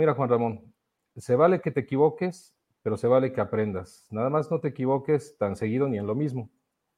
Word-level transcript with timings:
mira, 0.00 0.14
Juan 0.14 0.30
Ramón, 0.30 0.74
se 1.14 1.36
vale 1.36 1.60
que 1.60 1.70
te 1.70 1.80
equivoques, 1.80 2.54
pero 2.82 2.96
se 2.96 3.06
vale 3.06 3.34
que 3.34 3.42
aprendas. 3.42 4.06
Nada 4.10 4.30
más 4.30 4.50
no 4.50 4.58
te 4.58 4.68
equivoques 4.68 5.36
tan 5.36 5.56
seguido 5.56 5.88
ni 5.88 5.98
en 5.98 6.06
lo 6.06 6.14
mismo, 6.14 6.48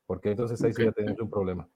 porque 0.07 0.31
entonces 0.31 0.63
ahí 0.63 0.73
sí 0.73 0.85
ya 0.85 0.93
tenemos 0.93 1.21
un 1.21 1.29
problema. 1.29 1.69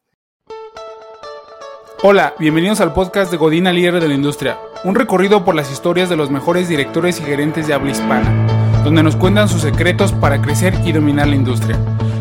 Hola, 2.05 2.35
bienvenidos 2.39 2.81
al 2.81 2.95
podcast 2.95 3.33
de 3.33 3.39
Godina 3.39 3.73
Líder 3.73 4.01
de 4.01 4.07
la 4.07 4.15
Industria, 4.15 4.57
un 4.85 4.95
recorrido 4.95 5.45
por 5.45 5.57
las 5.57 5.73
historias 5.73 6.09
de 6.09 6.15
los 6.15 6.31
mejores 6.31 6.69
directores 6.69 7.19
y 7.19 7.25
gerentes 7.25 7.67
de 7.67 7.75
habla 7.75 7.91
hispana, 7.91 8.85
donde 8.85 9.03
nos 9.03 9.17
cuentan 9.17 9.49
sus 9.49 9.63
secretos 9.63 10.13
para 10.13 10.41
crecer 10.41 10.75
y 10.85 10.93
dominar 10.93 11.27
la 11.27 11.35
industria. 11.35 11.77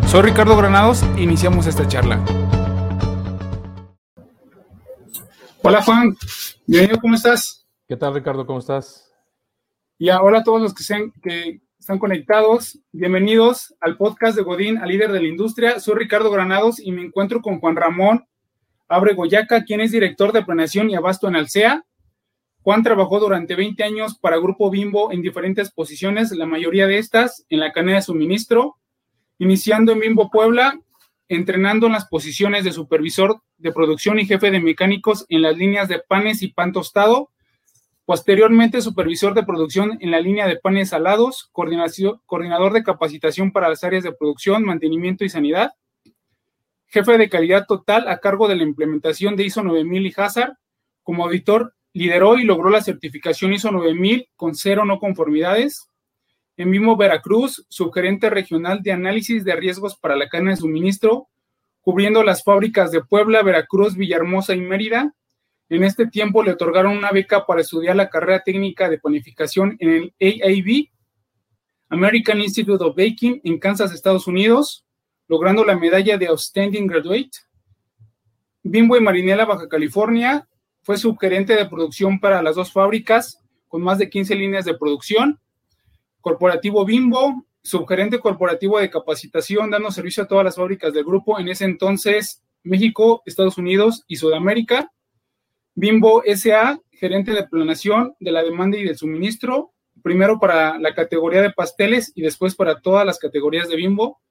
Soy 0.07 0.23
Ricardo 0.23 0.57
Granados 0.57 1.03
e 1.15 1.21
iniciamos 1.21 1.67
esta 1.67 1.87
charla. 1.87 2.19
Hola 5.61 5.83
Juan, 5.83 6.15
bienvenido, 6.65 6.99
¿cómo 6.99 7.13
estás? 7.13 7.64
¿Qué 7.87 7.95
tal 7.95 8.15
Ricardo? 8.15 8.47
¿Cómo 8.47 8.57
estás? 8.57 9.13
Y 9.99 10.09
ahora 10.09 10.43
todos 10.43 10.59
los 10.59 10.73
que, 10.73 10.81
sean, 10.81 11.11
que 11.21 11.61
están 11.79 11.99
conectados, 11.99 12.79
bienvenidos 12.91 13.75
al 13.79 13.95
podcast 13.95 14.35
de 14.35 14.41
Godín, 14.41 14.79
al 14.79 14.89
líder 14.89 15.11
de 15.11 15.21
la 15.21 15.27
industria. 15.27 15.79
Soy 15.79 15.93
Ricardo 15.93 16.31
Granados 16.31 16.79
y 16.79 16.91
me 16.91 17.03
encuentro 17.03 17.41
con 17.41 17.59
Juan 17.59 17.75
Ramón 17.75 18.25
Abre 18.87 19.13
Goyaca, 19.13 19.65
quien 19.65 19.81
es 19.81 19.91
director 19.91 20.31
de 20.31 20.43
planeación 20.43 20.89
y 20.89 20.95
abasto 20.95 21.27
en 21.27 21.35
Alsea. 21.35 21.85
Juan 22.63 22.81
trabajó 22.81 23.19
durante 23.19 23.53
20 23.53 23.83
años 23.83 24.17
para 24.17 24.37
Grupo 24.37 24.71
Bimbo 24.71 25.11
en 25.11 25.21
diferentes 25.21 25.71
posiciones, 25.71 26.31
la 26.31 26.47
mayoría 26.47 26.87
de 26.87 26.97
estas 26.97 27.45
en 27.49 27.59
la 27.59 27.71
cadena 27.71 27.97
de 27.97 28.01
suministro, 28.01 28.77
iniciando 29.37 29.91
en 29.91 29.99
Bimbo 29.99 30.31
Puebla, 30.31 30.79
entrenando 31.27 31.85
en 31.85 31.91
las 31.91 32.07
posiciones 32.07 32.63
de 32.63 32.71
supervisor 32.71 33.43
de 33.57 33.71
producción 33.71 34.19
y 34.19 34.25
jefe 34.25 34.49
de 34.49 34.59
mecánicos 34.59 35.27
en 35.29 35.43
las 35.43 35.55
líneas 35.55 35.87
de 35.87 35.99
panes 35.99 36.41
y 36.41 36.47
pan 36.47 36.71
tostado. 36.71 37.29
Posteriormente, 38.05 38.81
supervisor 38.81 39.33
de 39.33 39.43
producción 39.43 39.97
en 39.99 40.11
la 40.11 40.19
línea 40.19 40.47
de 40.47 40.57
panes 40.57 40.89
salados, 40.89 41.49
coordinador 41.51 42.73
de 42.73 42.83
capacitación 42.83 43.51
para 43.51 43.67
las 43.67 43.83
áreas 43.83 44.03
de 44.03 44.13
producción, 44.13 44.63
mantenimiento 44.63 45.25
y 45.25 45.29
sanidad. 45.29 45.71
Jefe 46.85 47.17
de 47.17 47.29
calidad 47.29 47.65
total 47.67 48.07
a 48.07 48.19
cargo 48.19 48.47
de 48.47 48.55
la 48.55 48.63
implementación 48.63 49.35
de 49.35 49.45
ISO 49.45 49.63
9000 49.63 50.05
y 50.05 50.13
Hazard. 50.15 50.53
Como 51.01 51.25
auditor, 51.25 51.73
lideró 51.93 52.37
y 52.37 52.43
logró 52.43 52.69
la 52.69 52.83
certificación 52.83 53.53
ISO 53.53 53.71
9000 53.71 54.29
con 54.35 54.53
cero 54.53 54.85
no 54.85 54.99
conformidades. 54.99 55.89
En 56.57 56.69
mismo 56.69 56.95
Veracruz, 56.95 57.65
subgerente 57.69 58.29
regional 58.29 58.83
de 58.83 58.91
análisis 58.91 59.43
de 59.43 59.55
riesgos 59.55 59.97
para 59.97 60.15
la 60.15 60.29
cadena 60.29 60.51
de 60.51 60.57
suministro, 60.57 61.27
cubriendo 61.81 62.23
las 62.23 62.43
fábricas 62.43 62.91
de 62.91 63.03
Puebla, 63.03 63.41
Veracruz, 63.41 63.95
Villahermosa 63.95 64.53
y 64.53 64.61
Mérida. 64.61 65.13
En 65.69 65.83
este 65.83 66.07
tiempo 66.07 66.43
le 66.43 66.51
otorgaron 66.51 66.95
una 66.95 67.11
beca 67.11 67.45
para 67.45 67.61
estudiar 67.61 67.95
la 67.95 68.09
carrera 68.09 68.43
técnica 68.43 68.89
de 68.89 68.99
panificación 68.99 69.75
en 69.79 70.13
el 70.19 70.41
AIB, 70.43 70.89
American 71.89 72.39
Institute 72.39 72.83
of 72.83 72.95
Baking, 72.95 73.41
en 73.43 73.59
Kansas, 73.59 73.91
Estados 73.91 74.27
Unidos, 74.27 74.85
logrando 75.27 75.65
la 75.65 75.75
medalla 75.75 76.17
de 76.17 76.27
Outstanding 76.27 76.87
Graduate. 76.87 77.31
Bimbo 78.63 78.97
y 78.97 79.01
Marinela, 79.01 79.45
Baja 79.45 79.67
California, 79.67 80.47
fue 80.81 80.97
subgerente 80.97 81.55
de 81.55 81.67
producción 81.67 82.19
para 82.19 82.43
las 82.43 82.55
dos 82.55 82.71
fábricas, 82.71 83.39
con 83.67 83.81
más 83.81 83.97
de 83.97 84.09
15 84.09 84.35
líneas 84.35 84.65
de 84.65 84.77
producción. 84.77 85.39
Corporativo 86.21 86.85
Bimbo, 86.85 87.45
subgerente 87.63 88.19
corporativo 88.19 88.79
de 88.79 88.91
capacitación, 88.91 89.71
dando 89.71 89.89
servicio 89.89 90.23
a 90.23 90.27
todas 90.27 90.45
las 90.45 90.55
fábricas 90.55 90.93
del 90.93 91.03
grupo, 91.03 91.39
en 91.39 91.47
ese 91.47 91.65
entonces 91.65 92.43
México, 92.63 93.23
Estados 93.25 93.57
Unidos 93.57 94.03
y 94.07 94.17
Sudamérica. 94.17 94.91
Bimbo 95.77 96.23
SA, 96.25 96.79
gerente 96.91 97.33
de 97.33 97.43
planeación 97.43 98.15
de 98.21 98.31
la 98.31 98.41
demanda 98.41 98.77
y 98.77 98.85
del 98.85 98.97
suministro, 98.97 99.73
primero 100.01 100.39
para 100.39 100.79
la 100.79 100.93
categoría 100.93 101.41
de 101.41 101.51
pasteles 101.51 102.13
y 102.15 102.21
después 102.21 102.55
para 102.55 102.79
todas 102.79 103.05
las 103.05 103.19
categorías 103.19 103.67
de 103.67 103.75
Bimbo. 103.75 104.21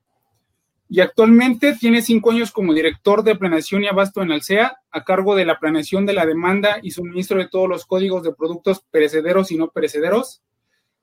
Y 0.88 1.00
actualmente 1.00 1.74
tiene 1.78 2.00
cinco 2.00 2.30
años 2.30 2.50
como 2.50 2.72
director 2.72 3.22
de 3.22 3.36
planeación 3.36 3.84
y 3.84 3.88
abasto 3.88 4.22
en 4.22 4.32
Alsea, 4.32 4.78
a 4.90 5.04
cargo 5.04 5.36
de 5.36 5.44
la 5.44 5.58
planeación 5.58 6.06
de 6.06 6.14
la 6.14 6.24
demanda 6.24 6.78
y 6.82 6.92
suministro 6.92 7.38
de 7.38 7.48
todos 7.48 7.68
los 7.68 7.84
códigos 7.84 8.22
de 8.22 8.34
productos 8.34 8.82
perecederos 8.90 9.52
y 9.52 9.58
no 9.58 9.68
perecederos, 9.68 10.42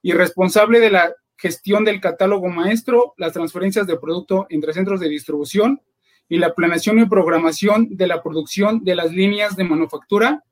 y 0.01 0.13
responsable 0.13 0.79
de 0.79 0.89
la 0.89 1.13
gestión 1.37 1.85
del 1.85 2.01
catálogo 2.01 2.47
maestro, 2.47 3.13
las 3.17 3.33
transferencias 3.33 3.85
de 3.85 3.99
producto 3.99 4.47
entre 4.49 4.73
centros 4.73 4.99
de 4.99 5.09
distribución 5.09 5.81
y 6.31 6.37
la 6.37 6.55
planeación 6.55 6.97
y 6.97 7.05
programación 7.05 7.89
de 7.89 8.07
la 8.07 8.23
producción 8.23 8.85
de 8.85 8.95
las 8.95 9.11
líneas 9.11 9.57
de 9.57 9.65
manufactura. 9.65 10.45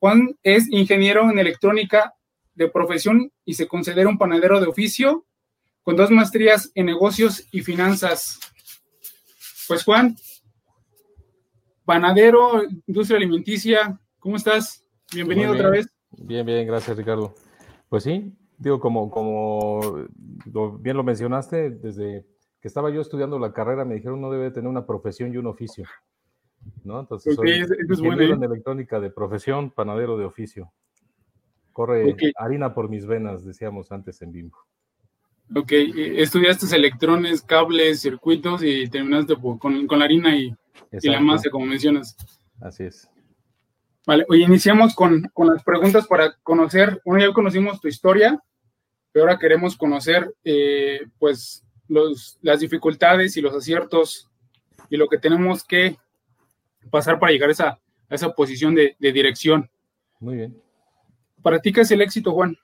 Juan 0.00 0.36
es 0.42 0.68
ingeniero 0.68 1.30
en 1.30 1.38
electrónica 1.38 2.14
de 2.56 2.68
profesión 2.68 3.30
y 3.44 3.54
se 3.54 3.68
considera 3.68 4.08
un 4.08 4.18
panadero 4.18 4.58
de 4.58 4.66
oficio, 4.66 5.24
con 5.84 5.94
dos 5.94 6.10
maestrías 6.10 6.72
en 6.74 6.86
negocios 6.86 7.46
y 7.52 7.60
finanzas. 7.60 8.40
Pues 9.68 9.84
Juan, 9.84 10.16
panadero, 11.84 12.64
industria 12.88 13.18
alimenticia, 13.18 14.00
¿cómo 14.18 14.34
estás? 14.34 14.82
Bienvenido 15.14 15.52
otra 15.52 15.70
vez. 15.70 15.86
Bien, 16.18 16.44
bien, 16.44 16.66
gracias 16.66 16.96
Ricardo. 16.96 17.32
Pues 17.88 18.02
sí, 18.02 18.36
digo, 18.58 18.80
como, 18.80 19.08
como 19.08 20.08
bien 20.80 20.96
lo 20.96 21.04
mencionaste, 21.04 21.70
desde 21.70 22.26
que 22.66 22.68
estaba 22.68 22.90
yo 22.90 23.00
estudiando 23.00 23.38
la 23.38 23.52
carrera 23.52 23.84
me 23.84 23.94
dijeron 23.94 24.20
no 24.20 24.28
debe 24.28 24.50
tener 24.50 24.68
una 24.68 24.84
profesión 24.84 25.32
y 25.32 25.36
un 25.36 25.46
oficio. 25.46 25.84
¿no? 26.82 26.98
Entonces, 26.98 27.36
soy 27.36 27.60
es, 27.60 27.70
en 27.70 28.42
electrónica 28.42 28.98
de 28.98 29.08
profesión, 29.08 29.70
panadero 29.70 30.18
de 30.18 30.24
oficio. 30.24 30.72
Corre 31.72 32.16
harina 32.34 32.74
por 32.74 32.88
mis 32.88 33.06
venas, 33.06 33.44
decíamos 33.44 33.92
antes 33.92 34.20
en 34.20 34.32
Bimbo. 34.32 34.58
Ok, 35.54 35.70
estudiaste 35.70 36.74
electrones, 36.74 37.40
cables, 37.42 38.00
circuitos 38.00 38.64
y 38.64 38.88
terminaste 38.88 39.36
con, 39.60 39.86
la 39.88 40.04
harina 40.04 40.36
y, 40.36 40.52
y, 40.90 41.08
la 41.08 41.20
masa, 41.20 41.50
como 41.50 41.66
mencionas. 41.66 42.16
Así 42.60 42.82
es. 42.82 43.08
Vale, 44.08 44.26
hoy 44.28 44.42
iniciamos 44.42 44.92
con, 44.96 45.30
las 45.36 45.62
preguntas 45.62 46.08
para 46.08 46.34
conocer, 46.42 47.00
bueno, 47.04 47.24
ya 47.24 47.32
conocimos 47.32 47.80
tu 47.80 47.86
historia, 47.86 48.42
pero 49.12 49.26
ahora 49.26 49.38
queremos 49.38 49.76
conocer, 49.76 50.34
eh, 50.42 51.06
pues, 51.20 51.62
los, 51.88 52.38
las 52.42 52.60
dificultades 52.60 53.36
y 53.36 53.40
los 53.40 53.54
aciertos 53.54 54.30
y 54.90 54.96
lo 54.96 55.08
que 55.08 55.18
tenemos 55.18 55.64
que 55.64 55.96
pasar 56.90 57.18
para 57.18 57.32
llegar 57.32 57.48
a 57.48 57.52
esa, 57.52 57.68
a 57.68 58.14
esa 58.14 58.32
posición 58.32 58.74
de, 58.74 58.96
de 58.98 59.12
dirección. 59.12 59.70
Muy 60.20 60.36
bien. 60.36 60.62
¿Para 61.42 61.60
ti 61.60 61.72
qué 61.72 61.82
es 61.82 61.90
el 61.90 62.02
éxito, 62.02 62.32
Juan? 62.32 62.56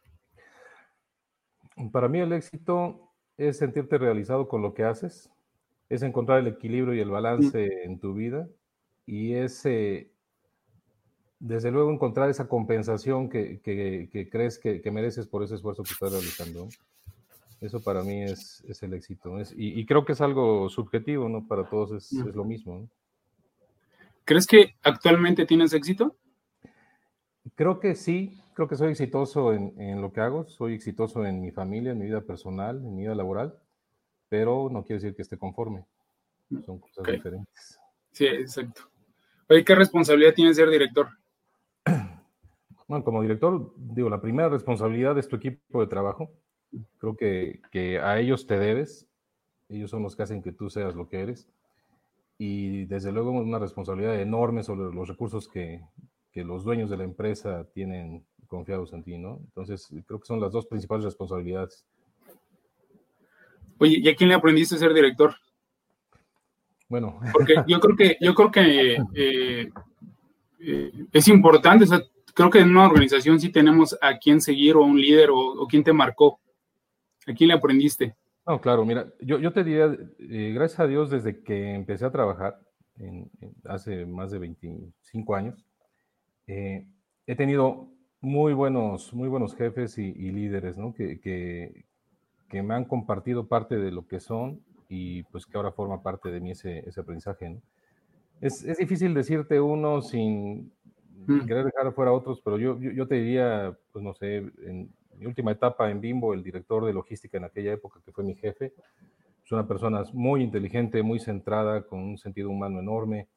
Para 1.93 2.09
mí 2.09 2.21
el 2.21 2.33
éxito 2.33 3.13
es 3.37 3.59
sentirte 3.59 3.99
realizado 3.99 4.49
con 4.49 4.63
lo 4.63 4.75
que 4.75 4.85
haces, 4.85 5.31
es 5.89 6.03
encontrar 6.03 6.39
el 6.39 6.47
equilibrio 6.47 6.95
y 6.95 7.01
el 7.01 7.11
balance 7.11 7.85
en 7.85 7.99
tu 7.99 8.15
vida 8.15 8.49
y 9.07 9.35
es, 9.35 9.63
desde 11.39 11.71
luego, 11.71 11.93
encontrar 11.93 12.31
esa 12.31 12.49
compensación 12.49 13.29
que, 13.29 13.61
crees 14.31 14.59
que, 14.59 14.91
mereces 14.91 15.27
por 15.27 15.43
ese 15.43 15.57
esfuerzo 15.57 15.83
que 15.83 15.93
estás 15.93 16.13
realizando. 16.13 16.69
Eso 17.63 17.81
para 17.81 18.03
mí 18.03 18.23
es, 18.23 18.65
el 18.83 18.93
éxito. 18.93 19.37
y, 19.57 19.87
creo 19.87 20.05
que 20.05 20.13
es 20.13 20.21
algo 20.21 20.69
subjetivo, 20.69 21.29
¿no? 21.29 21.47
Para 21.47 21.69
todos 21.69 21.93
es, 21.93 22.13
lo 22.35 22.45
mismo. 22.45 22.89
¿Crees 24.25 24.49
que 24.49 24.75
actualmente 24.83 25.47
tienes 25.47 25.73
éxito? 25.73 26.17
Creo 27.55 27.79
que 27.79 27.95
sí, 27.95 28.37
creo 28.55 28.67
que 28.67 28.75
soy 28.75 28.91
exitoso 28.91 29.53
en, 29.55 30.01
lo 30.01 30.13
que 30.13 30.21
hago, 30.21 30.49
soy 30.49 30.75
exitoso 30.75 31.25
en 31.25 31.41
mi 31.41 31.53
familia, 31.53 31.93
en 31.93 31.99
mi 31.99 32.07
vida 32.07 32.23
personal, 32.23 32.79
en 32.79 32.97
mi 32.97 33.03
vida 33.03 33.15
laboral, 33.15 33.55
pero 34.29 34.69
no 34.69 34.83
quiere 34.83 35.01
decir 35.01 35.15
que 35.15 35.23
esté 35.23 35.39
conforme. 35.39 35.85
Son 36.67 36.81
cosas 36.81 37.05
diferentes. 37.07 37.79
Sí, 38.11 38.27
exacto. 38.27 38.83
Oye, 39.49 39.65
¿qué 39.65 39.77
responsabilidad 39.77 40.35
tiene 40.35 40.53
ser 40.53 40.69
director? 40.69 41.09
Bueno, 42.89 43.05
como 43.05 43.23
director, 43.23 43.73
digo, 43.77 44.11
la 44.11 44.21
primera 44.21 44.51
responsabilidad 44.51 45.17
es 45.17 45.27
tu 45.27 45.37
equipo 45.37 45.81
de 45.81 45.87
trabajo. 45.87 46.31
Creo 46.99 47.17
que, 47.17 47.61
que 47.71 47.99
a 47.99 48.19
ellos 48.19 48.47
te 48.47 48.59
debes. 48.59 49.07
Ellos 49.69 49.91
son 49.91 50.03
los 50.03 50.17
que 50.17 50.23
hacen 50.23 50.43
que 50.43 50.53
tú 50.53 50.71
seas 50.71 50.95
lo 50.95 51.09
que 51.09 51.21
eres. 51.21 51.49
Y 52.39 52.87
desde 52.87 53.13
luego 53.13 53.31
una 53.31 53.59
responsabilidad 53.59 54.21
enorme 54.21 54.63
sobre 54.63 54.95
los 54.95 55.09
recursos 55.09 55.49
que, 55.49 55.83
que 56.33 56.45
los 56.45 56.65
dueños 56.65 56.91
de 56.91 56.97
la 56.97 57.05
empresa 57.05 57.67
tienen 57.73 58.25
confiados 58.49 58.93
en 58.93 59.03
ti, 59.03 59.17
¿no? 59.17 59.39
Entonces, 59.45 59.89
creo 60.07 60.21
que 60.21 60.27
son 60.27 60.41
las 60.41 60.53
dos 60.53 60.67
principales 60.67 61.05
responsabilidades. 61.05 61.87
Oye, 63.79 63.99
¿y 63.99 64.09
a 64.09 64.15
quién 64.15 64.29
le 64.29 64.35
aprendiste 64.35 64.75
a 64.75 64.79
ser 64.79 64.93
director? 64.93 65.35
Bueno. 66.89 67.19
Porque 67.33 67.55
yo 67.67 67.81
creo 67.81 67.97
que, 67.97 68.17
yo 68.21 68.35
creo 68.35 68.51
que 68.51 68.97
eh, 69.15 69.71
eh, 70.61 70.93
es 71.13 71.29
importante, 71.29 71.85
o 71.85 71.87
sea, 71.87 72.03
creo 72.35 72.51
que 72.51 72.61
en 72.61 72.71
una 72.71 72.87
organización 72.87 73.41
sí 73.41 73.51
tenemos 73.51 73.97
a 74.01 74.19
quién 74.19 74.41
seguir 74.41 74.77
o 74.77 74.85
un 74.85 75.01
líder 75.01 75.31
o, 75.33 75.67
quién 75.69 75.83
te 75.83 75.93
marcó. 75.93 76.39
¿A 77.27 77.35
quién 77.35 77.49
le 77.49 77.55
aprendiste? 77.55 78.17
No, 78.47 78.61
claro, 78.61 78.85
mira, 78.85 79.07
yo, 79.21 79.39
yo 79.39 79.53
te 79.53 79.63
diría, 79.63 79.97
eh, 80.19 80.53
gracias 80.55 80.81
a 80.81 80.87
Dios, 80.87 81.11
desde 81.11 81.43
que 81.43 81.75
empecé 81.75 82.05
a 82.05 82.11
trabajar 82.11 82.61
hace 83.65 84.05
más 84.07 84.31
de 84.31 84.39
25 84.39 85.35
años, 85.35 85.65
he 86.47 87.37
tenido 87.37 87.89
muy 88.23 88.53
buenos, 88.53 89.13
muy 89.13 89.29
buenos 89.29 89.55
jefes 89.55 89.99
y, 89.99 90.13
líderes, 90.13 90.79
¿no? 90.79 90.95
Que, 90.95 91.21
que, 91.21 91.85
que, 92.49 92.63
me 92.63 92.75
han 92.75 92.85
compartido 92.85 93.49
parte 93.49 93.77
de 93.77 93.91
lo 93.91 94.07
que 94.07 94.21
son 94.21 94.61
y 94.89 95.25
pues 95.25 95.45
que 95.45 95.57
ahora 95.57 95.73
forma 95.73 96.03
parte 96.03 96.31
de 96.31 96.41
mí 96.41 96.53
ese, 96.53 96.89
ese 96.89 97.01
aprendizaje, 97.01 97.51
¿no? 97.51 97.63
Es, 98.41 98.65
es, 98.65 98.79
difícil 98.79 99.15
decirte 99.15 99.61
uno 99.61 100.03
sin 100.03 100.73
mm. 101.27 101.47
querer 101.47 101.65
dejar 101.65 101.93
fuera 101.95 102.11
a 102.11 102.15
otros, 102.15 102.41
pero 102.45 102.59
yo, 102.59 102.79
yo, 102.81 102.93
yo, 102.93 103.07
te 103.07 103.17
diría, 103.17 103.77
pues 103.93 104.05
no 104.05 104.15
sé, 104.15 104.37
en 104.37 104.93
mi 105.23 105.29
última 105.29 105.53
etapa 105.53 105.89
en 105.91 106.01
Bimbo, 106.01 106.35
el 106.35 106.43
director 106.43 106.85
de 106.85 106.93
logística 106.93 107.39
en 107.39 107.45
aquella 107.45 107.73
época, 107.73 108.01
que 108.05 108.13
fue 108.13 108.25
mi 108.25 108.35
jefe, 108.35 108.73
es 109.45 109.53
una 109.53 109.67
persona 109.67 110.03
muy 110.13 110.43
inteligente, 110.43 111.03
muy 111.03 111.21
centrada, 111.21 111.83
con 111.83 112.01
un 112.01 112.19
sentido 112.19 112.51
humano 112.51 112.81
enorme, 112.81 113.29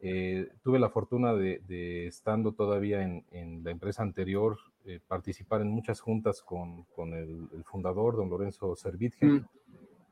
eh, 0.00 0.48
tuve 0.62 0.78
la 0.78 0.90
fortuna 0.90 1.32
de, 1.32 2.06
estando 2.06 2.52
todavía 2.52 3.02
en, 3.02 3.64
la 3.64 3.70
empresa 3.70 4.02
anterior, 4.02 4.58
eh, 4.84 5.00
participar 5.06 5.62
en 5.62 5.68
muchas 5.68 6.00
juntas 6.00 6.42
con, 6.42 6.84
con 6.94 7.14
el, 7.14 7.48
fundador, 7.64 8.16
don 8.16 8.28
Lorenzo 8.28 8.76
Servitje. 8.76 9.26
Mm. 9.26 9.44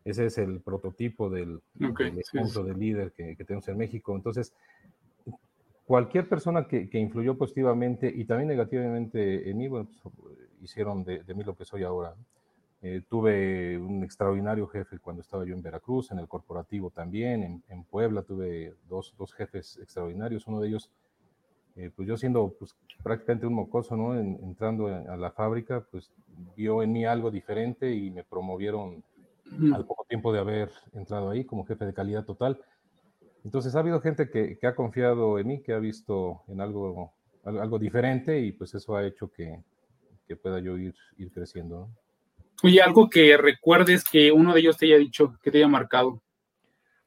Ese 0.04 0.26
es 0.26 0.38
el 0.38 0.60
prototipo 0.60 1.28
del, 1.28 1.60
ejemplo 1.78 2.64
de 2.64 2.74
líder 2.74 3.12
que, 3.12 3.36
tenemos 3.44 3.68
en 3.68 3.76
México. 3.76 4.16
Entonces, 4.16 4.54
cualquier 5.84 6.28
persona 6.28 6.66
que, 6.66 6.88
influyó 6.92 7.36
positivamente 7.36 8.10
y 8.14 8.24
también 8.24 8.48
negativamente 8.48 9.50
en 9.50 9.58
mí, 9.58 9.68
bueno, 9.68 9.88
pues, 10.02 10.49
hicieron 10.60 11.04
de, 11.04 11.22
de, 11.22 11.34
mí 11.34 11.44
lo 11.44 11.56
que 11.56 11.64
soy 11.64 11.82
ahora. 11.82 12.14
Eh, 12.82 13.02
tuve 13.06 13.76
un 13.76 14.02
extraordinario 14.02 14.66
jefe 14.66 14.98
cuando 14.98 15.20
estaba 15.20 15.44
yo 15.44 15.54
en 15.54 15.60
Veracruz, 15.60 16.12
en 16.12 16.18
el 16.18 16.28
corporativo 16.28 16.90
también, 16.90 17.62
en, 17.68 17.84
Puebla 17.84 18.22
tuve 18.22 18.74
dos, 18.88 19.14
dos, 19.18 19.34
jefes 19.34 19.78
extraordinarios, 19.82 20.46
uno 20.46 20.60
de 20.60 20.68
ellos, 20.68 20.90
eh, 21.76 21.90
pues 21.94 22.08
yo 22.08 22.16
siendo 22.16 22.54
pues, 22.58 22.74
prácticamente 23.02 23.46
un 23.46 23.52
mocoso, 23.52 23.96
¿no? 23.96 24.18
entrando 24.18 24.86
a 24.86 25.16
la 25.18 25.30
fábrica, 25.30 25.84
pues 25.90 26.10
vio 26.56 26.82
en 26.82 26.92
mí 26.92 27.04
algo 27.04 27.30
diferente 27.30 27.94
y 27.94 28.10
me 28.10 28.24
promovieron 28.24 29.04
al 29.74 29.84
poco 29.84 30.06
tiempo 30.08 30.32
de 30.32 30.38
haber 30.38 30.70
entrado 30.94 31.28
ahí 31.28 31.44
como 31.44 31.66
jefe 31.66 31.84
de 31.84 31.92
calidad 31.92 32.24
total. 32.24 32.62
Entonces 33.44 33.74
ha 33.74 33.80
habido 33.80 34.00
gente 34.00 34.30
que, 34.30 34.56
que 34.56 34.66
ha 34.66 34.74
confiado 34.74 35.38
en 35.38 35.46
mí, 35.46 35.60
que 35.60 35.74
ha 35.74 35.78
visto 35.78 36.42
en 36.48 36.62
algo, 36.62 37.12
algo 37.44 37.78
diferente 37.78 38.40
y 38.40 38.52
pues 38.52 38.74
eso 38.74 38.96
ha 38.96 39.06
hecho 39.06 39.30
que, 39.30 39.60
que 40.30 40.36
pueda 40.36 40.60
yo 40.60 40.78
ir, 40.78 40.94
ir 41.16 41.32
creciendo. 41.32 41.80
¿no? 41.80 41.96
Oye, 42.62 42.80
algo 42.80 43.10
que 43.10 43.36
recuerdes 43.36 44.04
que 44.04 44.30
uno 44.30 44.54
de 44.54 44.60
ellos 44.60 44.76
te 44.76 44.86
haya 44.86 44.96
dicho, 44.96 45.36
que 45.42 45.50
te 45.50 45.58
haya 45.58 45.66
marcado, 45.66 46.22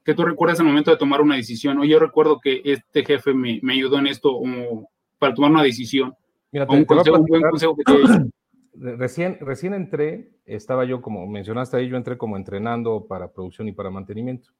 que 0.04 0.12
tú 0.12 0.26
recuerdes 0.26 0.60
el 0.60 0.66
momento 0.66 0.90
de 0.90 0.98
tomar 0.98 1.22
una 1.22 1.36
decisión. 1.36 1.78
Oye, 1.78 1.92
yo 1.92 1.98
recuerdo 1.98 2.38
que 2.38 2.60
este 2.66 3.02
jefe 3.02 3.32
me, 3.32 3.60
me 3.62 3.72
ayudó 3.72 3.98
en 3.98 4.08
esto 4.08 4.38
para 5.18 5.32
tomar 5.32 5.52
una 5.52 5.62
decisión. 5.62 6.14
Mira, 6.52 6.66
un, 6.68 6.84
buen 6.84 7.42
consejo 7.48 7.74
que 7.74 7.84
te 7.84 7.92
Recién, 8.74 9.38
recién 9.40 9.72
entré, 9.72 10.36
estaba 10.44 10.84
yo, 10.84 11.00
como 11.00 11.26
mencionaste 11.26 11.78
ahí, 11.78 11.88
yo 11.88 11.96
entré 11.96 12.18
como 12.18 12.36
entrenando 12.36 13.06
para 13.06 13.32
producción 13.32 13.68
y 13.68 13.72
para 13.72 13.88
mantenimiento. 13.88 14.50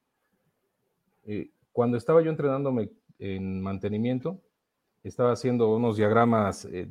Eh, 1.26 1.50
cuando 1.70 1.98
estaba 1.98 2.22
yo 2.22 2.30
entrenándome 2.30 2.88
en 3.18 3.60
mantenimiento, 3.60 4.40
estaba 5.02 5.32
haciendo 5.32 5.76
unos 5.76 5.98
diagramas 5.98 6.64
eh, 6.64 6.90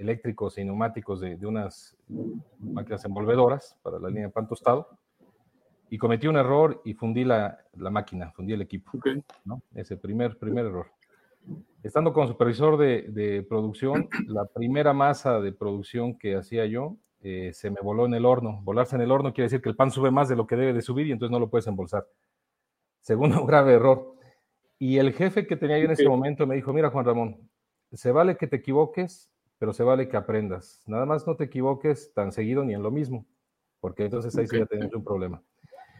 eléctricos 0.00 0.58
y 0.58 0.64
neumáticos 0.64 1.20
de, 1.20 1.34
unas 1.46 1.96
máquinas 2.58 3.04
envolvedoras 3.04 3.76
para 3.82 3.98
la 3.98 4.08
línea 4.08 4.26
de 4.26 4.32
pan 4.32 4.48
tostado 4.48 4.88
y 5.90 5.98
cometí 5.98 6.26
un 6.26 6.36
error 6.36 6.80
y 6.84 6.94
fundí 6.94 7.24
la, 7.24 7.58
la 7.74 7.90
máquina, 7.90 8.30
fundí 8.32 8.52
el 8.52 8.62
equipo. 8.62 8.92
¿no? 9.44 9.62
Ese 9.74 9.96
primer, 9.96 10.38
primer 10.38 10.66
error. 10.66 10.86
Estando 11.82 12.12
como 12.12 12.28
supervisor 12.28 12.76
de, 12.76 13.02
de, 13.08 13.42
producción, 13.42 14.08
la 14.26 14.44
primera 14.46 14.92
masa 14.92 15.40
de 15.40 15.52
producción 15.52 16.16
que 16.16 16.36
hacía 16.36 16.66
yo 16.66 16.96
eh, 17.22 17.50
se 17.52 17.70
me 17.70 17.80
voló 17.82 18.06
en 18.06 18.14
el 18.14 18.24
horno. 18.24 18.60
Volarse 18.62 18.96
en 18.96 19.02
el 19.02 19.10
horno 19.10 19.32
quiere 19.32 19.46
decir 19.46 19.60
que 19.60 19.68
el 19.68 19.76
pan 19.76 19.90
sube 19.90 20.10
más 20.10 20.28
de 20.28 20.36
lo 20.36 20.46
que 20.46 20.56
debe 20.56 20.72
de 20.72 20.82
subir 20.82 21.06
y 21.06 21.12
entonces 21.12 21.32
no 21.32 21.40
lo 21.40 21.50
puedes 21.50 21.66
embolsar. 21.66 22.06
Segundo 23.00 23.44
grave 23.46 23.74
error. 23.74 24.14
Y 24.78 24.96
el 24.96 25.12
jefe 25.12 25.46
que 25.46 25.56
tenía 25.56 25.78
yo 25.78 25.84
en 25.84 25.90
ese 25.90 26.08
momento 26.08 26.46
me 26.46 26.54
dijo, 26.54 26.72
mira 26.72 26.90
Juan 26.90 27.04
Ramón, 27.04 27.50
se 27.92 28.12
vale 28.12 28.36
que 28.36 28.46
te 28.46 28.56
equivoques, 28.56 29.30
pero 29.60 29.74
se 29.74 29.84
vale 29.84 30.08
que 30.08 30.16
aprendas. 30.16 30.82
Nada 30.86 31.04
más 31.04 31.26
no 31.26 31.36
te 31.36 31.44
equivoques 31.44 32.14
tan 32.14 32.32
seguido 32.32 32.64
ni 32.64 32.72
en 32.72 32.82
lo 32.82 32.90
mismo, 32.90 33.26
porque 33.78 34.06
entonces 34.06 34.34
ahí 34.36 34.46
sí 34.46 34.58
ya 34.58 34.64
tenemos 34.64 34.94
un 34.94 35.04
problema. 35.04 35.42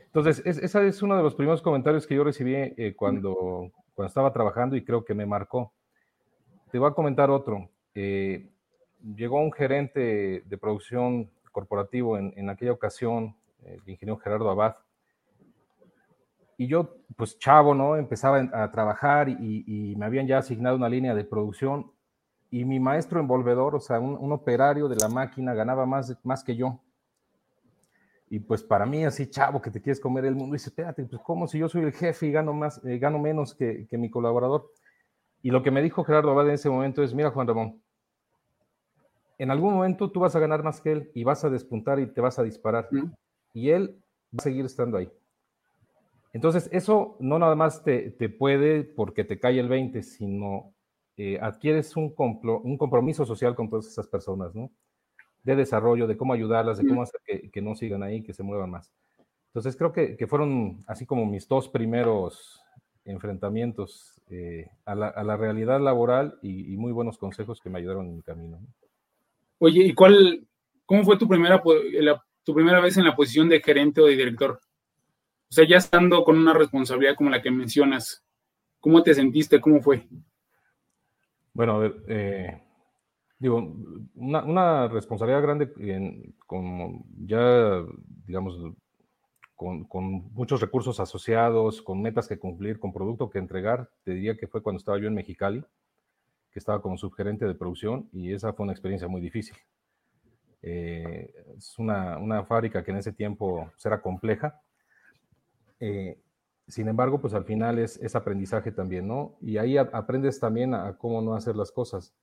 Entonces, 0.06 0.42
es, 0.46 0.56
ese 0.56 0.88
es 0.88 1.02
uno 1.02 1.14
de 1.14 1.22
los 1.22 1.34
primeros 1.34 1.60
comentarios 1.60 2.06
que 2.06 2.14
yo 2.14 2.24
recibí 2.24 2.54
eh, 2.54 2.94
cuando, 2.96 3.70
cuando 3.92 4.08
estaba 4.08 4.32
trabajando 4.32 4.76
y 4.76 4.82
creo 4.82 5.04
que 5.04 5.14
me 5.14 5.26
marcó. 5.26 5.74
Te 6.72 6.78
voy 6.78 6.88
a 6.88 6.94
comentar 6.94 7.30
otro. 7.30 7.68
Eh, 7.94 8.48
llegó 9.14 9.38
un 9.40 9.52
gerente 9.52 10.42
de 10.46 10.58
producción 10.58 11.30
corporativo 11.52 12.16
en, 12.16 12.32
en 12.36 12.48
aquella 12.48 12.72
ocasión, 12.72 13.36
el 13.62 13.82
ingeniero 13.86 14.16
Gerardo 14.16 14.48
Abad, 14.48 14.76
y 16.56 16.66
yo, 16.66 16.96
pues 17.14 17.38
chavo, 17.38 17.74
¿no? 17.74 17.96
Empezaba 17.96 18.38
a 18.52 18.70
trabajar 18.70 19.28
y, 19.28 19.64
y, 19.66 19.96
me 19.96 20.06
habían 20.06 20.26
ya 20.26 20.38
asignado 20.38 20.76
una 20.76 20.88
línea 20.88 21.14
de 21.14 21.24
producción 21.24 21.92
y 22.50 22.64
mi 22.64 22.80
maestro 22.80 23.20
envolvedor, 23.20 23.76
o 23.76 23.80
sea, 23.80 24.00
un, 24.00 24.32
operario 24.32 24.88
de 24.88 24.96
la 24.96 25.08
máquina, 25.08 25.54
ganaba 25.54 25.86
más, 25.86 26.16
más 26.24 26.42
que 26.42 26.56
yo. 26.56 26.80
Y 28.28 28.40
pues 28.40 28.62
para 28.62 28.86
mí, 28.86 29.04
así, 29.04 29.28
chavo, 29.28 29.60
que 29.60 29.70
te 29.70 29.80
quieres 29.80 30.00
comer 30.00 30.24
el 30.24 30.34
mundo, 30.34 30.54
dice, 30.54 30.70
espérate, 30.70 31.04
pues 31.04 31.22
¿cómo 31.22 31.46
si 31.46 31.58
yo 31.58 31.68
soy 31.68 31.82
el 31.82 31.92
jefe 31.92 32.26
y 32.26 32.32
gano, 32.32 32.52
más, 32.52 32.84
eh, 32.84 32.98
gano 32.98 33.18
menos 33.18 33.54
que, 33.54 33.86
que, 33.88 33.98
mi 33.98 34.10
colaborador? 34.10 34.72
Y 35.42 35.50
lo 35.50 35.62
que 35.62 35.70
me 35.70 35.82
dijo 35.82 36.04
Gerardo 36.04 36.30
Abad 36.30 36.48
en 36.48 36.54
ese 36.54 36.70
momento 36.70 37.02
es, 37.02 37.14
mira, 37.14 37.30
Juan 37.30 37.46
Ramón, 37.46 37.80
en 39.38 39.50
algún 39.50 39.74
momento 39.74 40.10
tú 40.10 40.20
vas 40.20 40.36
a 40.36 40.40
ganar 40.40 40.62
más 40.62 40.80
que 40.80 40.92
él 40.92 41.10
y 41.14 41.24
vas 41.24 41.44
a 41.44 41.50
despuntar 41.50 41.98
y 41.98 42.06
te 42.06 42.20
vas 42.20 42.38
a 42.38 42.42
disparar. 42.42 42.88
Y 43.54 43.70
él 43.70 43.96
va 44.32 44.38
a 44.38 44.42
seguir 44.42 44.64
estando 44.64 44.98
ahí. 44.98 45.10
Entonces, 46.32 46.68
eso 46.72 47.16
no 47.20 47.38
nada 47.38 47.54
más 47.54 47.82
te, 47.82 48.10
te 48.10 48.28
puede 48.28 48.84
porque 48.84 49.24
te 49.24 49.40
cae 49.40 49.58
el 49.58 49.68
20, 49.68 50.02
sino 50.02 50.74
eh, 51.22 51.38
adquieres 51.38 51.94
un, 51.96 52.14
un, 52.16 52.78
compromiso 52.78 53.26
social 53.26 53.54
con 53.54 53.68
todas 53.68 53.86
esas 53.86 54.08
personas, 54.08 54.54
¿no? 54.54 54.70
De 55.42 55.54
desarrollo, 55.54 56.06
de 56.06 56.16
cómo 56.16 56.32
ayudarlas, 56.32 56.78
de 56.78 56.88
cómo 56.88 57.02
hacer 57.02 57.20
que, 57.52 57.60
no 57.60 57.74
sigan 57.74 58.02
ahí, 58.02 58.22
que 58.22 58.32
se 58.32 58.42
muevan 58.42 58.70
más. 58.70 58.90
Entonces 59.48 59.76
creo 59.76 59.92
que, 59.92 60.16
que 60.16 60.26
fueron 60.26 60.82
así 60.86 61.04
como 61.04 61.26
mis 61.26 61.46
dos 61.46 61.68
primeros 61.68 62.62
enfrentamientos 63.04 64.18
eh, 64.30 64.70
a, 64.86 64.94
la, 64.94 65.08
a, 65.08 65.22
la, 65.22 65.36
realidad 65.36 65.78
laboral 65.78 66.38
y, 66.40 66.74
muy 66.78 66.90
buenos 66.90 67.18
consejos 67.18 67.60
que 67.60 67.68
me 67.68 67.80
ayudaron 67.80 68.06
en 68.06 68.16
mi 68.16 68.22
camino. 68.22 68.58
Oye, 69.58 69.84
¿y 69.84 69.92
cuál, 69.92 70.46
cómo 70.86 71.04
fue 71.04 71.18
tu 71.18 71.28
primera, 71.28 71.62
tu 72.44 72.54
primera 72.54 72.80
vez 72.80 72.96
en 72.96 73.04
la 73.04 73.14
posición 73.14 73.50
de 73.50 73.60
gerente 73.60 74.00
o 74.00 74.06
de 74.06 74.16
director? 74.16 74.58
O 75.50 75.52
sea, 75.52 75.68
ya 75.68 75.76
estando 75.76 76.24
con 76.24 76.38
una 76.38 76.54
responsabilidad 76.54 77.14
como 77.14 77.28
la 77.28 77.42
que 77.42 77.50
mencionas, 77.50 78.24
¿cómo 78.80 79.02
te 79.02 79.12
sentiste? 79.12 79.60
¿Cómo 79.60 79.82
fue? 79.82 80.08
Bueno, 81.52 81.76
a 81.76 81.78
ver, 81.78 82.04
eh, 82.08 82.62
digo, 83.38 83.76
una, 84.14 84.88
responsabilidad 84.88 85.42
grande 85.42 85.72
con 86.46 87.04
ya, 87.26 87.84
digamos, 88.26 88.58
con, 89.88 90.32
muchos 90.32 90.60
recursos 90.60 91.00
asociados, 91.00 91.82
con 91.82 92.00
metas 92.00 92.26
que 92.26 92.38
cumplir, 92.38 92.78
con 92.78 92.92
producto 92.92 93.28
que 93.28 93.38
entregar, 93.38 93.90
te 94.04 94.12
diría 94.12 94.36
que 94.36 94.46
fue 94.46 94.62
cuando 94.62 94.78
estaba 94.78 94.98
yo 94.98 95.06
en 95.06 95.14
Mexicali, 95.14 95.62
que 96.50 96.58
estaba 96.58 96.80
como 96.80 96.96
subgerente 96.96 97.44
de 97.46 97.54
producción 97.54 98.08
y 98.12 98.32
esa 98.32 98.54
fue 98.54 98.64
una 98.64 98.72
experiencia 98.72 99.06
muy 99.06 99.20
difícil. 99.20 99.56
Eh, 100.62 101.32
es 101.56 101.78
una, 101.78 102.44
fábrica 102.44 102.82
que 102.82 102.90
en 102.90 102.98
ese 102.98 103.12
tiempo 103.12 103.70
era 103.84 104.00
compleja. 104.00 104.60
Eh, 105.78 106.18
sin 106.70 106.88
embargo, 106.88 107.20
pues 107.20 107.34
al 107.34 107.44
final 107.44 107.78
es, 107.78 108.14
aprendizaje 108.14 108.72
también, 108.72 109.06
¿no? 109.06 109.36
Y 109.40 109.58
ahí 109.58 109.76
aprendes 109.76 110.40
también 110.40 110.74
a, 110.74 110.96
cómo 110.96 111.20
no 111.20 111.34
hacer 111.34 111.56
las 111.56 111.72
cosas. 111.72 112.14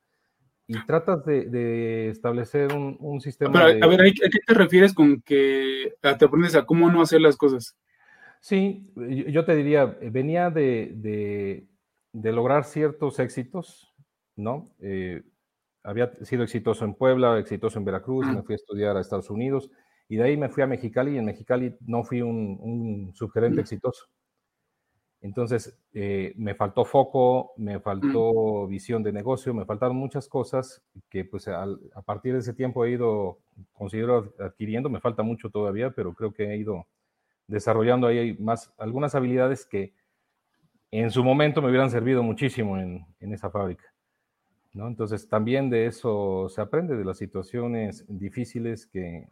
Y 0.68 0.86
tratas 0.86 1.24
de, 1.26 2.10
establecer 2.10 2.74
un, 2.74 3.22
sistema. 3.22 3.62
a 3.62 3.66
ver, 3.88 4.02
¿a 4.02 4.12
qué 4.14 4.40
te 4.46 4.54
refieres 4.54 4.94
con 4.94 5.22
que 5.22 5.94
te 6.02 6.26
aprendes 6.26 6.56
a 6.56 6.66
cómo 6.66 6.90
no 6.90 7.02
hacer 7.02 7.22
las 7.22 7.38
cosas? 7.38 7.78
Sí, 8.42 8.92
yo 8.96 9.46
te 9.46 9.56
diría, 9.56 9.86
venía 9.86 10.50
de, 10.50 11.68
lograr 12.14 12.66
ciertos 12.66 13.20
éxitos, 13.20 13.94
¿no? 14.36 14.70
Eh, 14.80 15.24
había 15.84 16.14
sido 16.24 16.44
exitoso 16.44 16.84
en 16.84 16.94
Puebla, 16.94 17.40
exitoso 17.40 17.80
en 17.80 17.86
Veracruz, 17.86 18.28
me 18.28 18.44
fui 18.44 18.54
a 18.54 18.58
estudiar 18.58 18.98
a 18.98 19.02
Estados 19.02 19.30
Unidos 19.30 19.72
y 20.10 20.18
de 20.18 20.24
ahí 20.24 20.38
me 20.38 20.50
fui 20.50 20.64
a 20.64 20.68
Mexicali 20.68 21.14
y 21.14 21.18
en 21.18 21.26
Mexicali 21.26 21.76
no 21.82 22.04
fui 22.04 22.22
un, 22.22 22.58
un 22.62 23.16
subgerente 23.16 23.62
exitoso. 23.62 24.08
Entonces, 25.22 25.78
eh, 25.94 26.34
me 26.38 26.54
faltó 26.54 26.86
foco, 26.86 27.54
me 27.58 27.80
faltó 27.80 28.68
visión 28.68 29.02
de 29.02 29.12
negocio, 29.12 29.54
me 29.54 29.66
faltaron 29.66 29.98
muchas 29.98 30.28
cosas 30.28 30.84
que 31.10 31.26
pues 31.26 31.48
a 31.48 31.66
partir 32.06 32.34
de 32.34 32.40
ese 32.40 32.54
tiempo 32.54 32.86
he 32.86 32.92
ido, 32.92 33.40
considero 33.74 34.34
adquiriendo, 34.40 34.90
me 34.90 35.02
falta 35.02 35.24
mucho 35.24 35.50
todavía, 35.50 35.90
pero 35.90 36.14
creo 36.14 36.34
que 36.34 36.44
he 36.46 36.58
ido 36.58 36.86
desarrollando 37.48 38.08
ahí 38.08 38.38
más 38.40 38.72
algunas 38.78 39.16
habilidades 39.16 39.66
que 39.66 39.94
en 40.92 41.10
su 41.10 41.24
momento 41.24 41.62
me 41.62 41.70
hubieran 41.70 41.90
servido 41.90 42.22
muchísimo 42.22 42.78
en, 42.78 43.06
esa 43.20 43.50
fábrica. 43.50 43.86
¿no? 44.74 44.88
Entonces 44.88 45.28
también 45.28 45.70
de 45.72 45.88
eso 45.88 46.48
se 46.50 46.62
aprende, 46.62 46.96
de 46.96 47.06
las 47.06 47.18
situaciones 47.18 48.06
difíciles 48.08 48.86
que, 48.86 49.28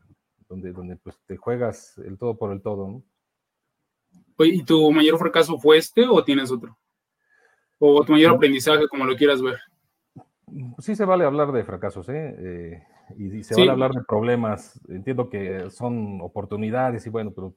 donde, 0.50 0.72
donde 0.72 0.96
pues, 0.96 1.20
te 1.28 1.38
juegas 1.38 1.98
el 2.00 2.18
todo 2.18 2.38
por 2.38 2.52
el 2.52 2.62
todo, 2.62 2.88
¿no? 2.88 3.04
¿Y 4.40 4.64
tu 4.64 4.92
mayor 4.92 5.18
fracaso 5.18 5.58
fue 5.58 5.78
este 5.78 6.06
o 6.08 6.24
tienes 6.24 6.52
otro? 6.52 6.78
¿O 7.80 8.04
tu 8.04 8.14
mayor 8.14 8.36
aprendizaje, 8.36 8.88
como 8.88 9.06
lo 9.06 9.16
quieras 9.16 9.42
ver? 9.42 9.58
Sí 10.80 10.96
se 10.96 11.06
vale 11.06 11.26
hablar 11.26 11.52
de 11.52 11.64
fracasos, 11.64 12.08
¿eh? 12.10 12.36
eh 12.40 12.84
y, 13.18 13.44
se 13.44 13.56
vale 13.56 13.72
hablar 13.72 13.92
de 13.92 14.04
problemas. 14.04 14.80
Entiendo 14.88 15.30
que 15.30 15.70
son 15.70 16.20
oportunidades 16.22 17.06
y 17.06 17.10
bueno, 17.10 17.32
pero 17.32 17.54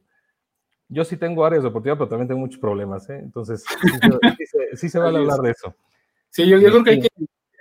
yo 0.88 1.04
sí 1.04 1.16
tengo 1.16 1.44
áreas 1.44 1.62
de 1.62 1.68
oportunidad, 1.68 1.98
pero 1.98 2.08
también 2.08 2.28
tengo 2.28 2.40
muchos 2.40 2.60
problemas, 2.60 3.08
¿eh? 3.10 3.18
Entonces, 3.18 3.64
sí, 4.74 4.88
se, 4.88 4.98
vale 4.98 5.18
hablar 5.18 5.40
de 5.40 5.50
eso. 5.50 5.74
Sí, 6.30 6.46
yo, 6.46 6.58
creo 6.58 6.84
que 6.84 6.90
hay 6.90 7.00
que, 7.00 7.08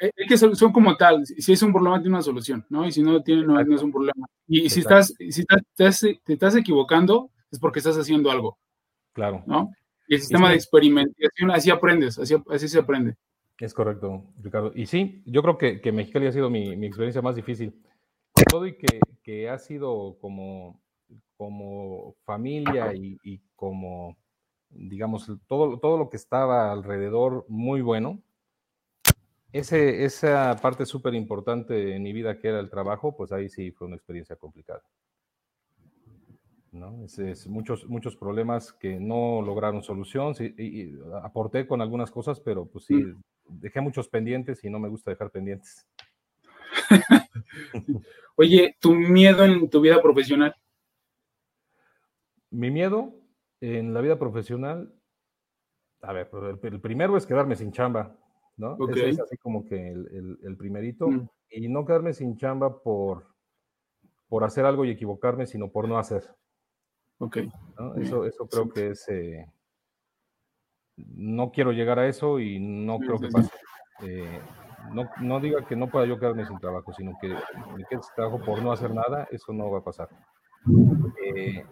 hay 0.02 0.28
que 0.28 0.38
son 0.38 0.72
como 0.72 0.96
tal. 0.96 1.26
Si 1.26 1.52
es 1.52 1.62
un 1.62 1.72
problema, 1.72 2.00
tiene 2.00 2.16
una 2.16 2.22
solución, 2.22 2.66
¿no? 2.70 2.86
Y 2.86 2.92
si 2.92 3.02
no 3.02 3.22
tiene, 3.22 3.44
no, 3.46 3.60
es 3.60 3.82
un 3.82 3.92
problema. 3.92 4.28
Y, 4.48 4.70
si 4.70 4.82
estás, 4.82 5.14
si 5.18 5.42
estás, 5.42 6.02
te 6.24 6.34
estás 6.34 6.56
equivocando, 6.56 7.30
es 7.52 7.60
porque 7.60 7.80
estás 7.80 7.98
haciendo 7.98 8.32
algo. 8.32 8.58
Claro. 9.18 9.42
¿No? 9.48 9.74
Y 10.08 10.14
el 10.14 10.22
sistema 10.22 10.52
de 10.52 10.58
experimentación, 10.58 11.50
así 11.50 11.72
aprendes, 11.72 12.20
así, 12.20 12.36
así 12.52 12.68
se 12.68 12.78
aprende. 12.78 13.16
Es 13.58 13.74
correcto, 13.74 14.26
Ricardo. 14.40 14.72
Y 14.76 14.86
sí, 14.86 15.24
yo 15.26 15.42
creo 15.42 15.58
que, 15.58 15.82
que 15.82 15.92
Mexicali 15.92 16.28
ha 16.28 16.32
sido 16.32 16.52
mi, 16.52 16.76
mi, 16.76 16.86
experiencia 16.86 17.24
más 17.24 17.36
difícil. 17.36 17.74
Con 18.32 18.46
todo 18.46 18.68
y 18.68 18.78
que, 18.78 19.00
que 19.24 19.50
ha 19.50 19.58
sido 19.58 20.20
como, 20.22 20.80
como 21.36 22.14
familia 22.26 22.94
y, 22.94 23.18
y, 23.24 23.42
como, 23.56 24.16
digamos, 24.70 25.32
todo, 25.48 25.80
todo 25.80 25.98
lo 25.98 26.12
que 26.12 26.18
estaba 26.18 26.72
alrededor 26.72 27.44
muy 27.48 27.82
bueno. 27.82 28.22
Ese, 29.52 30.06
esa 30.06 30.56
parte 30.62 30.86
súper 30.86 31.16
importante 31.16 31.96
en 31.96 32.04
mi 32.04 32.14
vida 32.14 32.38
que 32.38 32.50
era 32.50 32.60
el 32.60 32.70
trabajo, 32.70 33.18
pues 33.18 33.32
ahí 33.32 33.50
sí 33.50 33.72
fue 33.72 33.88
una 33.88 33.96
experiencia 33.96 34.36
complicada. 34.36 34.84
¿No? 36.72 37.04
Es, 37.06 37.48
muchos, 37.48 37.88
muchos 37.88 38.16
problemas 38.16 38.74
que 38.74 39.00
no 39.00 39.42
lograron 39.42 39.84
solución. 39.84 40.34
y, 40.40 40.94
aporté 41.24 41.68
con 41.68 41.82
algunas 41.82 42.12
cosas, 42.12 42.40
pero 42.40 42.66
pues 42.66 42.86
sí, 42.86 42.96
mm. 42.96 43.24
dejé 43.48 43.82
muchos 43.82 44.08
pendientes 44.10 44.64
y 44.64 44.70
no 44.70 44.80
me 44.80 44.90
gusta 44.90 45.12
dejar 45.12 45.32
pendientes. 45.32 45.88
Oye, 48.36 48.76
¿tu 48.80 48.94
miedo 48.94 49.44
en 49.44 49.70
tu 49.70 49.82
vida 49.82 50.02
profesional? 50.02 50.56
Mi 52.52 52.72
miedo 52.72 53.14
en 53.62 53.94
la 53.94 54.02
vida 54.02 54.20
profesional, 54.20 54.94
a 56.02 56.14
ver, 56.14 56.30
pues, 56.30 56.58
el, 56.64 56.80
primero 56.80 57.18
es 57.18 57.26
quedarme 57.26 57.56
sin 57.56 57.72
chamba, 57.72 58.16
¿no? 58.56 58.78
es 58.90 59.20
así 59.20 59.38
como 59.38 59.66
que 59.66 59.90
el, 59.90 60.56
primerito. 60.58 61.08
Mm. 61.08 61.30
Y 61.50 61.70
no 61.70 61.86
quedarme 61.86 62.14
sin 62.14 62.38
chamba 62.38 62.82
por, 62.82 63.26
por 64.28 64.44
hacer 64.44 64.66
algo 64.66 64.86
y 64.86 64.92
equivocarme, 64.92 65.48
sino 65.48 65.72
por 65.72 65.88
no 65.88 65.98
hacer. 65.98 66.24
Ok. 67.20 67.38
Eso, 67.98 68.26
eso 68.26 68.48
creo 68.48 68.70
que 68.70 68.90
es... 68.92 69.08
Eh, 69.10 69.46
no 70.98 71.52
quiero 71.52 71.72
llegar 71.72 72.00
a 72.00 72.08
eso 72.08 72.40
y 72.40 72.60
no 72.60 73.00
creo 73.00 73.20
que 73.20 73.30
pase. 73.30 73.52
Eh, 74.02 74.40
no, 74.92 75.10
no, 75.22 75.40
diga 75.40 75.66
que 75.66 75.76
no 75.76 75.90
pueda 75.90 76.06
yo 76.06 76.20
quedarme 76.20 76.46
sin 76.46 76.60
trabajo, 76.60 76.94
sino 76.94 77.18
que 77.20 77.30
me 77.30 77.86
quede 77.86 78.02
sin 78.02 78.16
trabajo 78.16 78.40
por 78.44 78.62
no 78.62 78.72
hacer 78.72 78.94
nada, 78.94 79.28
eso 79.32 79.54
no 79.54 79.70
va 79.70 79.80
a 79.80 79.84
pasar. 79.84 80.10
Eh, 81.24 81.66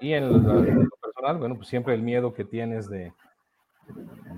y 0.00 0.12
en 0.12 0.32
lo, 0.32 0.88
personal, 1.00 1.38
bueno, 1.38 1.56
pues 1.56 1.68
siempre 1.68 1.94
el 1.94 2.02
miedo 2.02 2.32
que 2.32 2.44
tienes 2.44 2.88
de, 2.88 3.12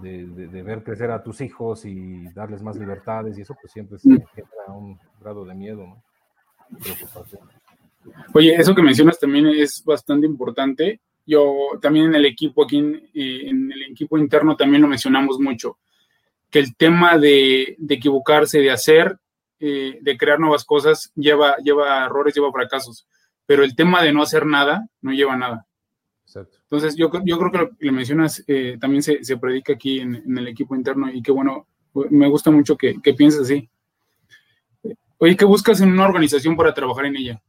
de, 0.03 0.27
de, 0.27 0.63
ver 0.63 0.85
crecer 0.85 1.11
a 1.11 1.23
tus 1.23 1.41
hijos 1.41 1.85
y 1.85 2.29
darles 2.33 2.63
más 2.63 2.77
libertades 2.77 3.39
y 3.39 3.43
eso, 3.43 3.57
pues 3.61 3.73
siempre 3.73 3.99
se 3.99 4.09
genera 4.09 4.73
un 4.73 4.99
grado 5.21 5.45
de 5.45 5.55
miedo, 5.55 5.87
¿no? 5.87 6.03
Preocupación. 6.79 7.49
Oye, 8.35 8.55
eso 8.55 8.75
que 8.75 8.83
mencionas 8.83 9.19
también 9.19 9.47
es 9.47 9.83
bastante 9.85 10.27
importante. 10.27 11.01
Yo 11.27 11.79
también 11.81 12.07
en 12.07 12.15
el 12.15 12.27
equipo 12.27 12.65
aquí, 12.65 12.79
en, 12.79 13.73
el 13.73 13.83
equipo 13.91 14.17
interno 14.17 14.57
también 14.57 14.83
lo 14.83 14.89
mencionamos 14.89 15.39
mucho, 15.39 15.79
que 16.51 16.59
el 16.59 16.75
tema 16.77 17.19
de, 17.19 17.77
equivocarse, 17.89 18.61
de 18.61 18.71
hacer, 18.71 19.19
eh, 19.61 19.99
de 20.01 20.17
crear 20.17 20.41
nuevas 20.41 20.65
cosas, 20.65 21.13
lleva, 21.15 21.57
lleva 21.59 22.07
errores, 22.07 22.35
lleva 22.35 22.53
fracasos, 22.53 23.07
pero 23.45 23.63
el 23.63 23.77
tema 23.77 24.03
de 24.03 24.13
no 24.13 24.23
hacer 24.23 24.47
nada 24.47 24.89
no 25.03 25.13
lleva 25.13 25.37
nada. 25.37 25.67
Exacto. 26.25 26.59
Entonces, 26.63 26.97
yo, 26.97 27.11
yo 27.25 27.39
creo 27.39 27.51
que 27.51 27.59
lo 27.59 27.69
que 27.71 27.87
le 27.87 27.93
mencionas 27.93 28.45
eh, 28.47 28.77
también 28.81 29.03
se, 29.03 29.37
predica 29.37 29.75
aquí 29.75 30.01
en, 30.01 30.39
el 30.39 30.49
equipo 30.49 30.75
interno 30.75 31.11
y 31.13 31.23
que 31.23 31.33
bueno, 31.33 31.67
me 32.11 32.29
gusta 32.29 32.51
mucho 32.51 32.77
que, 32.77 33.01
que 33.03 33.15
pienses 33.15 33.43
así. 33.43 33.69
Oye, 35.19 35.37
¿qué 35.37 35.45
buscas 35.45 35.81
en 35.81 35.91
una 35.93 36.07
organización 36.07 36.57
para 36.57 36.73
trabajar 36.73 37.07
en 37.07 37.17
ella? 37.17 37.43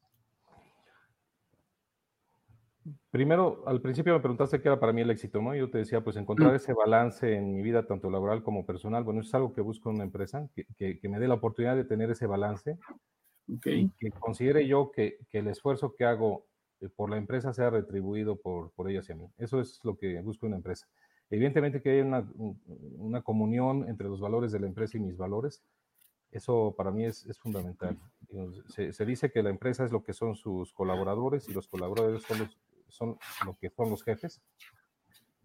Primero, 3.11 3.63
al 3.65 3.81
principio 3.81 4.13
me 4.13 4.19
preguntaste 4.19 4.61
qué 4.61 4.67
era 4.67 4.79
para 4.79 4.93
mí 4.93 5.01
el 5.01 5.09
éxito, 5.09 5.41
¿no? 5.41 5.55
Yo 5.55 5.71
te 5.71 5.79
decía, 5.79 6.03
pues 6.03 6.15
encontrar 6.15 6.53
ese 6.53 6.73
balance 6.73 7.35
en 7.35 7.55
mi 7.55 7.63
vida, 7.63 7.87
tanto 7.87 8.11
laboral 8.11 8.43
como 8.43 8.67
personal. 8.67 9.03
Bueno, 9.03 9.21
eso 9.21 9.29
es 9.29 9.35
algo 9.35 9.53
que 9.53 9.61
busco 9.61 9.89
en 9.89 9.95
una 9.95 10.03
empresa, 10.03 10.47
que, 10.53 10.99
me 11.09 11.19
dé 11.19 11.27
la 11.27 11.33
oportunidad 11.33 11.75
de 11.75 11.85
tener 11.85 12.11
ese 12.11 12.27
balance. 12.27 12.77
Okay. 13.57 13.89
que 13.97 14.11
considere 14.11 14.67
yo 14.67 14.91
que, 14.91 15.17
el 15.31 15.47
esfuerzo 15.47 15.95
que 15.95 16.05
hago 16.05 16.45
eh, 16.81 16.89
por 16.95 17.09
la 17.09 17.17
empresa 17.17 17.51
sea 17.51 17.71
retribuido 17.71 18.35
por, 18.35 18.69
por 18.73 18.91
ella 18.91 18.99
hacia 18.99 19.15
mí. 19.15 19.25
Eso 19.39 19.59
es 19.59 19.79
lo 19.83 19.97
que 19.97 20.21
busco 20.21 20.45
en 20.45 20.51
una 20.51 20.57
empresa. 20.57 20.87
Evidentemente 21.31 21.81
que 21.81 21.89
hay 21.89 22.01
una, 22.01 22.31
una 22.97 23.23
comunión 23.23 23.89
entre 23.89 24.07
los 24.07 24.19
valores 24.19 24.51
de 24.51 24.59
la 24.59 24.67
empresa 24.67 24.97
y 24.97 24.99
mis 24.99 25.17
valores. 25.17 25.63
Eso 26.31 26.75
para 26.77 26.91
mí 26.91 27.05
es, 27.05 27.25
es 27.25 27.39
fundamental. 27.39 27.97
Se, 28.67 28.93
se, 28.93 29.05
dice 29.05 29.31
que 29.31 29.41
la 29.41 29.49
empresa 29.49 29.83
es 29.83 29.91
lo 29.91 30.03
que 30.03 30.13
son 30.13 30.35
sus 30.35 30.71
colaboradores 30.73 31.49
y 31.49 31.53
los 31.53 31.67
colaboradores 31.67 32.21
son 32.21 32.39
los, 32.39 32.57
son 32.89 33.17
lo 33.45 33.57
que 33.57 33.69
son 33.69 33.89
los 33.89 34.03
jefes. 34.03 34.41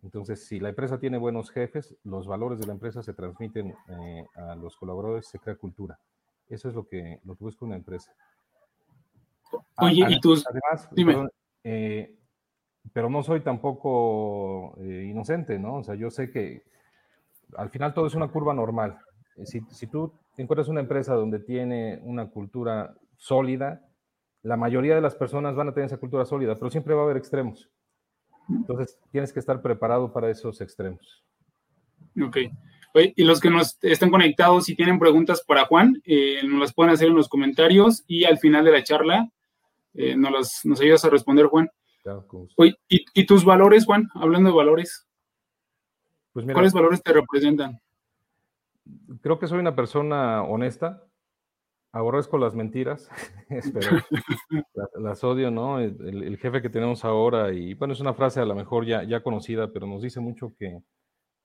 Entonces, 0.02 0.46
si 0.46 0.60
la 0.60 0.68
empresa 0.68 0.98
tiene 0.98 1.16
buenos 1.16 1.50
jefes, 1.50 1.96
los 2.04 2.26
valores 2.26 2.58
de 2.58 2.66
la 2.66 2.74
empresa 2.74 3.02
se 3.02 3.14
transmiten 3.14 3.74
eh, 3.88 4.26
a 4.34 4.54
los 4.54 4.76
colaboradores, 4.76 5.26
se 5.26 5.38
crea 5.38 5.56
cultura. 5.56 5.98
Eso 6.48 6.68
es 6.68 6.74
lo 6.74 6.86
que, 6.86 7.20
lo 7.24 7.36
que 7.36 7.44
busca 7.44 7.64
una 7.64 7.76
empresa. 7.76 8.12
Oye, 9.78 10.04
y 10.08 10.20
tus... 10.20 10.46
Además, 10.46 10.88
Dime. 10.92 11.28
Eh, 11.62 12.18
pero 12.92 13.08
no 13.08 13.22
soy 13.22 13.40
tampoco 13.40 14.76
eh, 14.78 15.06
inocente, 15.08 15.58
¿no? 15.58 15.76
O 15.76 15.82
sea, 15.82 15.94
yo 15.94 16.10
sé 16.10 16.30
que 16.30 16.64
al 17.56 17.70
final 17.70 17.94
todo 17.94 18.06
es 18.06 18.14
una 18.14 18.28
curva 18.28 18.52
normal. 18.52 18.98
Si, 19.44 19.60
si 19.70 19.86
tú 19.86 20.12
encuentras 20.36 20.68
una 20.68 20.80
empresa 20.80 21.14
donde 21.14 21.38
tiene 21.38 21.98
una 22.02 22.28
cultura 22.28 22.94
sólida, 23.16 23.88
la 24.44 24.58
mayoría 24.58 24.94
de 24.94 25.00
las 25.00 25.14
personas 25.14 25.56
van 25.56 25.68
a 25.68 25.74
tener 25.74 25.86
esa 25.86 25.96
cultura 25.96 26.26
sólida, 26.26 26.54
pero 26.54 26.70
siempre 26.70 26.94
va 26.94 27.00
a 27.00 27.04
haber 27.04 27.16
extremos. 27.16 27.70
Entonces, 28.48 28.98
tienes 29.10 29.32
que 29.32 29.40
estar 29.40 29.62
preparado 29.62 30.12
para 30.12 30.30
esos 30.30 30.60
extremos. 30.60 31.24
Ok. 32.22 32.36
y 32.94 33.24
los 33.24 33.40
que 33.40 33.50
nos 33.50 33.76
están 33.82 34.10
conectados, 34.10 34.66
si 34.66 34.76
tienen 34.76 34.98
preguntas 34.98 35.42
para 35.44 35.64
Juan, 35.64 36.00
eh, 36.04 36.46
nos 36.46 36.60
las 36.60 36.74
pueden 36.74 36.92
hacer 36.92 37.08
en 37.08 37.16
los 37.16 37.28
comentarios 37.28 38.04
y 38.06 38.24
al 38.24 38.38
final 38.38 38.64
de 38.64 38.70
la 38.70 38.84
charla 38.84 39.30
eh, 39.94 40.14
nos, 40.14 40.30
las, 40.30 40.60
nos 40.64 40.80
ayudas 40.80 41.04
a 41.04 41.10
responder, 41.10 41.46
Juan. 41.46 41.70
Claro, 42.02 42.26
Oye, 42.56 42.76
¿y, 42.86 43.26
tus 43.26 43.46
valores, 43.46 43.86
Juan? 43.86 44.10
Hablando 44.14 44.50
de 44.50 44.56
valores. 44.56 45.08
Pues 46.34 46.44
¿Cuáles 46.52 46.74
valores 46.74 47.02
te 47.02 47.14
representan? 47.14 47.80
Creo 49.22 49.38
que 49.38 49.46
soy 49.46 49.58
una 49.58 49.74
persona 49.74 50.42
honesta, 50.42 51.02
aborrezco 51.94 52.38
las 52.38 52.54
mentiras, 52.54 53.08
las, 54.98 55.24
odio, 55.24 55.50
¿no? 55.50 55.78
El, 55.78 56.36
jefe 56.38 56.60
que 56.60 56.68
tenemos 56.68 57.04
ahora, 57.04 57.52
y 57.52 57.74
bueno, 57.74 57.94
es 57.94 58.00
una 58.00 58.14
frase 58.14 58.40
a 58.40 58.44
lo 58.44 58.54
mejor 58.54 58.84
ya, 58.84 59.04
ya 59.04 59.22
conocida, 59.22 59.72
pero 59.72 59.86
nos 59.86 60.02
dice 60.02 60.20
mucho 60.20 60.52
que, 60.58 60.82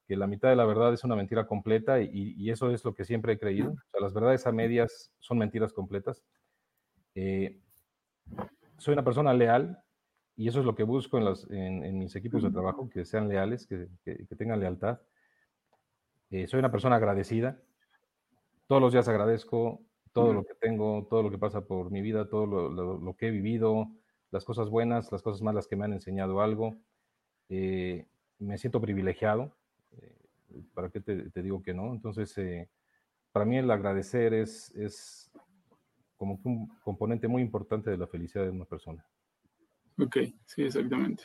que 0.07 0.17
la 0.17 0.25
mitad 0.25 0.49
de 0.49 0.55
la 0.55 0.65
verdad 0.65 0.91
es 0.91 1.03
una 1.03 1.15
mentira 1.15 1.45
completa 1.45 2.01
y, 2.01 2.33
y, 2.35 2.49
eso 2.49 2.71
es 2.71 2.83
lo 2.83 2.95
que 2.95 3.05
siempre 3.05 3.33
he 3.33 3.39
creído. 3.39 3.71
O 3.71 3.91
sea, 3.91 4.01
las 4.01 4.13
verdades 4.13 4.47
a 4.47 4.51
medias 4.51 5.11
son 5.19 5.37
mentiras 5.37 5.71
completas. 5.71 6.23
Eh, 7.13 7.59
soy 8.77 8.93
una 8.93 9.03
persona 9.03 9.33
leal 9.33 9.83
y 10.35 10.47
eso 10.47 10.61
es 10.61 10.65
lo 10.65 10.73
que 10.73 10.83
busco 10.83 11.19
en, 11.19 11.25
los, 11.25 11.47
en, 11.51 11.99
mis 11.99 12.15
equipos 12.15 12.41
de 12.41 12.49
trabajo, 12.49 12.89
que 12.89 13.05
sean 13.05 13.27
leales, 13.27 13.67
que, 13.67 13.87
que, 14.03 14.35
tengan 14.35 14.59
lealtad. 14.59 14.99
Eh, 16.31 16.47
soy 16.47 16.59
una 16.59 16.71
persona 16.71 16.95
agradecida. 16.95 17.59
Todos 18.65 18.81
los 18.81 18.93
días 18.93 19.07
agradezco, 19.07 19.81
todo 20.13 20.33
lo 20.33 20.43
que 20.43 20.53
tengo, 20.55 21.07
todo 21.09 21.23
lo 21.23 21.31
que 21.31 21.37
pasa 21.37 21.65
por 21.65 21.91
mi 21.91 22.01
vida, 22.01 22.29
todo 22.29 22.45
lo, 22.47 23.15
que 23.15 23.27
he 23.27 23.31
vivido, 23.31 23.89
las 24.31 24.45
cosas 24.45 24.69
buenas, 24.69 25.11
las 25.11 25.21
cosas 25.21 25.41
malas 25.41 25.67
que 25.67 25.75
me 25.75 25.85
han 25.85 25.93
enseñado 25.93 26.41
algo. 26.41 26.77
Eh, 27.49 28.05
me 28.39 28.57
siento 28.57 28.79
privilegiado, 28.79 29.55
eh, 29.91 30.15
¿para 30.73 30.89
qué 30.89 31.01
te, 31.01 31.41
digo 31.41 31.61
que 31.61 31.73
no? 31.73 31.93
Entonces, 31.93 32.37
eh, 32.37 32.69
para 33.31 33.45
mí 33.45 33.57
el 33.57 33.69
agradecer 33.69 34.33
es, 34.33 34.71
es 34.75 35.31
como 36.15 36.39
un 36.43 36.67
componente 36.83 37.27
muy 37.27 37.41
importante 37.41 37.89
de 37.89 37.97
la 37.97 38.07
felicidad 38.07 38.45
de 38.45 38.51
una 38.51 38.65
persona. 38.65 39.05
Ok, 39.97 40.17
sí, 40.45 40.63
exactamente. 40.63 41.23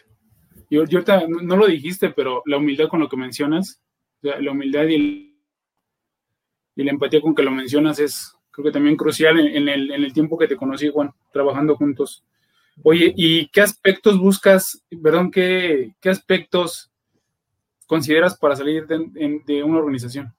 Y 0.69 0.77
ahorita 0.79 1.27
no, 1.29 1.57
lo 1.57 1.67
dijiste, 1.67 2.11
pero 2.11 2.43
la 2.47 2.59
humildad 2.59 2.89
con 2.89 3.01
lo 3.01 3.09
que 3.09 3.17
mencionas, 3.17 3.83
la 4.21 4.51
humildad 4.51 4.87
y 4.87 4.95
el 4.95 5.35
y 6.77 6.83
la 6.83 6.91
empatía 6.91 7.21
con 7.21 7.35
que 7.35 7.43
lo 7.43 7.51
mencionas 7.51 7.99
es, 7.99 8.34
creo 8.55 8.67
que 8.67 8.73
también 8.73 8.97
crucial 8.97 9.39
en, 9.41 9.69
el, 9.69 10.13
tiempo 10.13 10.39
que 10.39 10.47
te 10.47 10.57
conocí, 10.57 10.89
Juan, 10.89 11.13
trabajando 11.33 11.75
juntos. 11.75 12.25
Oye, 12.85 13.13
¿y 13.17 13.49
qué 13.49 13.61
aspectos 13.61 14.19
buscas, 14.19 14.81
perdón, 15.03 15.33
qué, 15.33 15.95
qué 16.01 16.11
aspectos 16.11 16.93
consideras 17.87 18.37
para 18.39 18.55
salir 18.55 18.87
de, 18.87 19.63
una 19.65 19.79
organización? 19.79 20.33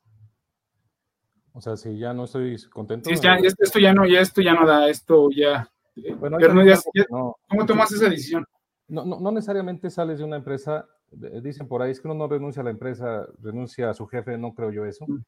O 1.51 1.59
sea, 1.59 1.75
si 1.75 1.97
ya 1.97 2.13
no 2.13 2.23
estoy 2.23 2.57
contento. 2.69 3.09
Sí, 3.09 3.15
ya, 3.21 3.35
esto 3.35 3.79
ya 3.79 3.93
no, 3.93 4.05
ya 4.05 4.21
esto 4.21 4.41
ya 4.41 4.53
no 4.53 4.65
da, 4.65 4.89
esto 4.89 5.29
ya. 5.35 5.69
Bueno, 6.17 6.37
pero 6.39 6.53
no, 6.53 7.35
¿Cómo 7.49 7.65
tomas 7.65 7.91
esa 7.91 8.09
decisión? 8.09 8.45
No, 8.87 9.05
no, 9.05 9.19
no, 9.19 9.31
necesariamente 9.31 9.89
sales 9.89 10.19
de 10.19 10.25
una 10.25 10.37
empresa, 10.37 10.87
dicen 11.41 11.67
por 11.67 11.81
ahí, 11.81 11.91
es 11.91 11.99
que 11.99 12.07
uno 12.07 12.15
no 12.15 12.27
renuncia 12.27 12.61
a 12.61 12.65
la 12.65 12.71
empresa, 12.71 13.25
renuncia 13.41 13.89
a 13.89 13.93
su 13.93 14.05
jefe, 14.07 14.37
no 14.37 14.53
creo 14.53 14.71
yo 14.71 14.85
eso. 14.85 15.05
Mm. 15.07 15.23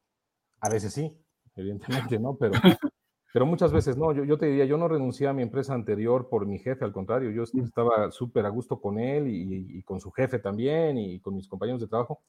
A 0.59 0.69
veces 0.69 0.93
sí, 0.93 1.17
evidentemente, 1.57 2.19
¿no? 2.19 2.35
Pero, 2.35 2.53
pero 3.33 3.45
muchas 3.45 3.71
veces 3.71 3.97
no. 3.97 4.13
Yo, 4.13 4.23
yo, 4.23 4.37
te 4.37 4.45
diría, 4.45 4.65
yo 4.65 4.77
no 4.77 4.87
renuncié 4.87 5.27
a 5.27 5.33
mi 5.33 5.41
empresa 5.41 5.73
anterior 5.73 6.29
por 6.29 6.45
mi 6.45 6.59
jefe, 6.59 6.85
al 6.85 6.93
contrario, 6.93 7.31
yo 7.31 7.43
estaba 7.43 8.11
súper 8.11 8.45
a 8.45 8.49
gusto 8.49 8.79
con 8.79 8.99
él 8.99 9.27
y, 9.27 9.83
con 9.83 9.99
su 9.99 10.11
jefe 10.11 10.39
también 10.39 10.97
y 10.97 11.19
con 11.19 11.35
mis 11.35 11.47
compañeros 11.47 11.81
de 11.81 11.87
trabajo. 11.87 12.21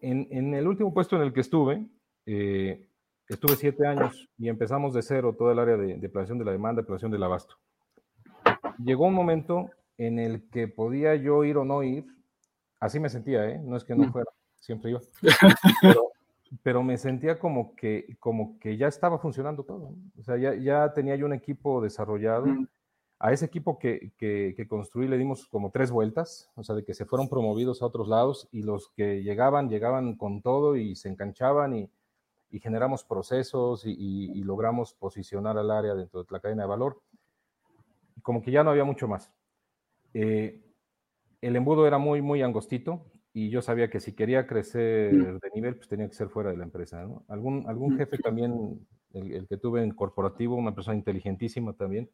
En, 0.00 0.26
en 0.30 0.54
el 0.54 0.66
último 0.66 0.92
puesto 0.92 1.14
en 1.14 1.22
el 1.22 1.32
que 1.32 1.40
estuve, 1.40 1.86
eh, 2.26 2.88
estuve 3.28 3.54
siete 3.56 3.86
años 3.86 4.28
y 4.36 4.48
empezamos 4.48 4.94
de 4.94 5.02
cero 5.02 5.34
todo 5.38 5.52
el 5.52 5.58
área 5.58 5.76
de, 5.76 5.98
de 5.98 6.08
planeación 6.08 6.38
de 6.38 6.44
la 6.44 6.52
demanda, 6.52 6.82
planeación 6.82 7.12
del 7.12 7.22
abasto. 7.22 7.56
Llegó 8.78 9.06
un 9.06 9.14
momento 9.14 9.70
en 9.98 10.18
el 10.18 10.48
que 10.50 10.68
podía 10.68 11.14
yo 11.16 11.44
ir 11.44 11.56
o 11.56 11.64
no 11.64 11.82
ir, 11.82 12.06
así 12.80 12.98
me 12.98 13.08
sentía, 13.08 13.48
¿eh? 13.48 13.60
no 13.62 13.76
es 13.76 13.84
que 13.84 13.94
no 13.94 14.10
fuera, 14.10 14.30
siempre 14.56 14.90
iba, 14.90 15.00
pero, 15.82 16.11
pero 16.62 16.82
me 16.82 16.98
sentía 16.98 17.38
como 17.38 17.74
que, 17.74 18.16
como 18.20 18.58
que 18.58 18.76
ya 18.76 18.88
estaba 18.88 19.18
funcionando 19.18 19.64
todo. 19.64 19.94
O 20.18 20.22
sea, 20.22 20.36
ya, 20.36 20.54
ya, 20.54 20.92
tenía 20.92 21.16
yo 21.16 21.26
un 21.26 21.32
equipo 21.32 21.80
desarrollado. 21.80 22.46
Mm. 22.46 22.68
A 23.18 23.32
ese 23.32 23.44
equipo 23.46 23.78
que, 23.78 24.12
que, 24.18 24.52
que, 24.56 24.66
construí 24.66 25.06
le 25.06 25.16
dimos 25.16 25.46
como 25.46 25.70
tres 25.70 25.92
vueltas, 25.92 26.50
o 26.56 26.64
sea, 26.64 26.74
de 26.74 26.84
que 26.84 26.92
se 26.92 27.06
fueron 27.06 27.28
promovidos 27.28 27.80
a 27.80 27.86
otros 27.86 28.08
lados 28.08 28.48
y 28.50 28.62
los 28.62 28.88
que 28.96 29.22
llegaban, 29.22 29.68
llegaban 29.68 30.16
con 30.16 30.42
todo 30.42 30.74
y 30.74 30.96
se 30.96 31.08
enganchaban 31.08 31.72
y, 31.72 31.90
y 32.50 32.58
generamos 32.58 33.04
procesos 33.04 33.86
y, 33.86 33.92
y, 33.92 34.42
logramos 34.42 34.92
posicionar 34.94 35.56
al 35.56 35.70
área 35.70 35.94
dentro 35.94 36.24
de 36.24 36.28
la 36.30 36.40
cadena 36.40 36.64
de 36.64 36.68
valor. 36.68 37.00
Como 38.22 38.42
que 38.42 38.50
ya 38.50 38.64
no 38.64 38.70
había 38.70 38.84
mucho 38.84 39.06
más. 39.06 39.32
Eh, 40.14 40.60
el 41.40 41.56
embudo 41.56 41.86
era 41.86 41.98
muy, 41.98 42.22
muy 42.22 42.42
angostito, 42.42 43.06
y 43.34 43.48
yo 43.48 43.62
sabía 43.62 43.88
que 43.88 44.00
si 44.00 44.14
quería 44.14 44.46
crecer 44.46 45.12
mm. 45.12 45.38
de 45.38 45.50
nivel, 45.54 45.76
pues 45.76 45.88
tenía 45.88 46.08
que 46.08 46.14
ser 46.14 46.28
fuera 46.28 46.50
de 46.50 46.56
la 46.56 46.64
empresa. 46.64 47.06
Algún, 47.28 47.64
algún 47.66 47.94
mm. 47.94 47.98
jefe 47.98 48.18
también, 48.18 48.86
el, 49.14 49.46
que 49.48 49.56
tuve 49.56 49.82
en 49.82 49.92
corporativo, 49.92 50.56
una 50.56 50.74
persona 50.74 50.96
inteligentísima 50.96 51.72
también, 51.72 52.10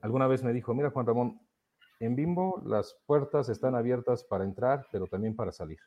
alguna 0.00 0.26
vez 0.26 0.42
me 0.42 0.52
dijo, 0.52 0.74
mira 0.74 0.90
Juan 0.90 1.06
Ramón, 1.06 1.40
en 2.00 2.16
Bimbo 2.16 2.62
las 2.66 2.98
puertas 3.06 3.48
están 3.48 3.74
abiertas 3.74 4.24
para 4.24 4.44
entrar, 4.44 4.86
pero 4.90 5.06
también 5.06 5.34
para 5.34 5.52
salir. 5.52 5.78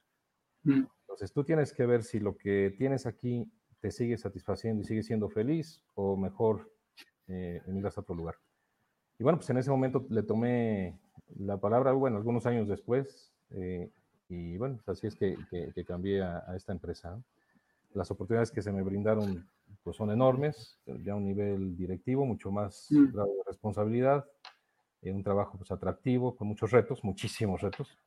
Mm. 0.64 0.86
Entonces 1.02 1.32
tú 1.32 1.44
tienes 1.44 1.72
que 1.72 1.86
ver 1.86 2.04
si 2.04 2.20
lo 2.20 2.36
que 2.36 2.74
tienes 2.78 3.06
aquí 3.06 3.52
te 3.80 3.92
sigue 3.92 4.18
satisfaciendo 4.18 4.82
y 4.82 4.86
sigue 4.86 5.04
siendo 5.04 5.30
feliz 5.30 5.84
o 5.94 6.18
mejor 6.18 6.72
eh, 7.28 7.62
a 7.68 8.00
otro 8.00 8.16
lugar. 8.16 8.36
Y 9.20 9.24
bueno, 9.24 9.38
pues 9.38 9.50
en 9.50 9.58
ese 9.58 9.70
momento 9.70 10.06
le 10.10 10.24
tomé 10.24 11.00
la 11.38 11.58
palabra, 11.58 11.92
bueno, 11.94 12.18
algunos 12.18 12.46
años 12.46 12.68
después, 12.68 13.34
eh, 13.52 13.92
y 14.28 14.58
bueno, 14.58 14.80
pues 14.84 14.98
así 14.98 15.08
es 15.08 15.16
que, 15.16 15.38
que, 15.50 15.86
cambié 15.86 16.24
a, 16.24 16.54
esta 16.56 16.72
empresa. 16.72 17.22
Las 17.94 18.10
oportunidades 18.12 18.52
que 18.52 18.62
se 18.62 18.72
me 18.72 18.82
brindaron 18.82 19.48
pues 19.84 19.98
son 19.98 20.10
enormes, 20.10 20.80
ya 20.86 21.14
a 21.14 21.16
un 21.16 21.26
nivel 21.26 21.78
directivo, 21.78 22.26
mucho 22.26 22.52
más 22.52 22.88
mm. 22.90 23.14
grado 23.14 23.30
de 23.30 23.44
responsabilidad, 23.46 24.26
en 25.02 25.10
eh, 25.10 25.14
un 25.14 25.24
trabajo 25.24 25.58
pues 25.58 25.72
atractivo, 25.72 26.36
con 26.36 26.48
muchos 26.48 26.72
retos, 26.72 27.04
muchísimos 27.04 27.62
retos, 27.62 27.98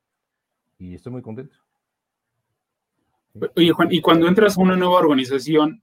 y 0.77 0.95
estoy 0.95 1.13
muy 1.13 1.21
contento. 1.21 1.55
Oye, 3.55 3.71
Juan, 3.71 3.87
y 3.91 4.01
cuando 4.01 4.27
entras 4.27 4.57
a 4.57 4.61
una 4.61 4.75
nueva 4.75 4.99
organización, 4.99 5.81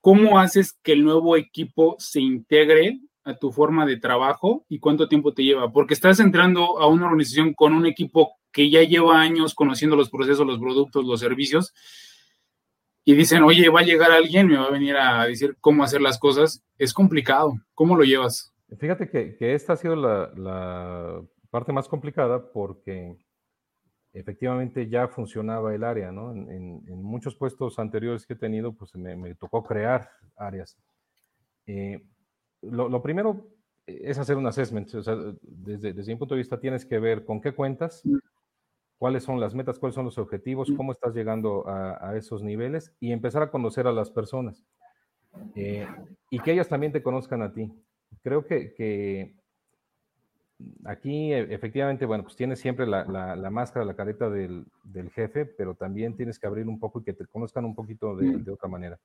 ¿cómo 0.00 0.38
haces 0.38 0.78
que 0.82 0.92
el 0.92 1.04
nuevo 1.04 1.36
equipo 1.36 1.96
se 1.98 2.20
integre 2.20 3.00
a 3.24 3.36
tu 3.36 3.52
forma 3.52 3.84
de 3.84 3.98
trabajo 3.98 4.64
y 4.68 4.78
cuánto 4.78 5.08
tiempo 5.08 5.34
te 5.34 5.42
lleva? 5.42 5.70
Porque 5.70 5.94
estás 5.94 6.20
entrando 6.20 6.78
a 6.78 6.86
una 6.86 7.06
organización 7.06 7.52
con 7.52 7.74
un 7.74 7.84
equipo 7.86 8.38
que 8.52 8.70
ya 8.70 8.82
lleva 8.82 9.20
años 9.20 9.54
conociendo 9.54 9.96
los 9.96 10.10
procesos, 10.10 10.46
los 10.46 10.58
productos, 10.58 11.04
los 11.04 11.20
servicios, 11.20 11.74
y 13.04 13.14
dicen, 13.14 13.42
oye, 13.42 13.68
va 13.68 13.80
a 13.80 13.84
llegar 13.84 14.12
alguien, 14.12 14.46
me 14.46 14.56
va 14.56 14.66
a 14.66 14.70
venir 14.70 14.96
a 14.96 15.26
decir 15.26 15.56
cómo 15.60 15.82
hacer 15.82 16.00
las 16.00 16.18
cosas, 16.18 16.64
es 16.78 16.94
complicado. 16.94 17.54
¿Cómo 17.74 17.96
lo 17.96 18.04
llevas? 18.04 18.52
Fíjate 18.78 19.08
que, 19.08 19.36
esta 19.54 19.72
ha 19.72 19.76
sido 19.76 19.96
la, 19.96 21.22
parte 21.50 21.72
más 21.72 21.88
complicada 21.88 22.50
porque 22.52 23.16
efectivamente 24.12 24.88
ya 24.88 25.08
funcionaba 25.08 25.74
el 25.74 25.82
área, 25.82 26.12
¿no? 26.12 26.32
En, 26.32 26.82
muchos 27.02 27.34
puestos 27.34 27.78
anteriores 27.78 28.24
que 28.24 28.34
he 28.34 28.36
tenido, 28.36 28.72
pues 28.72 28.94
me, 28.94 29.34
tocó 29.34 29.64
crear 29.64 30.08
áreas. 30.36 30.78
Eh, 31.66 32.00
lo, 32.62 33.02
primero 33.02 33.48
es 33.84 34.16
hacer 34.18 34.36
un 34.36 34.46
assessment, 34.46 34.94
o 34.94 35.02
sea, 35.02 35.16
desde, 35.42 35.92
desde 35.92 36.12
mi 36.12 36.18
punto 36.18 36.34
de 36.34 36.40
vista 36.40 36.60
tienes 36.60 36.86
que 36.86 37.00
ver 37.00 37.24
con 37.24 37.40
qué 37.40 37.52
cuentas, 37.52 38.02
mm 38.04 38.31
cuáles 39.02 39.24
son 39.24 39.40
las 39.40 39.52
metas, 39.52 39.80
cuáles 39.80 39.96
son 39.96 40.04
los 40.04 40.16
objetivos, 40.16 40.70
cómo 40.76 40.92
estás 40.92 41.12
llegando 41.12 41.64
a, 41.66 42.14
esos 42.16 42.40
niveles 42.40 42.94
y 43.00 43.10
empezar 43.10 43.42
a 43.42 43.50
conocer 43.50 43.88
a 43.88 43.92
las 43.92 44.12
personas 44.12 44.64
eh, 45.56 45.88
y 46.30 46.38
que 46.38 46.52
ellas 46.52 46.68
también 46.68 46.92
te 46.92 47.02
conozcan 47.02 47.42
a 47.42 47.52
ti. 47.52 47.68
Creo 48.22 48.46
que, 48.46 49.34
aquí 50.84 51.32
e, 51.32 51.52
efectivamente, 51.52 52.06
bueno, 52.06 52.22
pues 52.22 52.36
tienes 52.36 52.60
siempre 52.60 52.86
la, 52.86 53.50
máscara, 53.50 53.84
la 53.84 53.96
careta 53.96 54.30
del, 54.30 54.66
jefe, 55.12 55.46
pero 55.46 55.74
también 55.74 56.14
tienes 56.14 56.38
que 56.38 56.46
abrir 56.46 56.68
un 56.68 56.78
poco 56.78 57.00
y 57.00 57.02
que 57.02 57.12
te 57.12 57.26
conozcan 57.26 57.64
un 57.64 57.74
poquito 57.74 58.14
de, 58.14 58.52
otra 58.52 58.68
manera. 58.68 59.00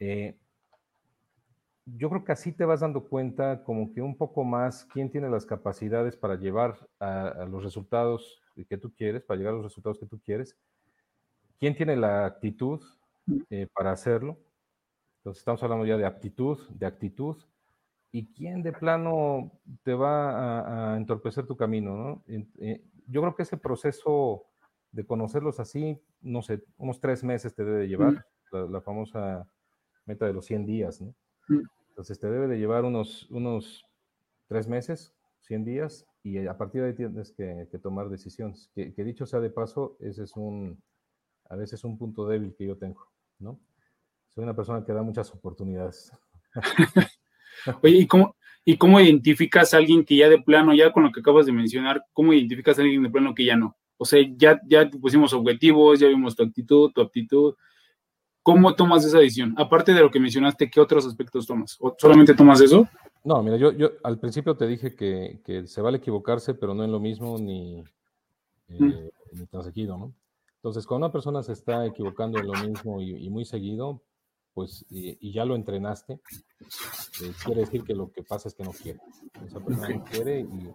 Eh, 0.00 0.36
yo 1.86 2.10
creo 2.10 2.24
que 2.24 2.32
así 2.32 2.52
te 2.52 2.66
vas 2.66 2.80
dando 2.80 3.08
cuenta 3.08 3.64
como 3.64 3.90
que 3.90 4.02
un 4.02 4.18
poco 4.18 4.44
más 4.44 4.84
quién 4.84 5.10
tiene 5.10 5.30
las 5.30 5.46
capacidades 5.46 6.14
para 6.14 6.34
llevar 6.34 6.76
a 7.00 7.46
los 7.50 7.64
resultados 7.64 8.43
que 8.68 8.78
tú 8.78 8.92
quieres, 8.94 9.24
para 9.24 9.38
llegar 9.38 9.54
a 9.54 9.56
los 9.56 9.64
resultados 9.64 9.98
que 9.98 10.06
tú 10.06 10.20
quieres. 10.20 10.56
¿Quién 11.58 11.76
tiene 11.76 11.96
la 11.96 12.26
actitud 12.26 12.80
eh, 13.50 13.66
para 13.74 13.92
hacerlo? 13.92 14.38
Entonces 15.18 15.40
estamos 15.40 15.62
hablando 15.62 15.86
ya 15.86 15.96
de 15.96 16.06
aptitud, 16.06 16.58
de 16.68 16.86
actitud. 16.86 17.36
¿Y 18.12 18.32
quién 18.32 18.62
de 18.62 18.72
plano 18.72 19.50
te 19.82 19.94
va 19.94 20.92
a, 20.92 20.96
entorpecer 20.96 21.46
tu 21.46 21.56
camino? 21.56 21.96
¿no? 21.96 22.22
Eh, 22.58 22.84
yo 23.08 23.20
creo 23.22 23.34
que 23.34 23.42
ese 23.42 23.56
proceso 23.56 24.46
de 24.92 25.04
conocerlos 25.04 25.58
así, 25.58 26.00
no 26.20 26.42
sé, 26.42 26.62
unos 26.76 27.00
tres 27.00 27.24
meses 27.24 27.54
te 27.54 27.64
debe 27.64 27.88
llevar, 27.88 28.24
la, 28.52 28.80
famosa 28.80 29.48
meta 30.06 30.26
de 30.26 30.32
los 30.32 30.46
100 30.46 30.66
días, 30.66 31.00
¿no? 31.00 31.12
Entonces 31.88 32.20
te 32.20 32.30
debe 32.30 32.46
de 32.46 32.58
llevar 32.58 32.84
unos, 32.84 33.28
unos 33.30 33.84
tres 34.46 34.68
meses, 34.68 35.12
100 35.40 35.64
días, 35.64 36.06
y 36.24 36.46
a 36.46 36.56
partir 36.56 36.80
de 36.80 36.88
ahí 36.88 36.94
tienes 36.94 37.32
que, 37.32 37.78
tomar 37.82 38.08
decisiones. 38.08 38.70
Que, 38.74 39.04
dicho 39.04 39.26
sea 39.26 39.40
de 39.40 39.50
paso, 39.50 39.98
ese 40.00 40.24
es 40.24 40.34
un, 40.36 40.82
a 41.50 41.54
veces 41.54 41.84
un 41.84 41.98
punto 41.98 42.26
débil 42.26 42.54
que 42.56 42.64
yo 42.66 42.78
tengo, 42.78 43.06
¿no? 43.38 43.60
Soy 44.30 44.42
una 44.42 44.56
persona 44.56 44.82
que 44.84 44.94
da 44.94 45.02
muchas 45.02 45.30
oportunidades. 45.34 46.10
Oye, 47.82 47.98
¿y 47.98 48.06
cómo, 48.06 48.36
¿y 48.64 48.78
cómo 48.78 49.00
identificas 49.00 49.74
a 49.74 49.76
alguien 49.76 50.02
que 50.02 50.16
ya 50.16 50.30
de 50.30 50.40
plano, 50.40 50.74
ya 50.74 50.92
con 50.92 51.02
lo 51.02 51.12
que 51.12 51.20
acabas 51.20 51.44
de 51.44 51.52
mencionar, 51.52 52.02
cómo 52.14 52.32
identificas 52.32 52.78
a 52.78 52.82
alguien 52.82 53.02
de 53.02 53.10
plano 53.10 53.34
que 53.34 53.44
ya 53.44 53.56
no? 53.56 53.76
O 53.98 54.06
sea, 54.06 54.18
ya, 54.36 54.58
ya 54.66 54.88
pusimos 54.88 55.34
objetivos, 55.34 56.00
ya 56.00 56.08
vimos 56.08 56.34
tu 56.34 56.42
actitud, 56.42 56.90
tu 56.92 57.02
aptitud. 57.02 57.54
¿Cómo 58.42 58.74
tomas 58.74 59.04
esa 59.04 59.18
decisión? 59.18 59.54
Aparte 59.58 59.92
de 59.92 60.00
lo 60.00 60.10
que 60.10 60.20
mencionaste, 60.20 60.70
¿qué 60.70 60.80
otros 60.80 61.06
aspectos 61.06 61.46
tomas? 61.46 61.76
¿O 61.80 61.94
solamente 61.98 62.34
tomas 62.34 62.62
eso? 62.62 62.88
No, 63.24 63.42
mira, 63.42 63.56
yo, 63.56 63.72
yo 63.72 63.92
al 64.02 64.18
principio 64.18 64.54
te 64.54 64.66
dije 64.66 64.94
que, 64.94 65.66
se 65.66 65.80
vale 65.80 65.96
equivocarse, 65.96 66.54
pero 66.54 66.74
no 66.74 66.84
en 66.84 66.92
lo 66.92 67.00
mismo 67.00 67.38
ni, 67.38 67.82
mm. 68.68 68.84
eh, 68.84 69.10
ni 69.32 69.46
tan 69.46 69.64
seguido, 69.64 69.96
¿no? 69.96 70.14
Entonces, 70.56 70.86
cuando 70.86 71.06
una 71.06 71.12
persona 71.12 71.42
se 71.42 71.52
está 71.52 71.86
equivocando 71.86 72.38
en 72.38 72.46
lo 72.46 72.54
mismo 72.54 73.00
y, 73.00 73.28
muy 73.30 73.44
seguido, 73.44 74.02
pues, 74.52 74.84
y, 74.90 75.32
ya 75.32 75.44
lo 75.44 75.56
entrenaste, 75.56 76.14
eh, 76.14 77.32
quiere 77.44 77.62
decir 77.62 77.82
que 77.84 77.94
lo 77.94 78.10
que 78.10 78.22
pasa 78.22 78.48
es 78.48 78.54
que 78.54 78.62
no 78.62 78.72
quiere. 78.72 79.00
Esa 79.46 79.60
persona 79.60 79.88
no 79.88 80.04
quiere 80.04 80.40
y, 80.40 80.72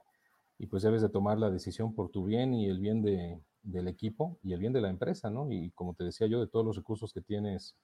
y, 0.60 0.68
pues 0.68 0.84
debes 0.84 1.02
de 1.02 1.10
tomar 1.10 1.40
la 1.40 1.50
decisión 1.50 1.94
por 1.94 2.10
tu 2.10 2.26
bien 2.26 2.54
y 2.54 2.68
el 2.68 2.80
bien 2.80 3.02
de, 3.02 3.42
del 3.64 3.88
equipo 3.88 4.38
y 4.44 4.54
el 4.54 4.60
bien 4.60 4.74
de 4.74 4.82
la 4.82 4.90
empresa, 4.90 5.30
¿no? 5.30 5.52
Y 5.52 5.72
como 5.72 5.94
te 5.94 6.04
decía 6.04 6.28
yo, 6.28 6.40
de 6.40 6.48
todos 6.48 6.66
los 6.66 6.76
recursos 6.76 7.14
que 7.14 7.22
tienes, 7.22 7.76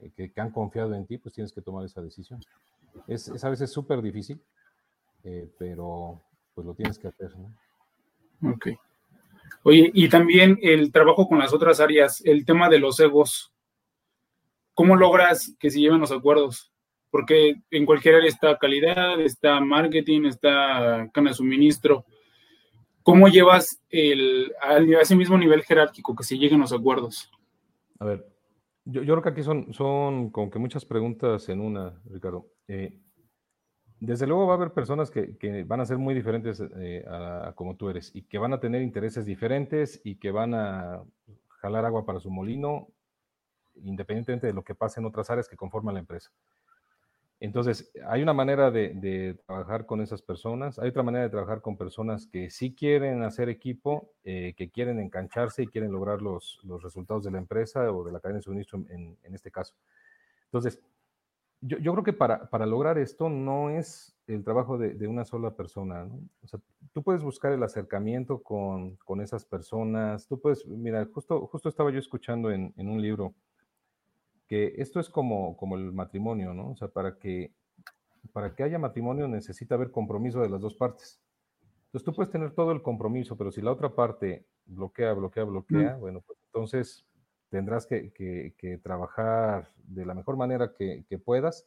eh, 0.00 0.10
que, 0.14 0.32
que 0.32 0.40
han 0.40 0.50
confiado 0.50 0.94
en 0.94 1.06
ti, 1.06 1.18
pues 1.18 1.34
tienes 1.34 1.52
que 1.52 1.62
tomar 1.62 1.84
esa 1.84 2.02
decisión. 2.02 2.40
Es, 3.06 3.44
a 3.44 3.50
veces 3.50 3.70
súper 3.70 4.02
difícil, 4.02 4.40
eh, 5.24 5.50
pero 5.58 6.22
pues 6.54 6.66
lo 6.66 6.74
tienes 6.74 6.98
que 6.98 7.08
hacer. 7.08 7.30
¿no? 7.36 8.52
Ok. 8.52 8.68
Oye, 9.62 9.90
y 9.92 10.08
también 10.08 10.58
el 10.62 10.92
trabajo 10.92 11.28
con 11.28 11.38
las 11.38 11.52
otras 11.52 11.80
áreas, 11.80 12.22
el 12.24 12.44
tema 12.44 12.68
de 12.68 12.78
los 12.78 12.98
egos. 13.00 13.52
¿cómo 14.76 14.94
logras 14.94 15.56
que 15.58 15.70
se 15.70 15.80
lleven 15.80 16.00
los 16.00 16.12
acuerdos? 16.12 16.70
Porque 17.10 17.56
en 17.70 17.86
cualquier 17.86 18.16
área 18.16 18.28
está 18.28 18.58
calidad, 18.58 19.18
está 19.20 19.58
marketing, 19.58 20.26
está 20.26 21.08
cana 21.12 21.30
de 21.30 21.34
suministro. 21.34 22.04
¿Cómo 23.02 23.28
llevas 23.28 23.80
el, 23.88 24.52
a 24.60 24.78
ese 24.78 25.16
mismo 25.16 25.38
nivel 25.38 25.62
jerárquico 25.62 26.14
que 26.14 26.24
se 26.24 26.36
lleguen 26.36 26.60
los 26.60 26.74
acuerdos? 26.74 27.30
A 27.98 28.04
ver, 28.04 28.26
yo, 28.84 29.02
creo 29.02 29.22
que 29.22 29.30
aquí 29.30 29.42
son, 29.42 29.72
son 29.72 30.30
como 30.30 30.50
que 30.50 30.58
muchas 30.58 30.84
preguntas 30.84 31.48
en 31.48 31.60
una, 31.60 31.98
Ricardo. 32.10 32.46
Eh, 32.68 32.98
desde 33.98 34.26
luego 34.26 34.46
va 34.46 34.54
a 34.54 34.56
haber 34.56 34.72
personas 34.72 35.10
que, 35.10 35.64
van 35.66 35.80
a 35.80 35.86
ser 35.86 35.98
muy 35.98 36.14
diferentes 36.14 36.62
eh, 36.76 37.04
a, 37.08 37.52
como 37.54 37.76
tú 37.76 37.88
eres 37.88 38.10
y 38.14 38.22
que 38.22 38.38
van 38.38 38.52
a 38.52 38.60
tener 38.60 38.82
intereses 38.82 39.24
diferentes 39.24 40.00
y 40.04 40.16
que 40.16 40.30
van 40.30 40.54
a 40.54 41.02
jalar 41.60 41.84
agua 41.86 42.04
para 42.04 42.20
su 42.20 42.30
molino, 42.30 42.88
independientemente 43.82 44.46
de 44.46 44.52
lo 44.52 44.64
que 44.64 44.74
pase 44.74 45.00
en 45.00 45.06
otras 45.06 45.30
áreas 45.30 45.48
que 45.48 45.56
conforman 45.56 45.94
la 45.94 46.00
empresa. 46.00 46.30
Entonces, 47.38 47.92
hay 48.06 48.22
una 48.22 48.32
manera 48.32 48.70
de, 48.70 49.38
trabajar 49.46 49.84
con 49.84 50.00
esas 50.00 50.22
personas, 50.22 50.78
hay 50.78 50.88
otra 50.88 51.02
manera 51.02 51.24
de 51.24 51.30
trabajar 51.30 51.60
con 51.60 51.76
personas 51.76 52.26
que 52.26 52.50
sí 52.50 52.74
quieren 52.74 53.22
hacer 53.22 53.50
equipo, 53.50 54.12
eh, 54.24 54.54
que 54.56 54.70
quieren 54.70 55.00
engancharse 55.00 55.62
y 55.62 55.66
quieren 55.66 55.92
lograr 55.92 56.22
los, 56.22 56.58
los, 56.64 56.82
resultados 56.82 57.24
de 57.24 57.30
la 57.30 57.38
empresa 57.38 57.90
o 57.92 58.04
de 58.04 58.12
la 58.12 58.20
cadena 58.20 58.38
de 58.38 58.42
suministro 58.42 58.78
en, 58.88 59.18
en 59.22 59.34
este 59.34 59.50
caso. 59.50 59.74
Entonces, 60.46 60.80
yo, 61.60 61.78
yo, 61.78 61.92
creo 61.92 62.04
que 62.04 62.12
para, 62.12 62.48
para, 62.50 62.66
lograr 62.66 62.98
esto 62.98 63.28
no 63.28 63.70
es 63.70 64.16
el 64.26 64.44
trabajo 64.44 64.78
de, 64.78 64.94
de 64.94 65.08
una 65.08 65.24
sola 65.24 65.54
persona. 65.54 66.04
¿no? 66.04 66.20
O 66.42 66.46
sea, 66.46 66.60
tú 66.92 67.02
puedes 67.02 67.22
buscar 67.22 67.52
el 67.52 67.62
acercamiento 67.62 68.42
con, 68.42 68.96
con, 68.96 69.20
esas 69.20 69.44
personas, 69.44 70.26
tú 70.26 70.40
puedes, 70.40 70.66
mira, 70.66 71.06
justo, 71.12 71.46
justo 71.46 71.68
estaba 71.68 71.90
yo 71.90 71.98
escuchando 71.98 72.50
en, 72.50 72.72
en 72.76 72.88
un 72.88 73.00
libro 73.00 73.34
que 74.46 74.74
esto 74.76 75.00
es 75.00 75.10
como, 75.10 75.56
como 75.56 75.76
el 75.76 75.92
matrimonio, 75.92 76.54
¿no? 76.54 76.70
O 76.70 76.76
sea, 76.76 76.88
para 76.88 77.18
que, 77.18 77.52
para 78.32 78.54
que 78.54 78.62
haya 78.62 78.78
matrimonio 78.78 79.26
necesita 79.28 79.74
haber 79.74 79.90
compromiso 79.90 80.40
de 80.40 80.48
las 80.48 80.60
dos 80.60 80.74
partes. 80.74 81.20
Entonces 81.86 82.04
tú 82.04 82.12
puedes 82.14 82.30
tener 82.30 82.52
todo 82.52 82.72
el 82.72 82.82
compromiso, 82.82 83.36
pero 83.36 83.50
si 83.50 83.62
la 83.62 83.72
otra 83.72 83.94
parte 83.94 84.46
bloquea, 84.66 85.12
bloquea, 85.14 85.44
bloquea, 85.44 85.96
bueno, 85.96 86.20
pues 86.20 86.38
entonces 86.46 87.05
tendrás 87.50 87.86
que, 87.86 88.12
que, 88.12 88.78
trabajar 88.78 89.68
de 89.84 90.04
la 90.04 90.14
mejor 90.14 90.36
manera 90.36 90.72
que, 90.74 91.20
puedas, 91.24 91.66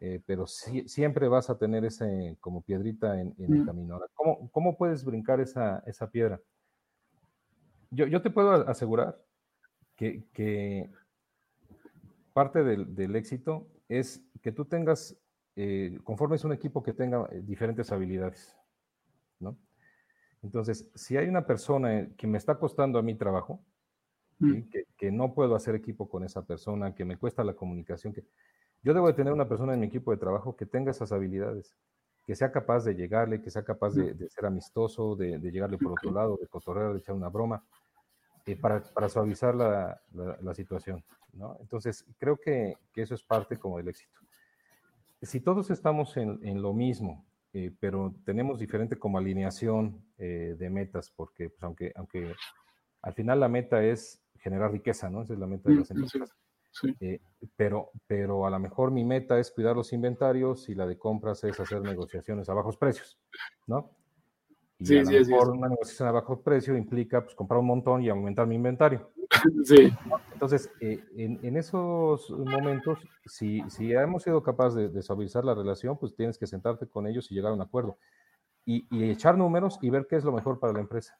eh, 0.00 0.20
pero 0.26 0.46
siempre 0.46 1.28
vas 1.28 1.50
a 1.50 1.58
tener 1.58 1.84
ese 1.84 2.36
como 2.40 2.62
piedrita 2.62 3.20
en, 3.20 3.34
el 3.38 3.64
camino. 3.64 3.94
Ahora, 3.94 4.06
¿cómo, 4.14 4.50
¿cómo, 4.50 4.76
puedes 4.76 5.04
brincar 5.04 5.40
esa, 5.40 5.82
esa 5.86 6.10
piedra? 6.10 6.40
Yo, 7.90 8.06
yo, 8.06 8.20
te 8.20 8.30
puedo 8.30 8.68
asegurar 8.68 9.18
que, 9.96 10.24
que 10.32 10.90
parte 12.32 12.62
del, 12.62 13.16
éxito 13.16 13.66
es 13.88 14.22
que 14.42 14.52
tú 14.52 14.64
tengas, 14.64 15.16
eh, 15.56 15.98
conformes 16.04 16.44
un 16.44 16.52
equipo 16.52 16.82
que 16.82 16.92
tenga 16.92 17.28
eh, 17.32 17.40
diferentes 17.42 17.90
habilidades, 17.90 18.56
¿no? 19.40 19.58
Entonces, 20.42 20.88
si 20.94 21.16
hay 21.16 21.26
una 21.26 21.46
persona 21.46 22.08
que 22.16 22.28
me 22.28 22.38
está 22.38 22.58
costando 22.60 22.98
a 22.98 23.02
mi 23.02 23.16
trabajo, 23.16 23.64
mm. 24.38 24.62
que, 24.96 25.12
no 25.12 25.34
puedo 25.34 25.54
hacer 25.54 25.74
equipo 25.74 26.08
con 26.08 26.24
esa 26.24 26.42
persona, 26.44 26.94
que 26.94 27.04
me 27.04 27.16
cuesta 27.16 27.44
la 27.44 27.54
comunicación, 27.54 28.12
que 28.12 28.24
yo 28.82 28.94
debo 28.94 29.06
de 29.06 29.14
tener 29.14 29.32
una 29.32 29.48
persona 29.48 29.74
en 29.74 29.80
mi 29.80 29.86
equipo 29.86 30.10
de 30.10 30.18
trabajo 30.18 30.56
que 30.56 30.66
tenga 30.66 30.90
esas 30.90 31.12
habilidades, 31.12 31.74
que 32.24 32.34
sea 32.34 32.52
capaz 32.52 32.84
de 32.84 32.94
llegarle, 32.94 33.40
que 33.40 33.50
sea 33.50 33.64
capaz 33.64 33.94
de, 33.94 34.14
mm. 34.14 34.28
ser 34.28 34.46
amistoso, 34.46 35.16
de, 35.16 35.38
llegarle 35.40 35.78
por 35.78 35.92
otro 35.92 36.12
lado, 36.12 36.38
de 36.40 36.46
cotorrear, 36.46 36.92
de 36.92 36.98
echar 36.98 37.14
una 37.14 37.28
broma, 37.28 37.64
eh, 38.46 38.56
para, 38.56 38.82
para, 38.82 39.08
suavizar 39.08 39.54
la, 39.54 40.00
la 40.12 40.54
situación. 40.54 41.04
Entonces, 41.60 42.04
creo 42.18 42.36
que, 42.36 42.76
eso 42.94 43.14
es 43.14 43.22
parte 43.22 43.56
como 43.56 43.78
del 43.78 43.88
éxito. 43.88 44.18
Si 45.22 45.40
todos 45.40 45.70
estamos 45.70 46.16
en, 46.16 46.62
lo 46.62 46.72
mismo, 46.72 47.26
eh, 47.52 47.72
pero 47.80 48.14
tenemos 48.24 48.58
diferente 48.58 48.98
como 48.98 49.18
alineación 49.18 50.04
eh, 50.18 50.54
de 50.58 50.70
metas, 50.70 51.12
porque 51.14 51.50
pues, 51.50 51.62
aunque, 51.62 51.92
aunque 51.96 52.34
al 53.02 53.14
final 53.14 53.40
la 53.40 53.48
meta 53.48 53.82
es 53.82 54.20
generar 54.38 54.72
riqueza, 54.72 55.10
¿no? 55.10 55.22
Esa 55.22 55.34
es 55.34 55.38
la 55.38 55.46
meta 55.46 55.70
de 55.70 55.76
las 55.76 55.90
empresas. 55.90 56.34
Eh, 57.00 57.20
pero, 57.56 57.90
pero 58.06 58.46
a 58.46 58.50
lo 58.50 58.58
mejor 58.58 58.90
mi 58.90 59.04
meta 59.04 59.38
es 59.38 59.50
cuidar 59.50 59.74
los 59.74 59.92
inventarios 59.92 60.68
y 60.68 60.74
la 60.74 60.86
de 60.86 60.98
compras 60.98 61.42
es 61.44 61.58
hacer 61.58 61.80
negociaciones 61.80 62.48
a 62.48 62.54
bajos 62.54 62.76
precios, 62.76 63.18
¿no? 63.66 63.90
Y 64.80 64.96
a 64.96 65.02
lo 65.02 65.10
mejor 65.10 65.50
una 65.50 65.68
negociación 65.68 66.08
a 66.08 66.12
bajo 66.12 66.40
precio 66.40 66.76
implica 66.76 67.22
pues, 67.22 67.34
comprar 67.34 67.58
un 67.58 67.66
montón 67.66 68.02
y 68.02 68.08
aumentar 68.08 68.46
mi 68.46 68.54
inventario. 68.54 69.10
Sí. 69.64 69.92
Entonces, 70.32 70.70
eh, 70.80 71.04
en, 71.16 71.56
esos 71.56 72.30
momentos, 72.30 72.98
si, 73.26 73.62
si 73.68 73.92
hemos 73.92 74.22
sido 74.22 74.42
capaces 74.42 74.74
de, 74.74 74.88
de, 74.88 75.42
la 75.42 75.54
relación, 75.54 75.98
pues 75.98 76.14
tienes 76.16 76.38
que 76.38 76.46
sentarte 76.46 76.88
con 76.88 77.06
ellos 77.06 77.30
y 77.30 77.34
llegar 77.34 77.52
a 77.52 77.54
un 77.54 77.60
acuerdo. 77.60 77.98
Y, 78.64 78.86
echar 79.10 79.36
números 79.36 79.78
y 79.82 79.90
ver 79.90 80.06
qué 80.08 80.16
es 80.16 80.24
lo 80.24 80.32
mejor 80.32 80.58
para 80.58 80.72
la 80.72 80.80
empresa. 80.80 81.18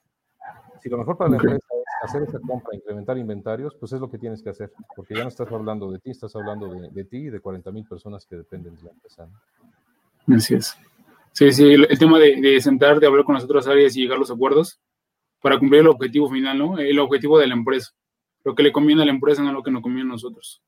Si 0.81 0.89
lo 0.89 0.99
mejor 0.99 1.17
para 1.17 1.31
la 1.31 1.37
empresa 1.37 1.57
es 1.57 1.78
hacer 2.03 2.23
esa 2.23 2.39
compra, 2.41 2.75
incrementar 2.75 3.19
inventarios, 3.19 3.75
pues 3.75 3.93
es 3.93 4.01
lo 4.01 4.11
que 4.11 4.19
tienes 4.19 4.43
que 4.43 4.51
hacer, 4.51 4.73
porque 4.95 5.15
ya 5.15 5.23
no 5.23 5.29
estás 5.29 5.51
hablando 5.51 5.91
de 5.91 5.99
ti, 5.99 6.11
estás 6.11 6.35
hablando 6.37 6.69
de, 6.69 7.05
ti 7.05 7.17
y 7.17 7.31
de 7.31 7.41
40 7.41 7.71
mil 7.73 7.85
personas 7.85 8.27
que 8.27 8.37
dependen 8.37 8.77
de 8.77 8.83
la 8.83 8.91
empresa. 8.91 9.29
Así 10.29 10.55
es. 10.55 10.77
Sí, 11.33 11.53
sí, 11.53 11.73
el, 11.73 11.99
tema 11.99 12.19
de, 12.19 12.41
de, 12.41 12.61
sentar, 12.61 12.99
de 12.99 13.07
hablar 13.07 13.25
con 13.25 13.35
las 13.35 13.45
otras 13.45 13.67
áreas 13.67 13.97
y 13.97 14.03
llegar 14.03 14.17
a 14.17 14.21
los 14.21 14.31
acuerdos 14.31 14.81
para 15.41 15.59
cumplir 15.59 15.83
el 15.83 15.89
objetivo 15.89 16.29
final, 16.29 16.59
¿no? 16.59 16.79
El 16.79 16.99
objetivo 16.99 17.39
de 17.39 17.47
la 17.47 17.55
empresa 17.55 17.93
lo 18.45 18.55
que 18.55 18.63
le 18.63 18.73
conviene 18.73 19.03
a 19.03 19.05
la 19.05 19.13
empresa, 19.13 19.43
no 19.43 19.53
lo 19.53 19.63
que 19.63 19.71
nos 19.71 19.83
conviene 19.83 20.09
a 20.09 20.13
nosotros. 20.13 20.63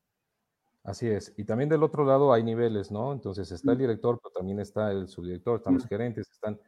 Así 0.83 1.07
es. 1.07 1.33
Y 1.37 1.45
también 1.45 1.69
del 1.69 1.83
otro 1.83 2.05
lado 2.05 2.31
hay 2.31 2.43
niveles, 2.43 2.91
¿no? 2.91 3.11
Entonces 3.11 3.51
está 3.51 3.71
el 3.71 3.77
director, 3.77 4.19
pero 4.21 4.31
también 4.33 4.59
está 4.59 4.91
el 4.91 5.07
subdirector, 5.07 5.57
están 5.57 5.75
los 5.75 5.87
gerentes, 5.87 6.29
están... 6.29 6.59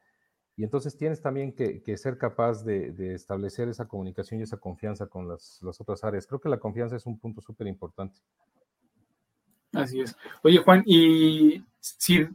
Y 0.56 0.64
entonces 0.64 0.96
tienes 0.96 1.22
también 1.22 1.54
que, 1.54 1.98
ser 1.98 2.18
capaz 2.18 2.64
de, 2.64 3.14
establecer 3.14 3.70
esa 3.70 3.88
comunicación 3.88 4.40
y 4.40 4.44
esa 4.44 4.58
confianza 4.58 5.08
con 5.08 5.28
las, 5.28 5.60
otras 5.80 6.04
áreas. 6.04 6.28
Creo 6.28 6.40
que 6.40 6.50
la 6.50 6.60
confianza 6.60 6.96
es 6.96 7.06
un 7.06 7.18
punto 7.18 7.42
súper 7.42 7.68
importante. 7.68 8.20
Así 9.74 10.02
es. 10.02 10.16
Oye, 10.44 10.60
Juan, 10.60 10.84
y 10.86 11.64
si 11.80 12.28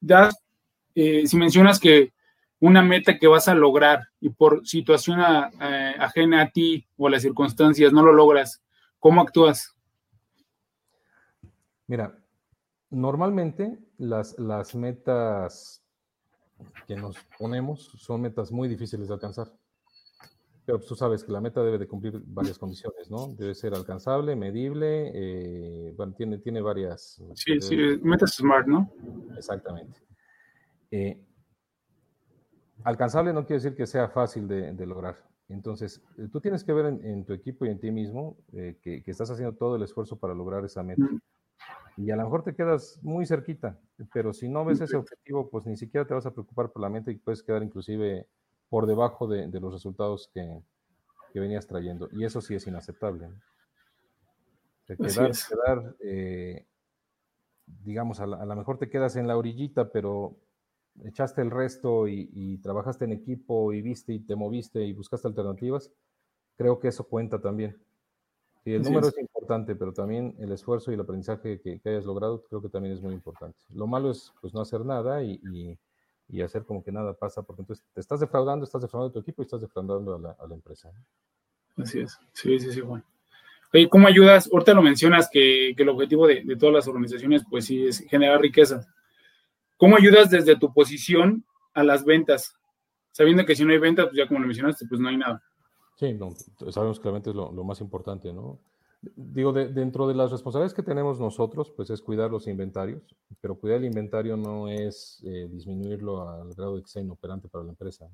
das, 0.00 0.42
eh, 0.96 1.26
si 1.28 1.36
mencionas 1.36 1.78
que 1.78 2.12
una 2.58 2.82
meta 2.82 3.18
que 3.18 3.28
vas 3.28 3.46
a 3.46 3.54
lograr 3.54 4.08
y 4.20 4.30
por 4.30 4.66
situación 4.66 5.20
ajena 5.20 6.42
a 6.42 6.50
ti 6.50 6.86
o 6.96 7.06
a 7.06 7.10
las 7.10 7.22
circunstancias 7.22 7.92
no 7.92 8.02
lo 8.02 8.12
logras, 8.12 8.62
¿cómo 8.98 9.22
actúas? 9.22 9.76
Mira, 11.86 12.18
normalmente 12.90 13.78
las, 13.96 14.38
las 14.38 14.74
metas 14.74 15.82
que 16.86 16.96
nos 16.96 17.16
ponemos 17.38 17.90
son 17.98 18.22
metas 18.22 18.50
muy 18.52 18.68
difíciles 18.68 19.08
de 19.08 19.14
alcanzar. 19.14 19.52
Pero 20.66 20.78
tú 20.78 20.94
sabes 20.94 21.24
que 21.24 21.32
la 21.32 21.40
meta 21.40 21.62
debe 21.62 21.78
de 21.78 21.88
cumplir 21.88 22.20
varias 22.24 22.58
condiciones, 22.58 23.10
¿no? 23.10 23.28
Debe 23.34 23.54
ser 23.54 23.74
alcanzable, 23.74 24.36
medible, 24.36 25.10
eh, 25.14 25.92
bueno, 25.96 26.12
tiene, 26.14 26.38
tiene 26.38 26.60
varias... 26.60 27.20
Sí, 27.34 27.60
sí, 27.60 27.76
metas 28.02 28.34
smart, 28.34 28.66
¿no? 28.66 28.92
Exactamente. 29.36 30.00
Eh, 30.90 31.20
alcanzable 32.84 33.32
no 33.32 33.46
quiere 33.46 33.62
decir 33.62 33.76
que 33.76 33.86
sea 33.86 34.08
fácil 34.08 34.48
de, 34.48 34.86
lograr. 34.86 35.16
Entonces, 35.48 36.02
eh, 36.18 36.28
tú 36.30 36.40
tienes 36.40 36.64
que 36.64 36.72
ver 36.72 36.86
en, 36.86 37.24
tu 37.24 37.32
equipo 37.32 37.64
y 37.64 37.70
en 37.70 37.80
ti 37.80 37.90
mismo 37.90 38.36
eh, 38.52 38.78
que, 38.82 39.02
estás 39.06 39.30
haciendo 39.30 39.56
todo 39.56 39.76
el 39.76 39.82
esfuerzo 39.82 40.18
para 40.18 40.34
lograr 40.34 40.64
esa 40.64 40.82
meta. 40.82 41.08
Y 41.96 42.10
a 42.10 42.16
lo 42.16 42.24
mejor 42.24 42.42
te 42.42 42.54
quedas 42.54 42.98
muy 43.02 43.26
cerquita, 43.26 43.78
pero 44.12 44.32
si 44.32 44.48
no 44.48 44.64
ves 44.64 44.80
ese 44.80 44.96
objetivo, 44.96 45.50
pues 45.50 45.66
ni 45.66 45.76
siquiera 45.76 46.06
te 46.06 46.14
vas 46.14 46.26
a 46.26 46.32
preocupar 46.32 46.70
por 46.70 46.82
la 46.82 46.88
meta 46.88 47.10
y 47.10 47.16
puedes 47.16 47.42
quedar 47.42 47.62
inclusive 47.62 48.26
por 48.68 48.86
debajo 48.86 49.26
de, 49.26 49.48
los 49.60 49.72
resultados 49.72 50.30
que, 50.32 50.62
venías 51.34 51.66
trayendo. 51.66 52.08
Y 52.12 52.24
eso 52.24 52.40
sí 52.40 52.54
es 52.54 52.66
inaceptable. 52.66 53.28
quedar, 54.86 55.32
quedar 55.32 55.96
eh, 56.00 56.66
digamos, 57.84 58.20
a 58.20 58.26
lo 58.26 58.56
mejor 58.56 58.78
te 58.78 58.88
quedas 58.88 59.16
en 59.16 59.26
la 59.26 59.36
orillita, 59.36 59.90
pero 59.90 60.36
echaste 61.04 61.42
el 61.42 61.50
resto 61.50 62.08
y, 62.08 62.58
trabajaste 62.58 63.04
en 63.04 63.12
equipo 63.12 63.72
y 63.72 63.82
viste 63.82 64.12
y 64.12 64.20
te 64.20 64.36
moviste 64.36 64.84
y 64.84 64.92
buscaste 64.92 65.28
alternativas, 65.28 65.90
creo 66.56 66.78
que 66.78 66.88
eso 66.88 67.04
cuenta 67.04 67.40
también. 67.40 67.80
Y 68.64 68.72
el 68.74 68.82
número 68.82 69.08
es. 69.08 69.14
Importante, 69.50 69.74
pero 69.74 69.92
también 69.92 70.34
el 70.38 70.52
esfuerzo 70.52 70.90
y 70.90 70.94
el 70.94 71.00
aprendizaje 71.00 71.60
que, 71.60 71.80
hayas 71.84 72.04
logrado 72.04 72.44
creo 72.48 72.62
que 72.62 72.68
también 72.68 72.94
es 72.94 73.00
muy 73.00 73.12
importante. 73.12 73.58
Lo 73.74 73.86
malo 73.86 74.10
es 74.12 74.32
pues 74.40 74.54
no 74.54 74.60
hacer 74.60 74.84
nada 74.84 75.22
y, 75.24 75.76
hacer 76.44 76.64
como 76.64 76.84
que 76.84 76.92
nada 76.92 77.12
pasa, 77.14 77.42
porque 77.42 77.62
entonces 77.62 77.84
te 77.92 78.00
estás 78.00 78.20
defraudando, 78.20 78.64
estás 78.64 78.82
defraudando 78.82 79.10
a 79.10 79.12
tu 79.14 79.18
equipo 79.18 79.42
y 79.42 79.46
estás 79.46 79.60
defraudando 79.60 80.14
a 80.14 80.46
la, 80.46 80.54
empresa. 80.54 80.92
Así 81.76 82.00
es, 82.00 82.16
sí, 82.32 82.60
sí, 82.60 82.72
sí, 82.72 82.80
Juan. 82.80 83.04
Oye, 83.74 83.88
¿cómo 83.88 84.06
ayudas? 84.06 84.48
Ahorita 84.52 84.74
lo 84.74 84.82
mencionas 84.82 85.28
que, 85.30 85.70
el 85.70 85.88
objetivo 85.88 86.28
de, 86.28 86.44
de, 86.44 86.56
todas 86.56 86.74
las 86.74 86.86
organizaciones, 86.88 87.42
pues 87.50 87.64
sí, 87.64 87.84
es 87.84 87.98
generar 88.08 88.40
riqueza. 88.40 88.86
¿Cómo 89.76 89.96
ayudas 89.96 90.30
desde 90.30 90.56
tu 90.56 90.72
posición 90.72 91.44
a 91.74 91.82
las 91.82 92.04
ventas? 92.04 92.54
Sabiendo 93.10 93.44
que 93.44 93.56
si 93.56 93.64
no 93.64 93.72
hay 93.72 93.78
ventas, 93.78 94.06
pues 94.06 94.18
ya 94.18 94.28
como 94.28 94.38
lo 94.38 94.46
mencionaste, 94.46 94.86
pues 94.86 95.00
no 95.00 95.08
hay 95.08 95.16
nada. 95.16 95.42
Sí, 95.96 96.18
sabemos 96.70 96.98
que 96.98 97.08
la 97.08 97.12
venta 97.12 97.30
es 97.30 97.36
lo, 97.36 97.64
más 97.64 97.80
importante, 97.82 98.32
¿no? 98.32 98.58
Digo, 99.02 99.52
dentro 99.52 100.06
de 100.06 100.14
las 100.14 100.30
responsabilidades 100.30 100.74
que 100.74 100.82
tenemos 100.82 101.18
nosotros, 101.18 101.70
pues 101.70 101.88
es 101.88 102.02
cuidar 102.02 102.30
los 102.30 102.46
inventarios, 102.46 103.16
pero 103.40 103.54
cuidar 103.54 103.78
el 103.78 103.86
inventario 103.86 104.36
no 104.36 104.68
es 104.68 105.22
eh, 105.24 105.48
disminuirlo 105.50 106.28
al 106.28 106.52
grado 106.54 106.76
de 106.76 106.82
que 106.82 106.88
sea 106.88 107.00
inoperante 107.00 107.48
para 107.48 107.64
la 107.64 107.70
empresa. 107.70 108.10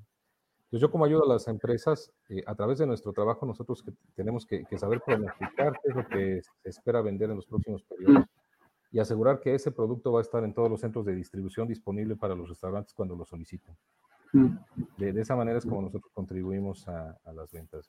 Entonces 0.67 0.81
yo 0.81 0.91
como 0.91 1.05
ayudo 1.05 1.25
a 1.25 1.29
las 1.29 1.49
empresas, 1.49 2.13
eh, 2.29 2.43
a 2.47 2.55
través 2.55 2.79
de 2.79 2.87
nuestro 2.87 3.13
trabajo 3.13 3.47
nosotros 3.47 3.83
que 3.83 3.93
tenemos 4.15 4.47
que, 4.47 4.65
saber 4.79 5.01
planificar 5.01 5.73
qué 5.83 5.91
es 5.91 5.97
lo 5.97 6.09
que 6.09 6.41
se 6.63 6.69
espera 6.69 7.01
vender 7.03 7.31
en 7.31 7.37
los 7.37 7.47
próximos 7.47 7.83
periodos 7.83 8.25
y 8.93 8.99
asegurar 8.99 9.41
que 9.41 9.55
ese 9.55 9.73
producto 9.73 10.13
va 10.13 10.21
a 10.21 10.23
estar 10.23 10.45
en 10.45 10.55
todos 10.55 10.71
los 10.71 10.81
centros 10.81 11.05
de 11.05 11.15
distribución 11.15 11.67
disponible 11.67 12.17
para 12.17 12.35
los 12.35 12.49
restaurantes 12.49 12.95
cuando 12.95 13.17
lo 13.17 13.25
soliciten. 13.25 13.77
De, 14.97 15.21
esa 15.21 15.37
manera 15.37 15.59
es 15.59 15.65
como 15.65 15.83
nosotros 15.83 16.11
contribuimos 16.13 16.87
a, 16.89 17.17
las 17.33 17.51
ventas. 17.51 17.89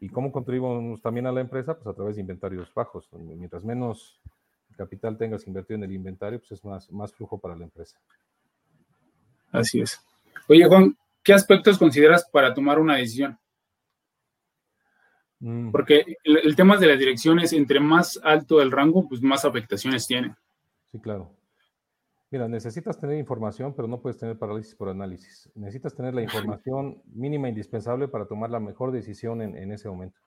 ¿Y 0.00 0.08
cómo 0.08 0.30
contribuimos 0.30 1.00
también 1.00 1.26
a 1.26 1.32
la 1.32 1.40
empresa? 1.40 1.74
Pues 1.74 1.86
a 1.86 1.94
través 1.94 2.16
de 2.16 2.20
inventarios 2.20 2.72
bajos. 2.72 3.08
Mientras 3.12 3.64
menos 3.64 4.20
capital 4.76 5.18
tengas 5.18 5.46
invertido 5.46 5.76
en 5.76 5.84
el 5.84 5.92
inventario, 5.92 6.38
pues 6.38 6.52
es 6.52 6.64
más, 6.64 6.90
más 6.92 7.12
flujo 7.12 7.38
para 7.38 7.56
la 7.56 7.64
empresa. 7.64 7.98
Así 9.50 9.80
es. 9.80 10.00
Oye, 10.46 10.64
Juan, 10.66 10.96
¿qué 11.22 11.32
aspectos 11.32 11.78
consideras 11.78 12.28
para 12.30 12.54
tomar 12.54 12.78
una 12.78 12.96
decisión? 12.96 13.36
Mm. 15.40 15.70
Porque 15.72 16.16
el, 16.22 16.38
el, 16.38 16.56
tema 16.56 16.76
de 16.76 16.86
las 16.86 16.98
direcciones, 16.98 17.52
entre 17.52 17.80
más 17.80 18.20
alto 18.22 18.60
el 18.60 18.70
rango, 18.70 19.08
pues 19.08 19.20
más 19.20 19.44
afectaciones 19.44 20.06
tiene. 20.06 20.34
Sí, 20.90 21.00
claro. 21.00 21.37
Mira, 22.30 22.46
necesitas 22.46 23.00
tener 23.00 23.18
información, 23.18 23.74
pero 23.74 23.88
no 23.88 24.02
puedes 24.02 24.18
tener 24.18 24.38
parálisis 24.38 24.74
por 24.74 24.90
análisis. 24.90 25.50
Necesitas 25.54 25.94
tener 25.94 26.14
la 26.14 26.22
información 26.22 27.02
mínima 27.06 27.48
indispensable 27.48 28.06
para 28.08 28.26
tomar 28.26 28.50
la 28.50 28.60
mejor 28.60 28.92
decisión 28.92 29.40
en, 29.40 29.72
ese 29.72 29.88
momento. 29.88 30.18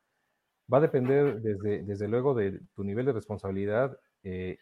Va 0.72 0.80
a 0.80 0.82
depender 0.82 1.42
desde, 1.42 1.84
desde, 1.84 2.08
luego 2.08 2.34
de 2.34 2.60
tu 2.74 2.84
nivel 2.84 3.06
de 3.06 3.14
responsabilidad 3.14 4.00
eh, 4.24 4.58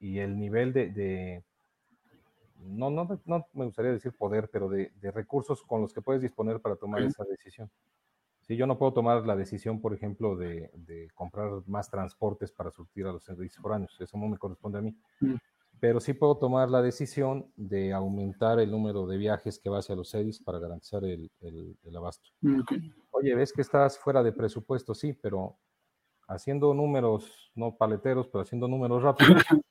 y 0.00 0.18
el 0.18 0.36
nivel 0.36 0.72
de, 0.72 1.44
no, 2.62 2.90
no, 2.90 3.20
no, 3.24 3.46
me 3.52 3.64
gustaría 3.64 3.92
decir 3.92 4.12
poder, 4.12 4.48
pero 4.52 4.68
de, 4.68 4.90
recursos 5.12 5.62
con 5.62 5.80
los 5.80 5.92
que 5.92 6.02
puedes 6.02 6.22
disponer 6.22 6.60
para 6.60 6.76
tomar 6.76 7.02
esa 7.02 7.24
decisión. 7.24 7.70
Si 8.40 8.56
yo 8.56 8.66
no 8.66 8.78
puedo 8.78 8.92
tomar 8.92 9.24
la 9.26 9.36
decisión, 9.36 9.80
por 9.80 9.94
ejemplo, 9.94 10.36
de, 10.36 11.08
comprar 11.14 11.50
más 11.66 11.88
transportes 11.90 12.52
para 12.52 12.70
surtir 12.70 13.06
a 13.06 13.12
los 13.12 13.24
servicios 13.24 13.62
foráneos, 13.62 13.96
eso 14.00 14.18
no 14.18 14.28
me 14.28 14.38
corresponde 14.38 14.78
a 14.78 14.82
mí. 14.82 14.96
Pero 15.80 15.98
sí 15.98 16.12
puedo 16.12 16.36
tomar 16.36 16.68
la 16.68 16.82
decisión 16.82 17.50
de 17.56 17.92
aumentar 17.92 18.60
el 18.60 18.70
número 18.70 19.06
de 19.06 19.16
viajes 19.16 19.58
que 19.58 19.70
va 19.70 19.78
hacia 19.78 19.96
los 19.96 20.10
CEDIS 20.10 20.42
para 20.42 20.58
garantizar 20.58 21.02
el, 21.04 21.30
abasto. 21.96 22.28
Mm, 22.42 22.60
Oye, 23.12 23.34
ves 23.34 23.52
que 23.52 23.62
estás 23.62 23.98
fuera 23.98 24.22
de 24.22 24.32
presupuesto, 24.32 24.94
sí, 24.94 25.12
pero 25.14 25.58
haciendo 26.28 26.72
números, 26.74 27.50
no 27.54 27.76
paleteros, 27.76 28.28
pero 28.28 28.42
haciendo 28.42 28.68
números 28.68 29.02
rápidos, 29.02 29.42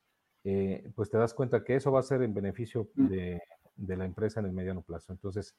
eh, 0.43 0.91
pues 0.95 1.09
te 1.09 1.17
das 1.17 1.33
cuenta 1.33 1.63
que 1.63 1.75
eso 1.75 1.91
va 1.91 1.99
a 1.99 2.03
ser 2.03 2.21
en 2.21 2.33
beneficio 2.33 2.89
mm. 2.95 3.07
de, 3.07 3.97
la 3.97 4.05
empresa 4.05 4.39
en 4.39 4.47
el 4.47 4.51
mediano 4.51 4.81
plazo. 4.81 5.13
Entonces, 5.13 5.55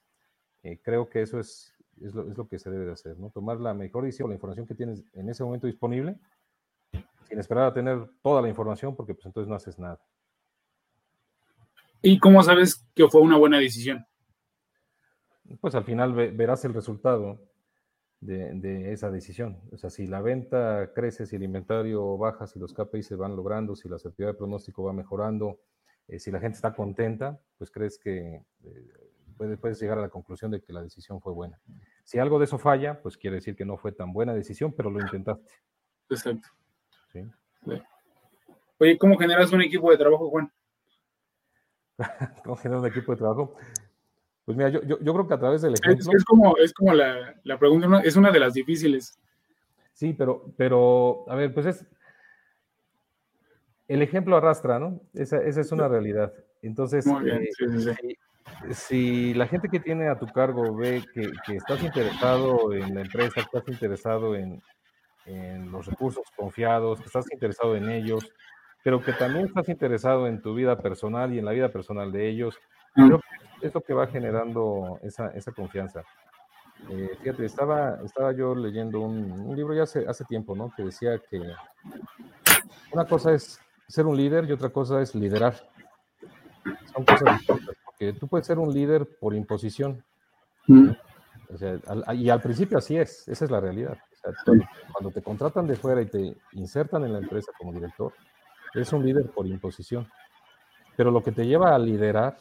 eh, 0.63 0.79
creo 0.83 1.09
que 1.09 1.23
eso 1.23 1.41
es, 1.41 1.73
es 2.01 2.15
lo, 2.15 2.47
que 2.47 2.59
se 2.59 2.71
debe 2.71 2.85
de 2.85 2.93
hacer, 2.93 3.19
¿no? 3.19 3.31
Tomar 3.31 3.61
la 3.61 3.73
mejor 3.73 4.05
decisión, 4.05 4.29
la 4.29 4.35
información 4.35 4.67
que 4.67 4.75
tienes 4.75 5.05
en 5.15 5.29
ese 5.29 5.43
momento 5.43 5.67
disponible, 5.67 6.19
sin 7.29 7.39
esperar 7.39 7.65
a 7.65 7.75
tener 7.75 8.09
toda 8.23 8.43
la 8.43 8.49
información, 8.49 8.95
porque 8.95 9.15
pues 9.15 9.27
entonces 9.27 9.49
no 9.49 9.55
haces 9.55 9.79
nada. 9.79 10.01
¿Y 12.03 12.19
cómo 12.19 12.43
sabes 12.43 12.87
que 12.95 13.09
fue 13.09 13.21
una 13.21 13.37
buena 13.37 13.59
decisión? 13.59 14.07
Pues 15.61 15.75
al 15.75 15.85
final 15.85 16.13
verás 16.13 16.65
el 16.65 16.73
resultado 16.73 17.41
de, 18.21 18.93
esa 18.93 19.11
decisión. 19.11 19.61
O 19.73 19.77
sea, 19.77 19.91
si 19.91 20.07
la 20.07 20.21
venta 20.21 20.93
crece, 20.95 21.27
si 21.27 21.37
el 21.37 21.43
inventario 21.43 22.17
baja, 22.17 22.47
si 22.47 22.59
los 22.59 22.73
KPI 22.73 23.03
se 23.03 23.17
van 23.17 23.37
logrando, 23.37 23.75
si 23.75 23.89
la 23.89 23.99
certidumbre 23.99 24.35
de 24.35 24.39
pronóstico 24.39 24.85
va 24.85 24.93
mejorando, 24.93 25.61
eh, 26.09 26.19
si 26.19 26.31
la 26.31 26.41
gente 26.41 26.57
está 26.57 26.75
contenta, 26.75 27.41
pues 27.59 27.71
crees 27.71 27.99
que 27.99 28.43
eh, 28.65 29.57
puedes, 29.61 29.81
llegar 29.81 29.99
a 29.99 30.03
la 30.03 30.09
conclusión 30.09 30.51
de 30.51 30.61
que 30.61 30.73
la 30.73 30.83
decisión 30.83 31.21
fue 31.21 31.33
buena. 31.33 31.61
Si 32.05 32.19
algo 32.19 32.39
de 32.39 32.45
eso 32.45 32.59
falla, 32.59 33.01
pues 33.01 33.17
quiere 33.17 33.37
decir 33.37 33.57
que 33.57 33.65
no 33.65 33.77
fue 33.77 33.93
tan 33.93 34.13
buena 34.13 34.35
decisión, 34.35 34.73
pero 34.73 34.91
lo 34.91 35.01
intentaste. 35.01 35.53
Exacto. 36.09 36.49
¿Sí? 37.13 37.21
Oye, 38.79 38.99
¿cómo 38.99 39.17
generas 39.19 39.53
un 39.53 39.63
equipo 39.63 39.91
de 39.91 39.99
trabajo, 39.99 40.31
Juan? 40.31 40.53
¿Cómo 42.45 42.57
generar 42.57 42.81
un 42.81 42.89
equipo 42.89 43.13
de 43.13 43.19
trabajo? 43.19 43.57
Pues 44.45 44.57
mira, 44.57 44.71
yo, 44.71 44.99
creo 44.99 45.29
que 45.29 45.35
a 45.35 45.39
través 45.39 45.63
del 45.63 45.75
ejemplo... 45.75 46.13
Es, 46.13 46.25
como, 46.25 46.57
es 46.57 46.73
como 46.73 46.93
la, 46.93 47.59
pregunta, 47.59 48.01
es 48.03 48.17
una 48.17 48.31
de 48.31 48.41
las 48.41 48.55
difíciles. 48.55 49.19
Sí, 49.93 50.15
pero, 50.17 50.53
pero, 50.57 51.25
a 51.29 51.35
ver, 51.37 51.53
pues 51.55 51.67
es... 51.67 51.87
El 53.87 54.03
ejemplo 54.03 54.37
arrastra, 54.37 54.79
¿no? 54.79 55.01
Esa, 55.15 55.43
es 55.43 55.73
una 55.73 55.89
realidad. 55.89 56.33
Entonces, 56.63 57.07
eh, 57.07 58.17
Si, 58.71 59.35
la 59.35 59.47
gente 59.47 59.69
que 59.69 59.81
tiene 59.81 60.09
a 60.09 60.19
tu 60.19 60.27
cargo 60.27 60.75
ve 60.75 61.05
que, 61.13 61.57
estás 61.57 61.83
interesado 61.83 62.73
en 62.73 62.95
la 62.95 63.03
empresa, 63.03 63.35
que 63.35 63.41
estás 63.41 63.69
interesado 63.69 64.37
en, 64.37 64.63
en 65.27 65.71
los 65.71 65.87
recursos 65.87 66.25
confiados, 66.37 67.01
que 67.01 67.07
estás 67.07 67.27
interesado 67.33 67.77
en 67.77 67.89
ellos, 67.91 68.33
pero 68.83 69.03
que 69.03 69.13
también 69.13 69.47
estás 69.47 69.69
interesado 69.69 70.27
en 70.27 70.41
tu 70.41 70.55
vida 70.55 70.79
personal 70.79 71.33
y 71.35 71.39
en 71.39 71.45
la 71.45 71.53
vida 71.53 71.69
personal 71.71 72.13
de 72.13 72.29
ellos. 72.29 72.59
Mm. 72.95 73.07
Creo 73.07 73.21
que 73.61 73.67
es 73.67 73.75
lo 73.75 73.81
que 73.81 73.95
va 73.95 74.07
generando 74.07 74.99
esa, 75.03 75.29
esa 75.29 75.53
confianza. 75.53 76.03
Eh, 76.89 77.11
fíjate, 77.21 77.45
estaba, 77.45 77.99
estaba 78.05 78.33
yo 78.33 78.55
leyendo 78.55 79.01
un, 79.01 79.55
libro 79.55 79.75
ya 79.75 79.83
hace, 79.83 80.07
hace 80.09 80.25
tiempo, 80.25 80.57
¿no? 80.57 80.73
Que 80.75 80.85
decía 80.85 81.19
que 81.19 81.41
una 82.93 83.05
cosa 83.05 83.33
es 83.35 83.61
ser 83.87 84.07
un 84.07 84.17
líder 84.17 84.49
y 84.49 84.53
otra 84.53 84.71
cosa 84.71 85.01
es 85.03 85.15
liderar. 85.15 85.55
Son 86.95 87.05
cosas 87.05 87.39
distintas, 87.39 87.77
porque 87.85 88.13
tú 88.15 88.29
puedes 88.29 88.47
ser 88.47 88.59
un 88.59 88.73
líder 88.73 89.07
por 89.19 89.35
imposición. 89.35 90.03
Mm. 90.67 90.91
O 91.53 91.59
sea, 91.59 91.79
y 92.15 92.31
al 92.31 92.41
principio 92.41 92.79
así 92.79 92.97
es, 92.97 93.27
esa 93.29 93.45
es 93.45 93.51
la 93.51 93.61
realidad. 93.61 93.99
cuando 94.93 95.11
te 95.11 95.23
contratan 95.23 95.67
de 95.67 95.77
fuera 95.77 96.01
y 96.01 96.07
te 96.07 96.37
insertan 96.53 97.05
en 97.05 97.13
la 97.13 97.19
empresa 97.19 97.53
como 97.59 97.73
director, 97.73 98.13
es 98.75 98.93
un 98.93 99.05
líder 99.05 99.31
por 99.31 99.47
imposición. 99.47 100.09
Pero 100.97 101.11
lo 101.11 101.23
que 101.23 101.33
te 101.33 101.47
lleva 101.47 101.75
a 101.75 101.79
liderar 101.79 102.37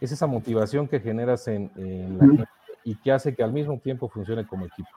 es 0.00 0.12
esa 0.12 0.26
motivación 0.26 0.88
que 0.88 1.00
generas 1.00 1.48
en, 1.48 1.70
la 2.18 2.26
gente 2.26 2.44
y 2.84 2.94
que 2.96 3.12
hace 3.12 3.34
que 3.34 3.42
al 3.42 3.52
mismo 3.52 3.78
tiempo 3.80 4.08
funcione 4.08 4.46
como 4.46 4.66
equipo. 4.66 4.88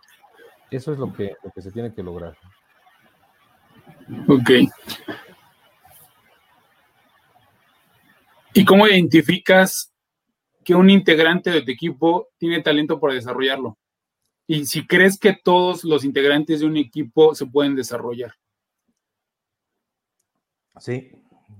Eso 0.69 0.93
es 0.93 0.99
lo 0.99 1.12
que, 1.13 1.36
lo 1.43 1.51
que 1.51 1.62
se 1.62 1.71
tiene 1.71 1.93
que 1.93 2.03
lograr. 2.03 2.38
Ok. 4.27 4.49
¿Y 8.53 8.65
cómo 8.65 8.88
identificas 8.88 9.93
que 10.63 10.75
un 10.75 10.89
integrante 10.89 11.49
de 11.49 11.62
tu 11.62 11.71
equipo 11.71 12.27
tiene 12.38 12.62
talento 12.62 12.99
para 12.99 13.13
desarrollarlo? 13.13 13.77
Y 14.45 14.65
si 14.65 14.86
crees 14.86 15.17
que 15.19 15.34
todos 15.34 15.84
los 15.84 16.03
integrantes 16.03 16.60
de 16.60 16.65
un 16.65 16.77
equipo 16.77 17.36
se 17.36 17.45
pueden 17.45 17.75
desarrollar. 17.75 18.34
Sí, 20.77 21.12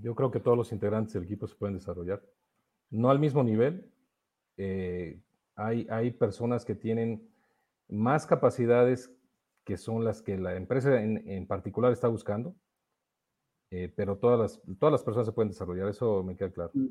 yo 0.02 0.16
creo 0.16 0.32
que 0.32 0.40
todos 0.40 0.58
los 0.58 0.72
integrantes 0.72 1.14
del 1.14 1.24
equipo 1.24 1.48
se 1.48 1.56
pueden 1.56 1.76
desarrollar. 1.76 2.22
No 2.90 3.10
al 3.10 3.20
mismo 3.20 3.44
nivel. 3.44 3.92
Eh, 4.58 5.20
hay, 5.56 5.88
hay 5.90 6.12
personas 6.12 6.66
que 6.66 6.76
tienen 6.76 7.30
más 7.90 8.26
capacidades 8.26 9.12
que 9.66 9.78
son 9.78 10.04
las 10.04 10.22
que 10.22 10.38
la 10.38 10.56
empresa 10.56 11.02
en, 11.02 11.46
particular 11.46 11.92
está 11.92 12.08
buscando, 12.08 12.56
eh, 13.70 13.94
pero 13.96 14.18
todas 14.18 14.40
las, 14.40 14.62
todas 14.80 14.92
las 14.92 15.04
personas 15.04 15.28
se 15.28 15.32
pueden 15.32 15.50
desarrollar, 15.50 15.88
eso 15.88 16.24
me 16.24 16.36
queda 16.36 16.50
claro. 16.50 16.72
Mm. 16.74 16.88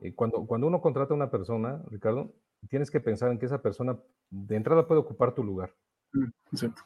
Eh, 0.00 0.14
cuando, 0.14 0.46
cuando 0.46 0.66
uno 0.66 0.80
contrata 0.80 1.12
a 1.12 1.16
una 1.16 1.30
persona, 1.30 1.82
Ricardo, 1.90 2.32
tienes 2.70 2.90
que 2.90 3.00
pensar 3.00 3.30
en 3.30 3.38
que 3.38 3.46
esa 3.46 3.60
persona 3.60 3.98
de 4.30 4.56
entrada 4.56 4.86
puede 4.86 5.00
ocupar 5.00 5.34
tu 5.34 5.44
lugar. 5.44 5.74
Mm, 6.12 6.26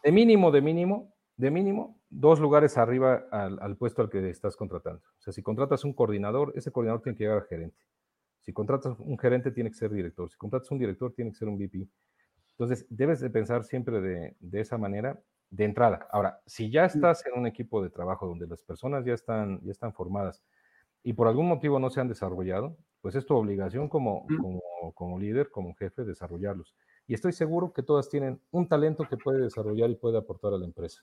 de 0.02 0.12
mínimo, 0.12 0.50
de 0.50 0.60
mínimo, 0.62 1.14
de 1.36 1.50
mínimo 1.50 1.99
dos 2.10 2.40
lugares 2.40 2.76
arriba 2.76 3.24
al, 3.30 3.76
puesto 3.76 4.02
al 4.02 4.10
que 4.10 4.28
estás 4.28 4.56
contratando. 4.56 5.00
O 5.18 5.22
sea, 5.22 5.32
si 5.32 5.42
contratas 5.42 5.84
un 5.84 5.94
coordinador, 5.94 6.52
ese 6.56 6.72
coordinador 6.72 7.02
tiene 7.02 7.16
que 7.16 7.24
llegar 7.24 7.38
a 7.38 7.46
gerente. 7.46 7.78
Si 8.40 8.52
contratas 8.52 8.98
un 8.98 9.18
gerente, 9.18 9.52
tiene 9.52 9.70
que 9.70 9.76
ser 9.76 9.92
director. 9.92 10.28
Si 10.30 10.36
contratas 10.36 10.70
un 10.70 10.78
director, 10.78 11.12
tiene 11.12 11.30
que 11.30 11.36
ser 11.36 11.48
un 11.48 11.56
VP. 11.56 11.88
Entonces, 12.50 12.86
debes 12.90 13.20
de 13.20 13.30
pensar 13.30 13.64
siempre 13.64 14.00
de, 14.00 14.60
esa 14.60 14.76
manera 14.76 15.18
de 15.50 15.64
entrada. 15.64 16.08
Ahora, 16.10 16.40
si 16.46 16.70
ya 16.70 16.84
estás 16.84 17.24
en 17.26 17.38
un 17.38 17.46
equipo 17.46 17.82
de 17.82 17.90
trabajo 17.90 18.26
donde 18.26 18.46
las 18.46 18.62
personas 18.62 19.04
ya 19.04 19.14
están, 19.14 19.60
ya 19.62 19.72
están 19.72 19.92
formadas 19.92 20.42
y 21.02 21.12
por 21.12 21.28
algún 21.28 21.48
motivo 21.48 21.78
no 21.78 21.90
se 21.90 22.00
han 22.00 22.08
desarrollado, 22.08 22.76
pues 23.00 23.14
es 23.14 23.24
tu 23.24 23.34
obligación 23.34 23.88
como, 23.88 24.26
como, 24.40 24.60
como 24.94 25.18
líder, 25.18 25.50
como 25.50 25.74
jefe, 25.74 26.04
desarrollarlos. 26.04 26.74
Y 27.06 27.14
estoy 27.14 27.32
seguro 27.32 27.72
que 27.72 27.82
todas 27.82 28.08
tienen 28.08 28.40
un 28.50 28.68
talento 28.68 29.04
que 29.08 29.16
puede 29.16 29.40
desarrollar 29.40 29.90
y 29.90 29.96
puede 29.96 30.18
aportar 30.18 30.52
a 30.52 30.58
la 30.58 30.66
empresa. 30.66 31.02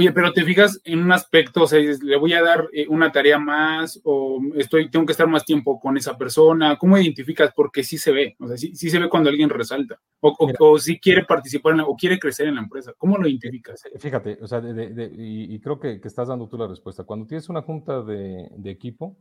Oye, 0.00 0.12
pero 0.12 0.32
te 0.32 0.44
fijas 0.44 0.80
en 0.84 1.00
un 1.00 1.12
aspecto, 1.12 1.64
o 1.64 1.66
sea, 1.66 1.78
le 1.78 2.16
voy 2.16 2.32
a 2.32 2.40
dar 2.42 2.70
eh, 2.72 2.86
una 2.88 3.12
tarea 3.12 3.38
más 3.38 4.00
o 4.02 4.40
estoy, 4.54 4.90
tengo 4.90 5.04
que 5.04 5.12
estar 5.12 5.26
más 5.26 5.44
tiempo 5.44 5.78
con 5.78 5.94
esa 5.98 6.16
persona. 6.16 6.78
¿Cómo 6.78 6.96
identificas? 6.96 7.52
Porque 7.54 7.84
sí 7.84 7.98
se 7.98 8.10
ve, 8.10 8.34
o 8.40 8.48
sea, 8.48 8.56
sí, 8.56 8.74
se 8.74 8.98
ve 8.98 9.10
cuando 9.10 9.28
alguien 9.28 9.50
resalta 9.50 10.00
o, 10.20 10.78
si 10.78 10.98
quiere 10.98 11.26
participar 11.26 11.78
o 11.86 11.94
quiere 11.96 12.18
crecer 12.18 12.48
en 12.48 12.54
la 12.54 12.62
empresa. 12.62 12.94
¿Cómo 12.96 13.18
lo 13.18 13.28
identificas? 13.28 13.82
Fíjate, 13.98 14.38
o 14.40 14.46
sea, 14.46 14.62
y, 14.64 15.60
creo 15.60 15.78
que, 15.78 16.00
estás 16.02 16.28
dando 16.28 16.48
tú 16.48 16.56
la 16.56 16.66
respuesta. 16.66 17.04
Cuando 17.04 17.26
tienes 17.26 17.50
una 17.50 17.60
junta 17.60 18.00
de, 18.00 18.48
equipo 18.64 19.18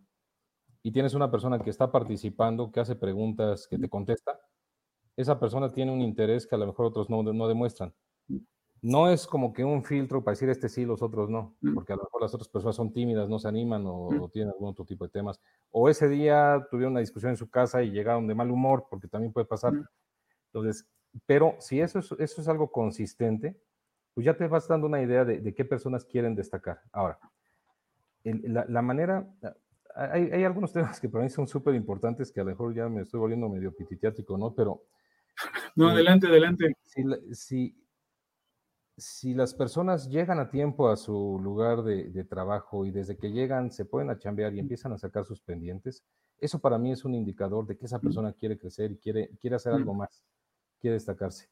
y 0.81 0.93
tienes 0.93 1.13
una 1.13 1.29
persona 1.29 1.59
que 1.59 1.71
está 1.71 1.91
participando, 1.91 2.71
que 2.71 2.79
hace 2.79 2.95
preguntas, 2.95 3.67
que 3.69 3.77
te 3.77 3.89
contesta, 3.89 4.39
esa 5.17 5.41
persona 5.41 5.73
tiene 5.73 5.91
un 5.91 5.99
interés 5.99 6.47
que 6.47 6.55
a 6.55 6.57
lo 6.57 6.67
mejor 6.67 6.85
otros 6.85 7.09
no, 7.09 7.21
no 7.21 7.47
demuestran 7.49 7.93
no 8.81 9.09
es 9.09 9.27
como 9.27 9.53
que 9.53 9.63
un 9.63 9.83
filtro 9.83 10.23
para 10.23 10.33
decir 10.33 10.49
este 10.49 10.69
sí, 10.69 10.85
los 10.85 11.01
otros 11.01 11.29
no, 11.29 11.55
mm. 11.61 11.73
porque 11.73 11.93
a 11.93 11.95
lo 11.95 12.03
mejor 12.03 12.21
las 12.21 12.33
otras 12.33 12.47
personas 12.47 12.75
son 12.75 12.93
tímidas, 12.93 13.27
no 13.27 13.39
se 13.39 13.47
animan 13.47 13.83
o, 13.85 14.09
mm. 14.09 14.29
tienen 14.31 14.51
algún 14.51 14.69
otro 14.69 14.85
tipo 14.85 15.03
de 15.05 15.11
temas. 15.11 15.39
O 15.71 15.89
ese 15.89 16.07
día 16.07 16.65
tuvieron 16.69 16.93
una 16.93 17.01
discusión 17.01 17.31
en 17.31 17.37
su 17.37 17.49
casa 17.49 17.83
y 17.83 17.91
llegaron 17.91 18.27
de 18.27 18.35
mal 18.35 18.49
humor, 18.51 18.87
porque 18.89 19.07
también 19.07 19.33
puede 19.33 19.45
pasar. 19.45 19.73
Mm. 19.73 19.85
Entonces, 20.47 20.87
pero 21.25 21.55
si 21.59 21.81
eso 21.81 21.99
es, 21.99 22.11
eso 22.19 22.41
es 22.41 22.47
algo 22.47 22.71
consistente, 22.71 23.59
pues 24.13 24.25
ya 24.25 24.35
te 24.35 24.47
vas 24.47 24.67
dando 24.67 24.87
una 24.87 25.01
idea 25.01 25.25
de, 25.25 25.53
qué 25.53 25.65
personas 25.65 26.05
quieren 26.05 26.35
destacar. 26.35 26.81
Ahora, 26.91 27.19
la, 28.23 28.81
manera, 28.81 29.27
hay, 29.95 30.29
hay, 30.31 30.43
algunos 30.43 30.71
temas 30.73 30.99
que 30.99 31.09
para 31.09 31.23
mí 31.23 31.29
son 31.29 31.47
súper 31.47 31.75
importantes, 31.75 32.31
que 32.31 32.39
a 32.39 32.43
lo 32.43 32.51
mejor 32.51 32.73
ya 32.73 32.87
me 32.87 33.01
estoy 33.01 33.19
volviendo 33.19 33.49
medio 33.49 33.75
pititiático, 33.75 34.37
¿no? 34.37 34.53
Pero... 34.53 34.83
No, 35.75 35.89
adelante, 35.89 36.27
adelante. 36.27 36.75
Si, 36.83 37.03
si 37.33 37.88
si 38.99 39.33
las 39.33 39.53
personas 39.53 40.09
llegan 40.09 40.39
a 40.39 40.49
tiempo 40.49 40.89
a 40.89 40.97
su 40.97 41.39
lugar 41.41 41.83
de, 41.83 42.23
trabajo 42.25 42.85
y 42.85 42.91
desde 42.91 43.17
que 43.17 43.31
llegan 43.31 43.71
se 43.71 43.85
pueden 43.85 44.09
a 44.09 44.17
chambear 44.17 44.53
y 44.53 44.59
empiezan 44.59 44.91
a 44.93 44.97
sacar 44.97 45.25
sus 45.25 45.41
pendientes, 45.41 46.03
eso 46.39 46.59
para 46.59 46.77
mí 46.77 46.91
es 46.91 47.05
un 47.05 47.15
indicador 47.15 47.65
de 47.65 47.77
que 47.77 47.85
esa 47.85 47.99
persona 47.99 48.33
quiere 48.33 48.57
crecer 48.57 48.91
y 48.91 48.97
quiere, 48.97 49.29
quiere 49.39 49.55
hacer 49.55 49.73
algo 49.73 49.93
más, 49.93 50.23
quiere 50.79 50.95
destacarse. 50.95 51.49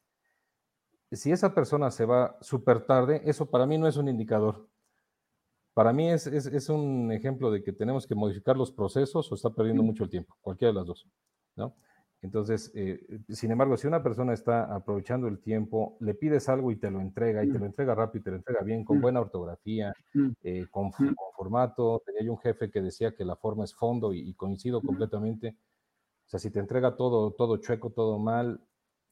Si 1.10 1.32
esa 1.32 1.54
persona 1.54 1.90
se 1.90 2.04
va 2.04 2.36
súper 2.40 2.84
tarde, 2.84 3.22
eso 3.24 3.46
para 3.46 3.66
mí 3.66 3.78
no 3.78 3.88
es 3.88 3.96
un 3.96 4.08
indicador. 4.08 4.68
Para 5.72 5.92
mí 5.92 6.10
es, 6.10 6.26
es, 6.26 6.46
es, 6.46 6.68
un 6.68 7.12
ejemplo 7.12 7.50
de 7.50 7.62
que 7.62 7.72
tenemos 7.72 8.06
que 8.06 8.14
modificar 8.14 8.56
los 8.56 8.72
procesos 8.72 9.30
o 9.30 9.34
está 9.34 9.50
perdiendo 9.50 9.82
mucho 9.82 10.04
el 10.04 10.10
tiempo, 10.10 10.36
cualquiera 10.40 10.72
de 10.72 10.78
las 10.80 10.86
dos. 10.86 11.08
¿no? 11.56 11.74
Entonces, 12.20 12.72
eh, 12.74 13.20
sin 13.28 13.52
embargo, 13.52 13.76
si 13.76 13.86
una 13.86 14.02
persona 14.02 14.32
está 14.32 14.74
aprovechando 14.74 15.28
el 15.28 15.38
tiempo, 15.38 15.96
le 16.00 16.14
pides 16.14 16.48
algo 16.48 16.72
y 16.72 16.76
te 16.76 16.90
lo 16.90 17.00
entrega, 17.00 17.44
y 17.44 17.48
te 17.48 17.58
lo 17.58 17.64
mm. 17.64 17.68
entrega 17.68 17.94
rápido 17.94 18.20
y 18.20 18.24
te 18.24 18.30
lo 18.30 18.36
entrega 18.36 18.62
bien, 18.62 18.84
con 18.84 18.98
mm. 18.98 19.00
buena 19.00 19.20
ortografía, 19.20 19.94
mm. 20.14 20.28
eh, 20.42 20.66
con, 20.70 20.90
formato. 21.36 22.02
Tenía 22.04 22.22
yo 22.22 22.32
un 22.32 22.38
jefe 22.38 22.70
que 22.70 22.82
decía 22.82 23.14
que 23.14 23.24
la 23.24 23.36
forma 23.36 23.64
es 23.64 23.74
fondo 23.74 24.12
y, 24.12 24.34
coincido 24.34 24.82
completamente. 24.82 25.56
O 26.26 26.28
sea, 26.28 26.40
si 26.40 26.50
te 26.50 26.58
entrega 26.58 26.96
todo, 26.96 27.30
todo 27.32 27.58
chueco, 27.58 27.90
todo 27.90 28.18
mal, 28.18 28.60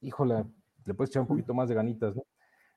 híjole, 0.01 0.45
le 0.85 0.95
puedes 0.95 1.11
echar 1.11 1.23
un 1.23 1.29
poquito 1.29 1.55
más 1.55 1.69
de 1.69 1.77
ganitas, 1.77 2.16
¿no? 2.16 2.25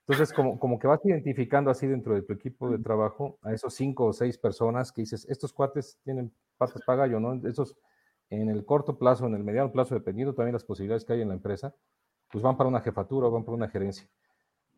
Entonces, 0.07 0.33
como, 0.33 0.59
como 0.59 0.79
que 0.79 0.87
vas 0.87 0.99
identificando 1.03 1.69
así 1.69 1.85
dentro 1.85 2.15
de 2.15 2.23
tu 2.23 2.33
equipo 2.33 2.69
de 2.69 2.79
trabajo 2.79 3.37
a 3.43 3.53
esos 3.53 3.73
cinco 3.75 4.05
o 4.05 4.13
seis 4.13 4.37
personas 4.37 4.91
que 4.91 5.01
dices, 5.01 5.27
estos 5.29 5.53
cuates 5.53 5.99
tienen 6.03 6.31
patas 6.57 6.81
para 6.85 7.05
gallo, 7.05 7.19
¿no? 7.19 7.47
Esos 7.47 7.75
en 8.29 8.49
el 8.49 8.65
corto 8.65 8.97
plazo, 8.97 9.25
en 9.25 9.35
el 9.35 9.43
mediano 9.43 9.71
plazo, 9.71 9.95
dependiendo 9.95 10.33
también 10.33 10.53
las 10.53 10.63
posibilidades 10.63 11.05
que 11.05 11.13
hay 11.13 11.21
en 11.21 11.29
la 11.29 11.33
empresa, 11.33 11.73
pues 12.31 12.43
van 12.43 12.57
para 12.57 12.69
una 12.69 12.81
jefatura 12.81 13.27
o 13.27 13.31
van 13.31 13.43
para 13.43 13.55
una 13.55 13.69
gerencia. 13.69 14.07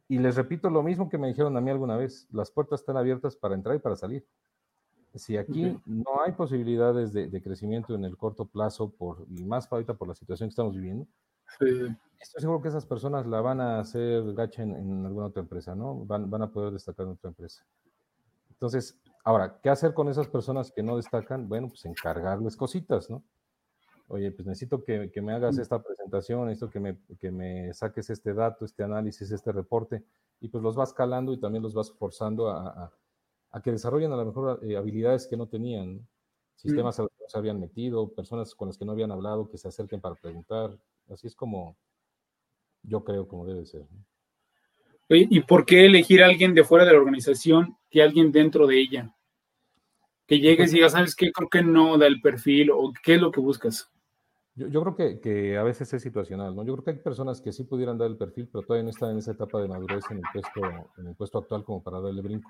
Y 0.07 0.19
les 0.19 0.35
repito 0.35 0.69
lo 0.69 0.83
mismo 0.83 1.09
que 1.09 1.17
me 1.17 1.27
dijeron 1.27 1.55
a 1.55 1.61
mí 1.61 1.69
alguna 1.69 1.97
vez, 1.97 2.27
las 2.31 2.51
puertas 2.51 2.81
están 2.81 2.97
abiertas 2.97 3.35
para 3.35 3.55
entrar 3.55 3.75
y 3.75 3.79
para 3.79 3.95
salir. 3.95 4.25
Si 5.15 5.35
aquí 5.35 5.77
no 5.85 6.21
hay 6.25 6.31
posibilidades 6.31 7.11
de, 7.11 7.41
crecimiento 7.41 7.95
en 7.95 8.05
el 8.05 8.15
corto 8.15 8.45
plazo, 8.45 8.89
por, 8.89 9.25
y 9.29 9.43
más 9.43 9.71
ahorita 9.71 9.93
por 9.93 10.07
la 10.07 10.15
situación 10.15 10.47
que 10.47 10.51
estamos 10.51 10.73
viviendo, 10.73 11.05
estoy 11.59 12.41
seguro 12.41 12.61
que 12.61 12.69
esas 12.69 12.85
personas 12.85 13.25
la 13.27 13.41
van 13.41 13.59
a 13.59 13.79
hacer 13.79 14.33
gacha 14.33 14.63
en, 14.63 15.05
alguna 15.05 15.27
otra 15.27 15.41
empresa, 15.41 15.75
¿no? 15.75 16.05
Van, 16.05 16.29
van, 16.29 16.43
a 16.43 16.51
poder 16.51 16.71
destacar 16.71 17.05
en 17.05 17.13
otra 17.13 17.29
empresa. 17.29 17.65
Entonces, 18.49 18.97
ahora, 19.25 19.59
¿qué 19.61 19.69
hacer 19.69 19.93
con 19.93 20.07
esas 20.07 20.27
personas 20.27 20.71
que 20.71 20.83
no 20.83 20.95
destacan? 20.95 21.49
Bueno, 21.49 21.67
pues 21.67 21.83
encargarles 21.83 22.55
cositas, 22.55 23.09
¿no? 23.09 23.21
Oye, 24.11 24.31
pues 24.31 24.47
necesito 24.47 24.83
que, 24.83 25.09
me 25.21 25.33
hagas 25.33 25.57
mm. 25.57 25.61
esta 25.61 25.81
presentación, 25.81 26.45
necesito 26.45 26.69
que 26.69 26.79
me, 26.79 26.97
que 27.19 27.31
me, 27.31 27.73
saques 27.73 28.09
este 28.09 28.33
dato, 28.33 28.65
este 28.65 28.83
análisis, 28.83 29.31
este 29.31 29.51
reporte, 29.51 30.03
y 30.39 30.49
pues 30.49 30.63
los 30.63 30.75
vas 30.75 30.93
calando 30.93 31.33
y 31.33 31.39
también 31.39 31.63
los 31.63 31.73
vas 31.73 31.91
forzando 31.91 32.49
a, 32.49 32.93
que 33.63 33.71
desarrollen 33.71 34.11
a 34.13 34.17
lo 34.17 34.25
mejor 34.25 34.59
eh, 34.63 34.77
habilidades 34.77 35.27
que 35.27 35.37
no 35.37 35.47
tenían, 35.47 35.95
mm. 35.95 36.07
sistemas 36.55 36.97
que 36.97 37.03
no 37.03 37.09
se 37.27 37.37
habían 37.37 37.59
metido, 37.59 38.09
personas 38.13 38.53
con 38.55 38.67
las 38.67 38.77
que 38.77 38.85
no 38.85 38.91
habían 38.91 39.11
hablado, 39.11 39.49
que 39.49 39.57
se 39.57 39.67
acerquen 39.67 40.01
para 40.01 40.15
preguntar. 40.15 40.77
Así 41.09 41.27
es 41.27 41.35
como 41.35 41.75
yo 42.83 43.03
creo 43.03 43.27
como 43.27 43.45
debe 43.45 43.65
ser. 43.65 43.85
¿Y 45.09 45.41
por 45.41 45.65
qué 45.65 45.85
elegir 45.85 46.23
a 46.23 46.27
alguien 46.27 46.53
de 46.53 46.63
fuera 46.63 46.85
de 46.85 46.93
la 46.93 46.99
organización 46.99 47.77
que 47.89 48.01
alguien 48.01 48.31
dentro 48.31 48.65
de 48.65 48.79
ella? 48.79 49.13
Que 50.25 50.39
llegues 50.39 50.57
pues 50.57 50.71
y 50.71 50.75
digas, 50.75 50.93
¿sabes 50.93 51.15
qué? 51.15 51.31
Creo 51.33 51.49
que 51.49 51.63
no 51.63 51.97
da 51.97 52.07
el 52.07 52.21
perfil 52.21 52.71
o 52.71 52.93
qué 53.03 53.15
es 53.15 53.21
lo 53.21 53.31
que 53.31 53.41
buscas. 53.41 53.91
Yo, 54.69 54.81
creo 54.81 54.95
que, 54.95 55.19
que, 55.19 55.57
a 55.57 55.63
veces 55.63 55.93
es 55.93 56.01
situacional, 56.01 56.55
¿no? 56.55 56.63
Yo 56.63 56.73
creo 56.73 56.83
que 56.83 56.91
hay 56.91 56.97
personas 56.97 57.41
que 57.41 57.51
sí 57.51 57.63
pudieran 57.63 57.97
dar 57.97 58.09
el 58.09 58.17
perfil, 58.17 58.47
pero 58.51 58.63
todavía 58.63 58.83
no 58.83 58.89
están 58.89 59.11
en 59.11 59.17
esa 59.17 59.31
etapa 59.31 59.61
de 59.61 59.67
madurez 59.67 60.03
en 60.09 60.17
el 60.17 60.23
puesto, 60.31 60.61
en 60.97 61.07
el 61.07 61.15
puesto 61.15 61.37
actual 61.39 61.63
como 61.63 61.81
para 61.81 61.99
darle 61.99 62.21
brinco. 62.21 62.49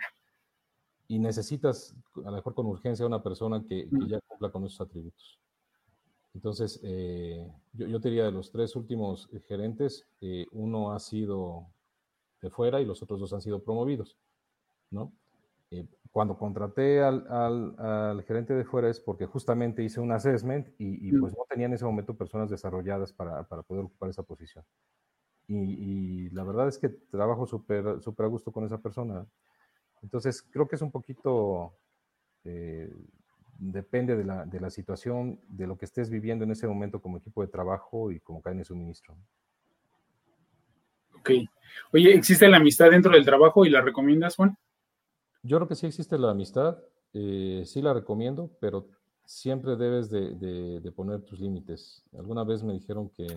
Y 1.08 1.20
necesitas, 1.20 1.96
a 2.16 2.30
lo 2.30 2.32
mejor 2.32 2.54
con 2.54 2.66
urgencia, 2.66 3.06
una 3.06 3.22
persona 3.22 3.64
que, 3.68 3.90
que 3.90 4.08
ya 4.08 4.20
cumpla 4.22 4.50
con 4.50 4.66
esos 4.66 4.82
atributos. 4.82 5.40
Entonces, 6.34 6.80
eh, 6.84 7.52
yo, 7.74 7.88
yo, 7.88 8.00
te 8.00 8.10
diría 8.10 8.26
de 8.26 8.32
los 8.32 8.52
tres 8.52 8.76
últimos 8.76 9.30
gerentes, 9.48 10.08
eh, 10.22 10.46
uno 10.52 10.94
ha 10.94 11.00
sido 11.00 11.68
de 12.42 12.50
fuera 12.50 12.82
y 12.82 12.86
los 12.86 13.04
otros 13.04 13.20
dos 13.20 13.34
han 13.34 13.42
sido 13.42 13.62
promovidos, 13.62 14.18
¿no? 14.90 15.12
Cuando 16.12 16.38
contraté 16.38 17.02
al, 17.02 17.26
al, 17.30 18.24
gerente 18.24 18.54
de 18.54 18.66
fuera 18.66 18.90
es 18.90 19.00
porque 19.00 19.26
justamente 19.26 19.82
hice 19.82 20.02
un 20.02 20.12
assessment 20.12 20.68
y, 20.78 21.10
pues 21.18 21.32
no 21.34 21.46
tenía 21.50 21.68
en 21.68 21.74
ese 21.74 21.86
momento 21.86 22.18
personas 22.18 22.50
desarrolladas 22.50 23.14
para, 23.14 23.44
para 23.44 23.62
poder 23.62 23.86
ocupar 23.86 24.10
esa 24.10 24.24
posición. 24.24 24.66
Y, 25.48 26.30
la 26.30 26.44
verdad 26.44 26.68
es 26.68 26.78
que 26.78 26.90
trabajo 26.90 27.46
súper 27.46 28.02
super 28.02 28.26
a 28.26 28.30
gusto 28.30 28.52
con 28.52 28.66
esa 28.66 28.78
persona. 28.78 29.26
Entonces 30.02 30.42
creo 30.42 30.68
que 30.68 30.76
es 30.76 30.82
un 30.82 30.92
poquito, 30.92 31.78
eh, 32.44 32.92
depende 33.58 34.16
de 34.16 34.24
la, 34.24 34.46
de 34.46 34.60
la, 34.60 34.70
situación, 34.70 35.40
de 35.48 35.68
lo 35.68 35.78
que 35.78 35.86
estés 35.86 36.10
viviendo 36.10 36.44
en 36.44 36.52
ese 36.52 36.68
momento 36.68 37.02
como 37.02 37.18
equipo 37.18 37.42
de 37.42 37.48
trabajo 37.48 38.12
y 38.12 38.20
como 38.20 38.42
cadena 38.42 38.60
de 38.60 38.66
suministro. 38.66 39.16
Ok. 41.20 41.32
Oye, 41.94 42.14
¿existe 42.16 42.48
la 42.48 42.58
amistad 42.58 42.90
dentro 42.90 43.12
del 43.12 43.26
trabajo 43.26 43.66
y 43.66 43.70
la 43.70 43.82
recomiendas, 43.82 44.36
Juan? 44.36 44.58
Yo 45.44 45.58
creo 45.58 45.68
que 45.68 45.76
sí 45.76 45.88
existe 45.88 46.18
la 46.18 46.32
amistad, 46.32 46.78
eh, 47.14 47.64
sí 47.66 47.82
la 47.82 47.94
recomiendo, 47.94 48.52
pero 48.60 48.88
siempre 49.26 49.76
debes 49.76 50.10
de, 50.10 50.92
poner 50.96 51.22
tus 51.22 51.40
límites. 51.40 52.04
Alguna 52.18 52.44
vez 52.44 52.64
me 52.64 52.74
dijeron 52.74 53.10
que 53.10 53.28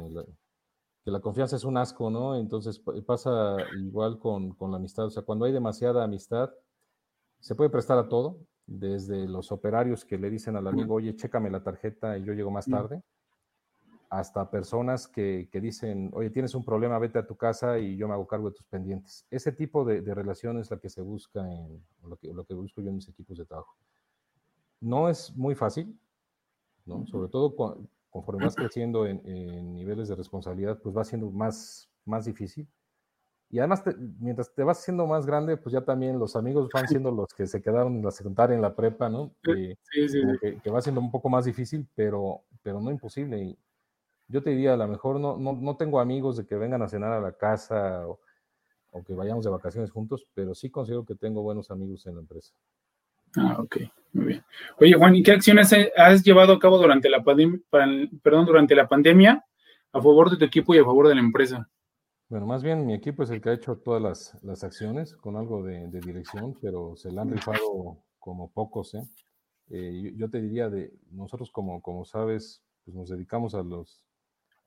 la, 1.04 1.20
confianza 1.20 1.56
es 1.56 1.64
un 1.64 1.76
asco, 1.76 2.10
¿no? 2.10 2.36
Entonces 2.36 2.80
pasa 3.06 3.56
igual 3.78 4.18
con, 4.18 4.56
la 4.60 4.76
amistad. 4.76 5.06
O 5.06 5.10
sea, 5.10 5.22
cuando 5.22 5.44
hay 5.44 5.52
demasiada 5.52 6.04
amistad, 6.04 6.50
se 7.40 7.54
puede 7.54 7.70
prestar 7.70 7.98
a 7.98 8.08
todo, 8.08 8.40
desde 8.66 9.26
los 9.26 9.52
operarios 9.52 10.04
que 10.04 10.18
le 10.18 10.30
dicen 10.30 10.56
al 10.56 10.66
amigo, 10.66 10.94
oye, 10.94 11.14
chécame 11.14 11.50
la 11.50 11.62
tarjeta 11.62 12.18
y 12.18 12.24
yo 12.24 12.32
llego 12.32 12.50
más 12.50 12.66
tarde, 12.66 13.02
hasta 14.10 14.50
personas 14.50 15.08
que, 15.08 15.48
dicen, 15.52 16.10
oye, 16.12 16.30
tienes 16.30 16.54
un 16.54 16.64
problema, 16.64 16.98
vete 16.98 17.18
a 17.18 17.26
tu 17.26 17.36
casa 17.36 17.78
y 17.78 17.96
yo 17.96 18.08
me 18.08 18.14
hago 18.14 18.26
cargo 18.26 18.50
de 18.50 18.56
tus 18.56 18.66
pendientes. 18.66 19.26
Ese 19.30 19.52
tipo 19.52 19.84
de, 19.84 20.00
de 20.02 20.14
relación 20.14 20.58
es 20.58 20.70
la 20.70 20.78
que 20.78 20.88
se 20.88 21.02
busca 21.02 21.40
en 21.40 21.82
lo 22.02 22.16
que, 22.16 22.32
lo 22.32 22.44
que 22.44 22.54
busco 22.54 22.80
yo 22.80 22.88
en 22.88 22.96
mis 22.96 23.08
equipos 23.08 23.38
de 23.38 23.44
trabajo. 23.44 23.76
No 24.80 25.08
es 25.08 25.34
muy 25.36 25.54
fácil, 25.54 25.98
¿no? 26.86 27.06
Sobre 27.06 27.28
todo 27.28 27.54
conforme 28.10 28.44
vas 28.44 28.54
creciendo 28.54 29.06
en, 29.06 29.74
niveles 29.74 30.08
de 30.08 30.14
responsabilidad, 30.14 30.78
pues 30.80 30.96
va 30.96 31.04
siendo 31.04 31.30
más, 31.30 31.88
más 32.04 32.24
difícil. 32.24 32.68
Y 33.50 33.58
además, 33.58 33.84
mientras 34.18 34.52
te 34.52 34.64
vas 34.64 34.82
siendo 34.82 35.06
más 35.06 35.26
grande, 35.26 35.56
pues 35.56 35.72
ya 35.72 35.84
también 35.84 36.18
los 36.18 36.34
amigos 36.34 36.68
van 36.72 36.88
siendo 36.88 37.10
los 37.10 37.32
que 37.34 37.46
se 37.46 37.62
quedaron 37.62 37.96
en 37.96 38.04
la 38.04 38.10
secundaria, 38.10 38.56
en 38.56 38.62
la 38.62 38.74
prepa, 38.74 39.08
¿no? 39.08 39.32
sí, 39.44 39.76
sí, 40.08 40.22
que, 40.40 40.58
que, 40.60 40.70
va 40.70 40.80
siendo 40.80 41.00
un 41.00 41.10
poco 41.10 41.28
más 41.28 41.44
difícil, 41.44 41.86
pero, 41.94 42.42
pero 42.62 42.80
no 42.80 42.90
imposible. 42.90 43.42
Y, 43.42 43.58
yo 44.34 44.42
te 44.42 44.50
diría, 44.50 44.74
a 44.74 44.76
lo 44.76 44.88
mejor 44.88 45.20
no, 45.20 45.36
no, 45.38 45.76
tengo 45.76 46.00
amigos 46.00 46.36
de 46.36 46.44
que 46.44 46.56
vengan 46.56 46.82
a 46.82 46.88
cenar 46.88 47.12
a 47.12 47.20
la 47.20 47.30
casa 47.36 48.04
o, 48.08 48.18
que 49.06 49.14
vayamos 49.14 49.44
de 49.44 49.50
vacaciones 49.52 49.92
juntos, 49.92 50.26
pero 50.34 50.56
sí 50.56 50.70
considero 50.70 51.04
que 51.04 51.14
tengo 51.14 51.42
buenos 51.42 51.70
amigos 51.70 52.04
en 52.06 52.16
la 52.16 52.22
empresa. 52.22 52.52
Ah, 53.36 53.56
ok, 53.60 53.76
muy 54.12 54.26
bien. 54.26 54.44
Oye, 54.80 54.94
Juan, 54.94 55.14
¿y 55.14 55.22
qué 55.22 55.32
acciones 55.32 55.72
has 55.96 56.24
llevado 56.24 56.52
a 56.52 56.58
cabo 56.58 56.78
durante 56.78 57.08
la, 57.08 57.22
perdón, 57.22 58.46
durante 58.46 58.74
la 58.74 58.88
pandemia 58.88 59.44
a 59.92 60.02
favor 60.02 60.30
de 60.30 60.36
tu 60.36 60.44
equipo 60.44 60.74
y 60.74 60.78
a 60.78 60.84
favor 60.84 61.06
de 61.06 61.14
la 61.14 61.20
empresa? 61.20 61.68
Bueno, 62.28 62.44
más 62.44 62.64
bien 62.64 62.84
mi 62.84 62.94
equipo 62.94 63.22
es 63.22 63.30
el 63.30 63.40
que 63.40 63.50
ha 63.50 63.54
hecho 63.54 63.76
todas 63.76 64.02
las, 64.02 64.42
las 64.42 64.64
acciones 64.64 65.14
con 65.14 65.36
algo 65.36 65.62
de, 65.62 65.86
de, 65.86 66.00
dirección, 66.00 66.58
pero 66.60 66.96
se 66.96 67.12
la 67.12 67.22
han 67.22 67.30
rifado 67.30 68.02
como 68.18 68.50
pocos. 68.50 68.94
¿eh? 68.94 69.02
Eh, 69.70 70.00
yo, 70.02 70.10
yo, 70.16 70.30
te 70.30 70.40
diría 70.40 70.68
de 70.68 70.92
nosotros 71.12 71.52
como, 71.52 71.80
como 71.82 72.04
sabes, 72.04 72.64
pues 72.84 72.96
nos 72.96 73.08
dedicamos 73.08 73.54
a 73.54 73.62
los, 73.62 74.04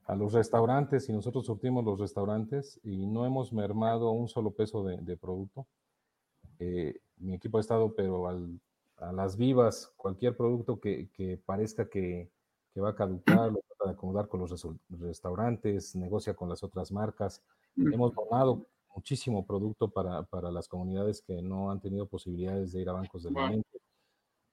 a 0.08 0.16
los 0.16 0.34
restaurantes 0.34 1.10
y 1.10 1.12
nosotros 1.12 1.46
surtimos 1.46 1.84
los 1.84 2.00
restaurantes 2.00 2.80
y 2.84 3.06
no 3.06 3.26
hemos 3.26 3.52
mermado 3.52 4.12
un 4.12 4.30
solo 4.30 4.52
peso 4.52 4.84
de, 4.84 4.98
de 5.02 5.18
producto. 5.18 5.68
Eh, 6.60 7.02
mi 7.18 7.36
equipo 7.36 7.58
ha 7.58 7.62
estado, 7.62 7.94
pero 7.94 8.28
al, 8.30 8.60
a 8.98 9.12
las 9.12 9.36
vivas, 9.36 9.92
cualquier 9.98 10.36
producto 10.38 10.80
que, 10.80 11.10
que 11.12 11.38
parezca 11.38 11.90
que, 11.90 12.32
que, 12.74 12.80
va 12.80 12.92
a 12.92 12.96
caducar, 12.96 13.52
lo 13.52 13.60
trata 13.68 13.86
de 13.86 13.92
acomodar 13.92 14.30
con 14.30 14.40
los 14.40 14.66
restaurantes, 14.90 15.94
negocia 15.96 16.34
con 16.34 16.48
las 16.48 16.64
otras 16.64 16.90
marcas. 16.92 17.44
Hemos 17.76 18.16
donado 18.16 18.66
muchísimo 18.96 19.46
producto 19.46 19.90
para, 19.90 20.24
para, 20.24 20.50
las 20.52 20.70
comunidades 20.70 21.22
que 21.22 21.42
no 21.42 21.70
han 21.70 21.82
tenido 21.82 22.08
posibilidades 22.08 22.72
de 22.72 22.82
ir 22.82 22.90
a 22.90 22.94
bancos 22.94 23.24
de 23.24 23.30
alimentos. 23.30 23.82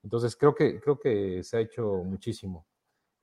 Entonces, 0.02 0.34
creo 0.36 0.54
que, 0.54 0.80
creo 0.80 0.98
que 0.98 1.42
se 1.44 1.56
ha 1.56 1.60
hecho 1.60 2.02
muchísimo. 2.04 2.66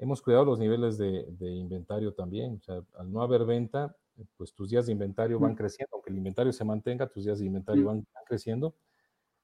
Hemos 0.02 0.20
cuidado 0.20 0.45
los 0.45 0.58
niveles 0.58 0.97
de, 0.97 1.28
de, 1.30 1.52
inventario 1.52 2.12
también. 2.12 2.56
O 2.56 2.62
sea, 2.62 2.82
al 2.97 3.12
no 3.12 3.22
haber 3.22 3.45
venta, 3.45 3.95
pues 4.36 4.52
tus 4.52 4.72
días 4.72 4.88
de 4.88 4.93
inventario 4.93 5.39
van 5.39 5.54
creciendo. 5.54 5.91
Aunque 5.93 6.10
el 6.10 6.18
inventario 6.18 6.52
se 6.52 6.66
mantenga, 6.66 7.08
tus 7.08 7.24
días 7.24 7.38
de 7.38 7.45
inventario 7.45 7.86
van, 7.86 8.08
van 8.12 8.24
creciendo. 8.26 8.74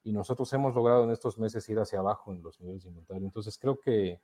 Y 0.02 0.10
nosotros 0.12 0.52
hemos 0.52 0.74
logrado 0.74 1.04
en 1.04 1.12
estos 1.12 1.38
meses 1.38 1.68
ir 1.68 1.78
hacia 1.78 2.00
abajo 2.00 2.32
en 2.32 2.42
los 2.42 2.58
niveles 2.58 2.82
de 2.82 2.88
inventario. 2.88 3.24
Entonces, 3.24 3.56
creo 3.56 3.78
que, 3.78 4.20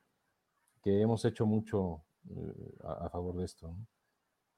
que 0.83 0.99
hemos 0.99 1.23
hecho 1.23 1.45
mucho 1.45 2.03
eh, 2.29 2.75
a, 2.83 3.05
a, 3.05 3.09
favor 3.09 3.37
de 3.37 3.45
esto. 3.45 3.69
¿no? 3.69 3.87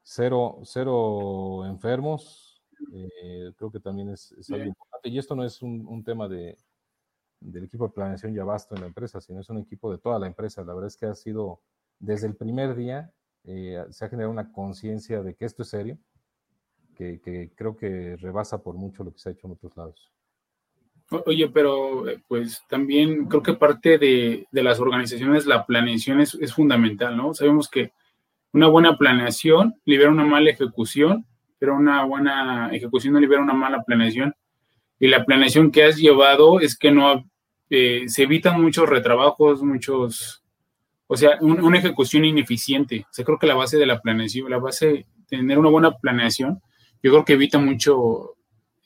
Cero, 0.02 0.58
cero 0.64 1.64
enfermos, 1.64 2.60
eh, 2.92 3.52
creo 3.56 3.70
que 3.70 3.78
también 3.78 4.08
es, 4.08 4.32
es 4.32 4.50
algo 4.50 4.66
importante. 4.66 5.10
Y 5.10 5.18
esto 5.18 5.36
no 5.36 5.44
es 5.44 5.62
un, 5.62 5.86
un 5.86 6.02
tema 6.02 6.26
de, 6.26 6.58
del 7.40 7.64
equipo 7.64 7.86
de 7.86 7.94
planeación 7.94 8.34
y 8.34 8.38
abasto 8.38 8.74
en 8.74 8.82
la 8.82 8.86
empresa, 8.88 9.20
sino 9.20 9.40
es 9.40 9.48
un 9.48 9.58
equipo 9.58 9.90
de 9.90 9.98
toda 9.98 10.18
la 10.18 10.26
empresa. 10.26 10.64
La 10.64 10.74
verdad 10.74 10.88
es 10.88 10.96
que 10.96 11.06
ha 11.06 11.14
sido, 11.14 11.60
desde 11.98 12.26
el 12.26 12.34
primer 12.34 12.74
día, 12.74 13.12
eh, 13.44 13.84
se 13.90 14.04
ha 14.04 14.08
generado 14.08 14.32
una 14.32 14.52
conciencia 14.52 15.22
de 15.22 15.34
que 15.34 15.44
esto 15.44 15.62
es 15.62 15.68
serio, 15.68 15.98
que, 16.96 17.52
creo 17.54 17.76
que 17.76 18.16
rebasa 18.16 18.60
por 18.60 18.74
mucho 18.74 19.04
lo 19.04 19.12
que 19.12 19.20
se 19.20 19.28
ha 19.28 19.32
hecho 19.32 19.46
en 19.46 19.52
otros 19.52 19.76
lados. 19.76 20.12
Oye, 21.26 21.48
pero 21.48 22.04
pues 22.26 22.60
también 22.68 23.26
creo 23.26 23.42
que 23.42 23.54
parte 23.54 23.98
de, 23.98 24.46
de 24.50 24.62
las 24.62 24.80
organizaciones 24.80 25.46
la 25.46 25.64
planeación 25.64 26.20
es, 26.20 26.34
es, 26.34 26.52
fundamental, 26.52 27.16
¿no? 27.16 27.32
Sabemos 27.32 27.68
que 27.68 27.92
una 28.52 28.66
buena 28.66 28.98
planeación 28.98 29.80
libera 29.84 30.10
una 30.10 30.26
mala 30.26 30.50
ejecución, 30.50 31.24
pero 31.58 31.76
una 31.76 32.04
buena 32.04 32.70
ejecución 32.72 33.14
no 33.14 33.20
libera 33.20 33.40
una 33.40 33.54
mala 33.54 33.84
planeación 33.84 34.34
y 35.00 35.08
la 35.08 35.24
planeación 35.24 35.70
que 35.70 35.84
has 35.84 35.96
llevado 35.96 36.60
es 36.60 36.76
que 36.76 36.90
no 36.90 37.28
eh, 37.70 38.04
se 38.08 38.24
evitan 38.24 38.60
muchos 38.60 38.88
retrabajos, 38.88 39.62
muchos, 39.62 40.42
o 41.06 41.16
sea, 41.16 41.38
un, 41.40 41.60
una 41.60 41.78
ejecución 41.78 42.24
ineficiente. 42.24 43.06
O 43.08 43.12
sea, 43.12 43.24
creo 43.24 43.38
que 43.38 43.46
la 43.46 43.54
base 43.54 43.76
de 43.76 43.86
la 43.86 44.00
planeación, 44.00 44.50
la 44.50 44.58
base 44.58 44.86
de 44.86 45.06
tener 45.28 45.58
una 45.58 45.70
buena 45.70 45.96
planeación, 45.96 46.60
yo 47.02 47.12
creo 47.12 47.24
que 47.24 47.34
evita 47.34 47.58
mucho, 47.58 48.36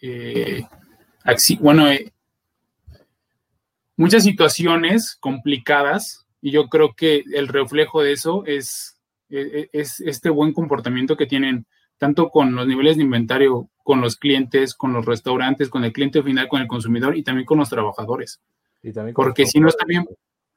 eh, 0.02 0.64
bueno, 1.60 1.88
eh, 1.90 2.12
muchas 3.96 4.24
situaciones 4.24 5.16
complicadas 5.18 6.26
y 6.42 6.50
yo 6.50 6.68
creo 6.68 6.92
que 6.94 7.22
el 7.32 7.48
reflejo 7.48 8.02
de 8.02 8.12
eso 8.12 8.44
es, 8.44 9.00
es, 9.30 9.68
es 9.72 10.00
este 10.00 10.28
buen 10.28 10.52
comportamiento 10.52 11.16
que 11.16 11.26
tienen 11.26 11.66
tanto 12.02 12.30
con 12.30 12.56
los 12.56 12.66
niveles 12.66 12.96
de 12.96 13.04
inventario, 13.04 13.70
con 13.84 14.00
los 14.00 14.16
clientes, 14.16 14.74
con 14.74 14.92
los 14.92 15.06
restaurantes, 15.06 15.68
con 15.70 15.84
el 15.84 15.92
cliente 15.92 16.20
final, 16.20 16.48
con 16.48 16.60
el 16.60 16.66
consumidor 16.66 17.16
y 17.16 17.22
también 17.22 17.46
con 17.46 17.58
los 17.58 17.70
trabajadores. 17.70 18.42
Y 18.82 18.92
también 18.92 19.14
Porque 19.14 19.46
si 19.46 19.60
no 19.60 19.68
está 19.68 19.84
bien, 19.86 20.04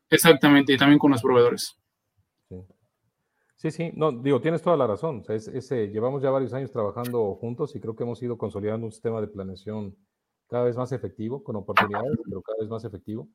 exactamente, 0.09 0.73
y 0.73 0.77
también 0.79 0.97
con 0.97 1.11
los 1.11 1.21
proveedores. 1.21 1.79
Sí. 2.49 2.55
Sí, 3.57 3.69
sí, 3.69 3.91
no, 3.93 4.11
digo, 4.11 4.41
tienes 4.41 4.63
toda 4.63 4.75
la 4.75 4.87
razón. 4.87 5.19
O 5.19 5.23
sea, 5.23 5.35
es, 5.35 5.47
es, 5.47 5.71
eh, 5.71 5.89
llevamos 5.89 6.23
ya 6.23 6.31
varios 6.31 6.51
años 6.55 6.71
trabajando 6.71 7.35
juntos 7.35 7.75
y 7.75 7.79
creo 7.79 7.95
que 7.95 8.01
hemos 8.01 8.23
ido 8.23 8.39
consolidando 8.39 8.87
un 8.87 8.91
sistema 8.91 9.21
de 9.21 9.27
planeación 9.27 9.95
cada 10.49 10.63
vez 10.63 10.75
más 10.75 10.93
efectivo, 10.93 11.43
con 11.43 11.57
oportunidades, 11.57 12.17
pero 12.25 12.41
cada 12.41 12.57
vez 12.59 12.69
más 12.69 12.85
efectivo. 12.85 13.29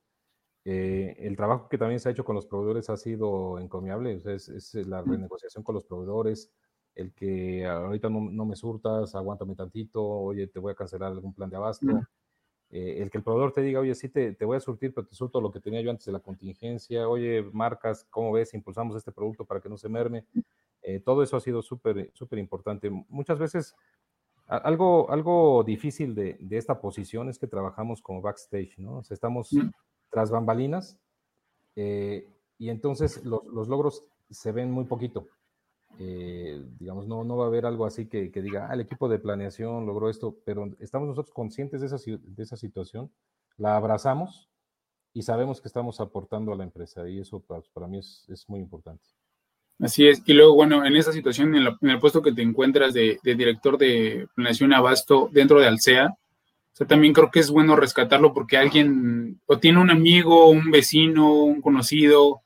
Eh, 0.65 1.15
el 1.21 1.37
trabajo 1.37 1.69
que 1.69 1.79
también 1.79 2.01
se 2.01 2.09
ha 2.09 2.13
hecho 2.13 2.25
con 2.25 2.35
los 2.35 2.47
proveedores 2.47 2.91
ha 2.91 2.97
sido 2.97 3.61
encomiable. 3.61 4.17
O 4.17 4.21
sea, 4.21 4.35
es, 4.35 4.49
es 4.49 4.75
la 4.89 5.01
renegociación 5.01 5.63
con 5.63 5.77
los 5.77 5.85
proveedores, 5.85 6.51
el 6.95 7.13
que 7.13 7.67
ahorita 7.67 8.09
no, 8.09 8.21
no, 8.21 8.45
me 8.45 8.57
surtas, 8.57 9.15
aguántame 9.15 9.55
tantito, 9.55 10.05
oye, 10.05 10.47
te 10.47 10.59
voy 10.59 10.73
a 10.73 10.75
cancelar 10.75 11.13
algún 11.13 11.33
plan 11.33 11.51
de 11.51 11.57
abasto. 11.57 11.87
Mm. 11.87 12.03
Eh, 12.73 13.03
el 13.03 13.11
que 13.11 13.19
el 13.19 13.25
proveedor 13.25 13.53
te 13.53 13.63
diga, 13.63 13.81
oye, 13.81 13.95
sí, 13.95 14.09
te, 14.09 14.33
te, 14.33 14.45
voy 14.45 14.57
a 14.57 14.61
surtir, 14.61 14.95
pero 14.95 15.07
te 15.07 15.15
surto 15.15 15.41
lo 15.41 15.51
que 15.51 15.61
tenía 15.61 15.81
yo 15.81 15.91
antes 15.91 16.07
de 16.07 16.13
la 16.13 16.21
contingencia. 16.21 17.09
Oye, 17.09 17.43
marcas, 17.53 18.07
¿cómo 18.11 18.33
ves? 18.33 18.55
Impulsamos 18.55 18.97
este 18.97 19.11
producto 19.11 19.45
para 19.45 19.61
que 19.61 19.69
no 19.69 19.77
se 19.77 19.89
merme. 19.89 20.25
Eh, 20.83 21.01
todo 21.01 21.23
eso 21.23 21.37
ha 21.37 21.41
sido 21.41 21.63
súper, 21.63 22.11
súper 22.15 22.39
importante. 22.39 22.89
Muchas 23.09 23.39
veces, 23.39 23.75
algo, 24.47 25.11
algo 25.11 25.65
difícil 25.65 26.15
de, 26.15 26.37
de, 26.41 26.57
esta 26.59 26.81
posición 26.81 27.29
es 27.29 27.39
que 27.39 27.49
trabajamos 27.49 28.03
como 28.03 28.21
backstage, 28.21 28.79
¿no? 28.79 28.99
O 28.99 29.03
sea, 29.03 29.15
estamos 29.15 29.53
mm. 29.53 29.69
tras 30.09 30.31
bambalinas 30.31 30.97
eh, 31.75 32.29
y 32.57 32.69
entonces 32.69 33.25
los, 33.25 33.45
los 33.47 33.69
logros 33.69 34.05
se 34.31 34.53
ven 34.53 34.71
muy 34.71 34.85
poquito 34.85 35.27
eh, 35.99 36.65
digamos, 36.79 37.07
no, 37.07 37.25
no 37.25 37.37
va 37.37 37.45
a 37.45 37.49
haber 37.49 37.67
algo 37.67 37.85
así 37.85 38.07
que, 38.07 38.31
diga, 38.31 38.69
ah, 38.71 38.75
el 38.75 38.81
equipo 38.81 39.09
de 39.09 39.19
planeación 39.19 39.87
logró 39.87 40.09
esto, 40.09 40.39
pero 40.45 40.71
estamos 40.81 41.09
nosotros 41.09 41.35
conscientes 41.35 41.81
de 41.81 41.87
esa, 41.89 41.97
de 42.07 42.43
esa 42.43 42.57
situación, 42.57 43.11
la 43.57 43.77
abrazamos 43.77 44.49
y 45.13 45.23
sabemos 45.23 45.61
que 45.61 45.69
estamos 45.69 46.01
aportando 46.01 46.53
a 46.53 46.57
la 46.57 46.65
empresa 46.65 47.09
y 47.09 47.21
eso 47.21 47.41
para, 47.41 47.87
mí 47.87 47.99
es, 47.99 48.27
es, 48.29 48.49
muy 48.49 48.61
importante. 48.61 49.05
Así 49.79 50.07
es, 50.07 50.23
y 50.27 50.33
luego, 50.35 50.55
bueno, 50.55 50.85
en 50.85 50.97
esa 50.97 51.13
situación, 51.13 51.55
en, 51.55 51.67
el 51.91 52.01
puesto 52.01 52.23
que 52.23 52.33
te 52.33 52.43
encuentras 52.43 52.95
de, 52.95 53.19
director 53.23 53.77
de 53.79 54.29
planeación 54.35 54.73
abasto 54.73 55.29
dentro 55.33 55.59
de 55.61 55.67
Alsea, 55.67 56.15
también 56.87 57.13
creo 57.13 57.31
que 57.31 57.41
es 57.41 57.51
bueno 57.51 57.77
rescatarlo 57.77 58.33
porque 58.33 58.57
alguien 58.57 59.39
o 59.47 59.59
tiene 59.59 59.81
un 59.81 59.91
amigo, 59.91 60.49
un 60.49 60.71
vecino, 60.71 61.35
un 61.45 61.61
conocido, 61.61 62.41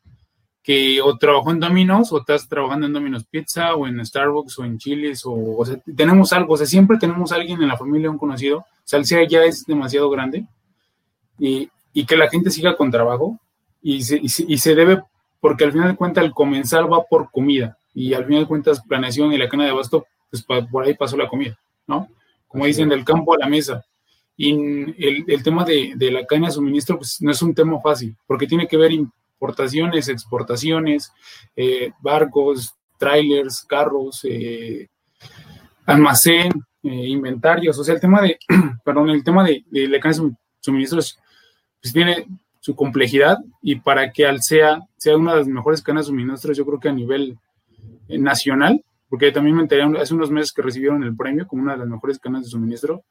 que 0.65 1.03
o 1.03 1.19
trabajó 1.19 1.51
en 1.51 1.61
Domino's 1.61 2.11
o 2.11 2.19
estás 2.19 2.49
trabajando 2.49 2.87
en 2.87 2.95
Domino's 2.95 3.27
Pizza 3.27 3.75
o 3.75 3.87
en 3.87 4.05
Starbucks 4.05 4.59
o 4.59 4.65
en 4.65 4.79
Chili's 4.79 5.25
o, 5.27 5.59
o 5.59 5.65
sea, 5.67 5.77
tenemos 5.95 6.33
algo, 6.33 6.55
o 6.55 6.57
sea, 6.57 6.67
siempre 6.67 6.97
tenemos 6.97 7.31
a 7.31 7.37
alguien 7.37 7.61
en 7.63 7.69
la 7.69 7.77
familia, 7.77 8.11
un 8.11 8.17
conocido, 8.17 8.61
o 8.61 8.67
sea, 8.83 8.99
el 8.99 9.05
CEA 9.05 9.29
ya 9.29 9.45
es 9.45 9.67
demasiado 9.67 10.09
grande 10.09 10.47
y, 11.39 11.69
y, 11.93 12.07
que 12.07 12.17
la 12.17 12.31
gente 12.31 12.51
siga 12.51 12.77
con 12.77 12.91
trabajo 12.91 13.39
y 13.83 14.03
se, 14.03 14.17
y, 14.17 14.31
se, 14.31 14.47
y 14.49 14.57
se 14.57 14.75
debe, 14.75 15.03
porque 15.39 15.65
al 15.65 15.73
final 15.73 15.89
de 15.89 15.97
cuentas 15.97 16.25
el 16.25 16.33
comensal 16.33 16.91
va 16.91 17.05
por 17.05 17.31
comida 17.31 17.77
y 17.93 18.15
al 18.15 18.25
final 18.25 18.43
de 18.43 18.49
cuentas 18.49 18.83
planeación 18.89 19.35
y 19.35 19.39
la 19.39 19.51
cana 19.51 19.65
de 19.65 19.71
abasto, 19.71 20.07
pues 20.31 20.43
por 20.45 20.83
ahí 20.83 20.95
pasó 20.95 21.19
la 21.19 21.29
comida, 21.29 21.59
¿no? 21.87 22.09
Como 22.49 22.65
dicen, 22.65 22.89
del 22.89 23.05
campo 23.05 23.35
a 23.35 23.39
la 23.39 23.49
mesa. 23.49 23.85
Y 24.37 24.53
el, 24.53 25.25
el 25.29 25.43
tema 25.43 25.65
de, 25.65 25.93
de, 25.95 26.11
la 26.11 26.25
caña 26.25 26.47
de 26.47 26.53
suministro, 26.55 26.97
pues 26.97 27.21
no 27.21 27.31
es 27.31 27.43
un 27.43 27.55
tema 27.55 27.81
fácil, 27.81 28.17
porque 28.27 28.47
tiene 28.47 28.67
que 28.67 28.77
ver 28.77 28.93
importaciones, 29.45 30.09
exportaciones, 30.09 31.13
eh, 31.55 31.93
barcos, 32.01 32.75
trailers, 32.99 33.63
carros, 33.69 34.21
eh, 34.25 34.89
almacén, 35.85 36.51
eh, 36.83 37.09
inventarios. 37.09 37.79
O 37.79 37.85
sea, 37.85 37.95
el 37.95 38.01
tema 38.01 38.23
de, 38.23 38.39
perdón, 38.85 39.11
el 39.11 39.23
tema 39.23 39.45
de, 39.45 39.63
de 39.71 39.87
la 39.89 40.01
cadena 40.01 40.29
de 40.29 40.37
suministros 40.61 41.19
pues 41.83 41.93
tiene 41.93 42.27
su 42.61 42.75
complejidad 42.75 43.37
y 43.61 43.77
para 43.77 44.11
que 44.11 44.27
al 44.27 44.43
sea, 44.43 44.81
sea 44.97 45.19
una 45.19 45.33
de 45.33 45.39
las 45.41 45.49
mejores 45.49 45.83
cadenas 45.83 46.07
de 46.07 46.11
suministros, 46.13 46.57
yo 46.57 46.65
creo 46.65 46.81
que 46.81 46.89
a 46.89 46.93
nivel 46.93 47.39
nacional, 48.09 48.83
porque 49.11 49.31
también 49.31 49.57
me 49.57 49.63
enteré 49.63 49.83
hace 50.01 50.15
unos 50.15 50.31
meses 50.31 50.53
que 50.53 50.63
recibieron 50.63 51.05
el 51.05 51.15
premio 51.15 51.47
como 51.47 51.63
una 51.63 51.73
de 51.73 51.81
las 51.81 51.89
mejores 51.89 52.19
cadenas 52.19 52.45
de 52.45 52.51
suministro, 52.51 53.05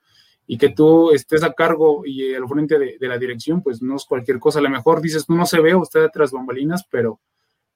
y 0.46 0.58
que 0.58 0.70
tú 0.70 1.12
estés 1.12 1.44
a 1.44 1.54
cargo 1.54 2.06
y 2.06 2.34
al 2.34 2.48
frente 2.48 2.78
de, 2.78 3.08
la 3.08 3.18
dirección, 3.18 3.62
pues 3.62 3.82
no 3.82 3.96
es 3.96 4.06
cualquier 4.06 4.40
cosa. 4.40 4.60
A 4.60 4.62
lo 4.62 4.70
mejor 4.70 5.02
dices, 5.02 5.30
no 5.30 5.46
se 5.46 5.62
ve 5.62 5.74
o 5.74 5.84
está 5.84 6.00
detrás 6.00 6.32
bambalinas, 6.32 6.86
pero, 6.90 7.20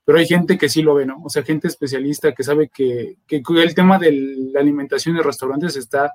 pero 0.03 0.17
hay 0.17 0.25
gente 0.25 0.57
que 0.57 0.69
sí 0.69 0.81
lo 0.81 0.95
ve, 0.95 1.05
¿no? 1.05 1.23
O 1.23 1.29
sea, 1.29 1.43
gente 1.43 1.67
especialista 1.67 2.33
que 2.33 2.43
sabe 2.43 2.69
que, 2.69 3.17
que 3.25 3.41
el 3.47 3.73
tema 3.73 3.97
de 3.97 4.11
la 4.53 4.59
alimentación 4.59 5.15
de 5.15 5.23
restaurantes 5.23 5.77
está 5.77 6.13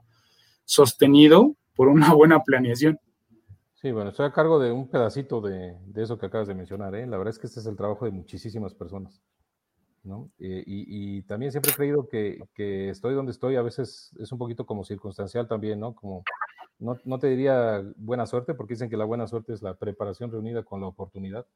sostenido 0.65 1.57
por 1.75 1.89
una 1.89 2.13
buena 2.15 2.43
planeación. 2.43 2.99
Sí, 3.75 3.91
bueno, 3.91 4.11
estoy 4.11 4.27
a 4.27 4.33
cargo 4.33 4.61
de 4.61 4.71
un 4.71 4.89
pedacito 4.89 5.41
de, 5.41 5.77
de 5.87 6.03
eso 6.03 6.17
que 6.17 6.27
acabas 6.27 6.47
de 6.47 6.55
mencionar, 6.55 6.95
¿eh? 6.95 7.07
La 7.07 7.17
verdad 7.17 7.33
es 7.33 7.39
que 7.39 7.49
este 7.49 7.59
es 7.59 7.67
el 7.67 7.77
trabajo 7.77 8.05
de 8.05 8.13
muchísimas 8.13 8.75
personas. 8.75 9.21
¿No? 10.05 10.31
Eh, 10.39 10.63
y, 10.67 11.19
y, 11.19 11.23
también 11.23 11.53
siempre 11.53 11.73
he 11.73 11.75
creído 11.75 12.09
que, 12.09 12.43
que, 12.55 12.91
estoy 12.91 13.15
donde 13.15 13.33
estoy, 13.33 13.57
a 13.57 13.63
veces 13.63 14.13
es 14.19 14.33
un 14.33 14.39
poquito 14.39 14.67
como 14.67 14.85
circunstancial 14.85 15.47
también, 15.47 15.81
¿no? 15.81 15.95
Como, 15.95 16.25
no, 16.79 16.99
no, 17.05 17.19
te 17.19 17.29
diría 17.29 17.83
buena 17.97 18.27
suerte, 18.27 18.55
porque 18.55 18.75
dicen 18.75 18.91
que 18.91 18.97
la 18.97 19.05
buena 19.05 19.27
suerte 19.27 19.53
es 19.53 19.63
la 19.63 19.75
preparación 19.75 20.31
reunida 20.31 20.65
con 20.65 20.81
la 20.81 20.89
oportunidad. 20.89 21.47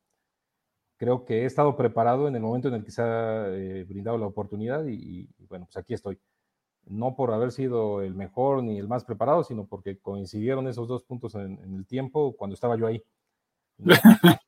Creo 0.99 1.25
que 1.25 1.43
he 1.43 1.45
estado 1.45 1.77
preparado 1.77 2.29
en 2.29 2.37
el 2.37 2.43
momento 2.43 2.69
en 2.69 2.75
el 2.75 2.85
que 2.85 2.91
se 2.91 3.03
ha 3.03 3.49
eh, 3.49 3.85
brindado 3.85 4.17
la 4.19 4.27
oportunidad 4.27 4.87
y, 4.87 5.29
y, 5.39 5.47
bueno, 5.47 5.67
pues 5.67 5.77
aquí 5.77 5.95
estoy. 5.95 6.19
no 6.87 7.17
por 7.17 7.33
haber 7.33 7.53
sido 7.53 8.03
el 8.03 8.15
mejor 8.15 8.63
ni 8.63 8.79
el 8.79 8.89
más 8.89 9.05
preparado, 9.05 9.45
sino 9.45 9.67
porque 9.67 9.99
coincidieron 9.99 10.69
esos 10.69 10.89
dos 10.89 11.03
puntos 11.03 11.35
en, 11.35 11.59
el 11.61 11.87
tiempo 11.87 12.37
cuando 12.37 12.55
estaba 12.55 12.77
yo 12.77 12.87
ahí. 12.87 13.03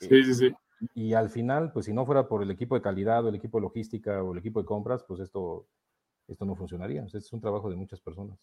sí, 0.00 0.24
sí, 0.24 0.34
sí. 0.34 0.54
Y 0.94 1.14
al 1.14 1.30
final, 1.30 1.72
pues 1.72 1.86
si 1.86 1.92
no 1.92 2.04
fuera 2.04 2.28
por 2.28 2.42
el 2.42 2.50
equipo 2.50 2.74
de 2.74 2.82
calidad 2.82 3.24
o 3.24 3.28
el 3.28 3.36
equipo 3.36 3.58
de 3.58 3.62
logística 3.62 4.22
o 4.22 4.32
el 4.32 4.38
equipo 4.38 4.60
de 4.60 4.66
compras, 4.66 5.04
pues 5.06 5.20
esto, 5.20 5.66
esto 6.28 6.44
no 6.44 6.56
funcionaría. 6.56 7.04
es 7.12 7.32
un 7.32 7.40
trabajo 7.40 7.70
de 7.70 7.76
muchas 7.76 8.00
personas. 8.00 8.38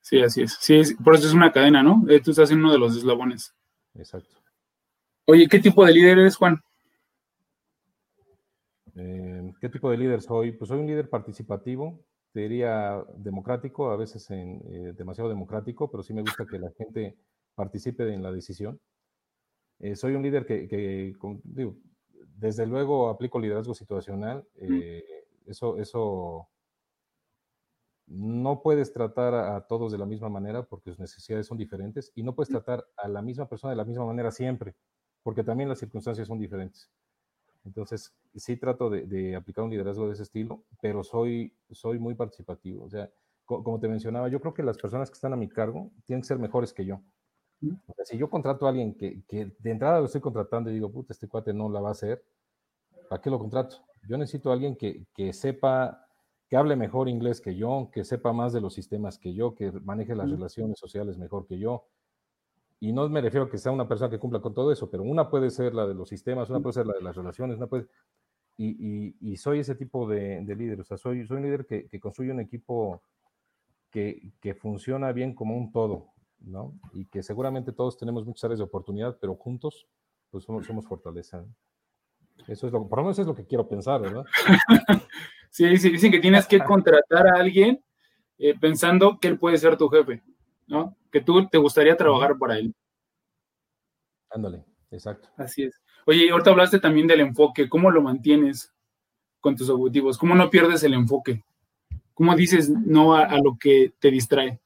Sí, 0.00 0.20
así 0.20 0.42
es. 0.42 0.56
Sí, 0.60 0.82
por 1.02 1.14
eso 1.14 1.26
es 1.26 1.32
una 1.34 1.52
cadena, 1.52 1.82
¿no? 1.82 2.04
Eh, 2.08 2.20
tú 2.20 2.32
estás 2.32 2.50
en 2.50 2.58
uno 2.58 2.72
de 2.72 2.78
los 2.78 2.96
eslabones. 2.96 3.54
Exacto. 3.94 4.36
Oye, 5.26 5.48
¿qué 5.48 5.58
tipo 5.58 5.84
de 5.84 5.92
líder 5.92 6.18
eres, 6.18 6.36
Juan? 6.36 6.60
Eh, 8.96 9.52
¿Qué 9.60 9.68
tipo 9.68 9.90
de 9.90 9.96
líder 9.96 10.20
soy? 10.20 10.52
Pues 10.52 10.68
soy 10.68 10.80
un 10.80 10.86
líder 10.86 11.08
participativo, 11.08 12.00
te 12.32 12.40
diría 12.40 13.02
democrático, 13.16 13.90
a 13.90 13.96
veces 13.96 14.30
en, 14.30 14.60
eh, 14.68 14.92
demasiado 14.96 15.30
democrático, 15.30 15.90
pero 15.90 16.02
sí 16.02 16.12
me 16.12 16.20
gusta 16.20 16.44
que 16.44 16.58
la 16.58 16.70
gente 16.76 17.16
participe 17.54 18.12
en 18.12 18.22
la 18.22 18.30
decisión. 18.30 18.78
Eh, 19.80 19.96
soy 19.96 20.14
un 20.14 20.22
líder 20.22 20.46
que, 20.46 21.14
digo, 21.44 21.76
desde 22.36 22.66
luego 22.66 23.08
aplico 23.08 23.38
liderazgo 23.38 23.74
situacional. 23.74 24.46
eso, 25.46 25.78
eso 25.78 26.48
no 28.06 28.60
puedes 28.62 28.92
tratar 28.92 29.34
a, 29.34 29.66
todos 29.66 29.92
de 29.92 29.98
la 29.98 30.06
misma 30.06 30.28
manera 30.28 30.62
porque 30.62 30.90
sus 30.90 31.00
necesidades 31.00 31.46
son 31.46 31.58
diferentes 31.58 32.12
y 32.14 32.22
no 32.22 32.34
puedes 32.34 32.50
tratar 32.50 32.86
a 32.96 33.08
la 33.08 33.22
misma 33.22 33.48
persona 33.48 33.70
de 33.70 33.76
la 33.76 33.84
misma 33.84 34.04
manera 34.04 34.30
siempre, 34.30 34.74
porque 35.22 35.42
también 35.42 35.68
las 35.68 35.78
circunstancias 35.78 36.28
son 36.28 36.38
diferentes. 36.38 36.90
Entonces, 37.64 38.14
sí 38.34 38.56
trato 38.56 38.90
de, 38.90 39.34
aplicar 39.34 39.64
un 39.64 39.70
liderazgo 39.70 40.06
de 40.06 40.12
ese 40.12 40.24
estilo, 40.24 40.64
pero 40.82 41.02
soy, 41.02 41.56
soy 41.70 41.98
muy 41.98 42.14
participativo. 42.14 42.84
O 42.84 42.90
sea, 42.90 43.10
como 43.46 43.80
te 43.80 43.88
mencionaba, 43.88 44.28
yo 44.28 44.38
creo 44.40 44.52
que 44.52 44.62
las 44.62 44.76
personas 44.76 45.10
que 45.10 45.14
están 45.14 45.32
a 45.32 45.36
mi 45.36 45.48
cargo 45.48 45.90
tienen 46.04 46.20
que 46.20 46.28
ser 46.28 46.38
mejores 46.38 46.74
que 46.74 46.84
yo. 46.84 47.00
Si 48.04 48.18
yo 48.18 48.28
contrato 48.30 48.66
a 48.66 48.70
alguien 48.70 48.94
que, 48.94 49.22
de 49.28 49.70
entrada 49.70 50.00
lo 50.00 50.06
estoy 50.06 50.20
contratando 50.20 50.70
y 50.70 50.74
digo, 50.74 50.90
puta, 50.90 51.12
este 51.12 51.28
cuate 51.28 51.52
no 51.52 51.68
la 51.68 51.80
va 51.80 51.88
a 51.88 51.92
hacer, 51.92 52.24
¿para 53.08 53.20
qué 53.20 53.30
lo 53.30 53.38
contrato? 53.38 53.78
Yo 54.08 54.18
necesito 54.18 54.50
a 54.50 54.54
alguien 54.54 54.76
que, 54.76 55.06
que 55.14 55.32
sepa, 55.32 56.06
que 56.48 56.56
hable 56.56 56.76
mejor 56.76 57.08
inglés 57.08 57.40
que 57.40 57.54
yo, 57.54 57.90
que 57.92 58.04
sepa 58.04 58.32
más 58.32 58.52
de 58.52 58.60
los 58.60 58.74
sistemas 58.74 59.18
que 59.18 59.34
yo, 59.34 59.54
que 59.54 59.72
maneje 59.72 60.14
las 60.14 60.30
relaciones 60.30 60.78
sociales 60.78 61.18
mejor 61.18 61.46
que 61.46 61.58
yo, 61.58 61.86
y 62.80 62.92
no 62.92 63.08
me 63.08 63.22
refiero 63.22 63.46
a 63.46 63.50
que 63.50 63.56
sea 63.56 63.72
una 63.72 63.88
persona 63.88 64.10
que 64.10 64.18
cumpla 64.18 64.40
con 64.40 64.52
todo 64.52 64.70
eso, 64.70 64.90
pero 64.90 65.04
una 65.04 65.30
puede 65.30 65.48
ser 65.50 65.74
la 65.74 65.86
de 65.86 65.94
los 65.94 66.08
sistemas, 66.08 66.50
una 66.50 66.60
puede 66.60 66.74
ser 66.74 66.86
la 66.86 66.94
de 66.94 67.02
las 67.02 67.16
relaciones, 67.16 67.56
una 67.56 67.66
puede... 67.66 67.86
Y, 68.56 69.16
y, 69.20 69.36
soy 69.36 69.60
ese 69.60 69.74
tipo 69.74 70.06
de, 70.06 70.40
líder, 70.42 70.80
o 70.80 70.84
sea, 70.84 70.96
soy, 70.96 71.26
soy 71.26 71.38
un 71.38 71.42
líder 71.42 71.66
que, 71.66 71.88
que 71.88 71.98
construye 71.98 72.30
un 72.30 72.38
equipo 72.38 73.02
que, 73.90 74.30
que, 74.40 74.54
funciona 74.54 75.10
bien 75.12 75.34
como 75.34 75.56
un 75.56 75.72
todo, 75.72 76.12
¿no? 76.46 76.74
Y 76.92 77.06
que 77.06 77.22
seguramente 77.22 77.72
todos 77.72 77.96
tenemos 77.96 78.24
muchas 78.24 78.44
áreas 78.44 78.58
de 78.58 78.64
oportunidad, 78.64 79.18
pero 79.20 79.34
juntos, 79.34 79.86
pues 80.30 80.44
somos, 80.44 80.66
somos 80.66 80.86
fortaleza. 80.86 81.44
Eso 82.46 82.66
es 82.66 82.72
lo, 82.72 82.88
por 82.88 82.98
lo 82.98 83.04
menos 83.04 83.18
es 83.18 83.26
lo 83.26 83.34
que 83.34 83.46
quiero 83.46 83.68
pensar, 83.68 84.00
¿verdad? 84.00 84.24
sí, 85.50 85.76
sí, 85.76 85.90
dicen 85.90 86.10
que 86.10 86.18
tienes 86.18 86.46
que 86.46 86.60
contratar 86.60 87.26
a 87.28 87.40
alguien 87.40 87.82
eh, 88.38 88.58
pensando 88.58 89.18
que 89.20 89.28
él 89.28 89.38
puede 89.38 89.58
ser 89.58 89.76
tu 89.76 89.88
jefe. 89.88 90.22
¿no? 90.66 90.96
Que 91.10 91.20
tú 91.20 91.46
te 91.48 91.58
gustaría 91.58 91.96
trabajar 91.96 92.36
para 92.38 92.58
él. 92.58 92.74
Ándale, 94.30 94.64
exacto. 94.90 95.28
Así 95.36 95.64
es. 95.64 95.80
Oye, 96.06 96.30
ahorita 96.30 96.50
hablaste 96.50 96.80
también 96.80 97.06
del 97.06 97.20
enfoque, 97.20 97.68
¿cómo 97.68 97.90
lo 97.90 98.02
mantienes 98.02 98.72
con 99.40 99.56
tus 99.56 99.68
objetivos? 99.70 100.18
¿Cómo 100.18 100.34
no 100.34 100.50
pierdes 100.50 100.82
el 100.82 100.94
enfoque? 100.94 101.42
¿Cómo 102.12 102.34
dices 102.36 102.70
no 102.70 103.14
a, 103.14 103.38
lo 103.38 103.56
que 103.58 103.92
te 103.98 104.10
distrae? 104.10 104.60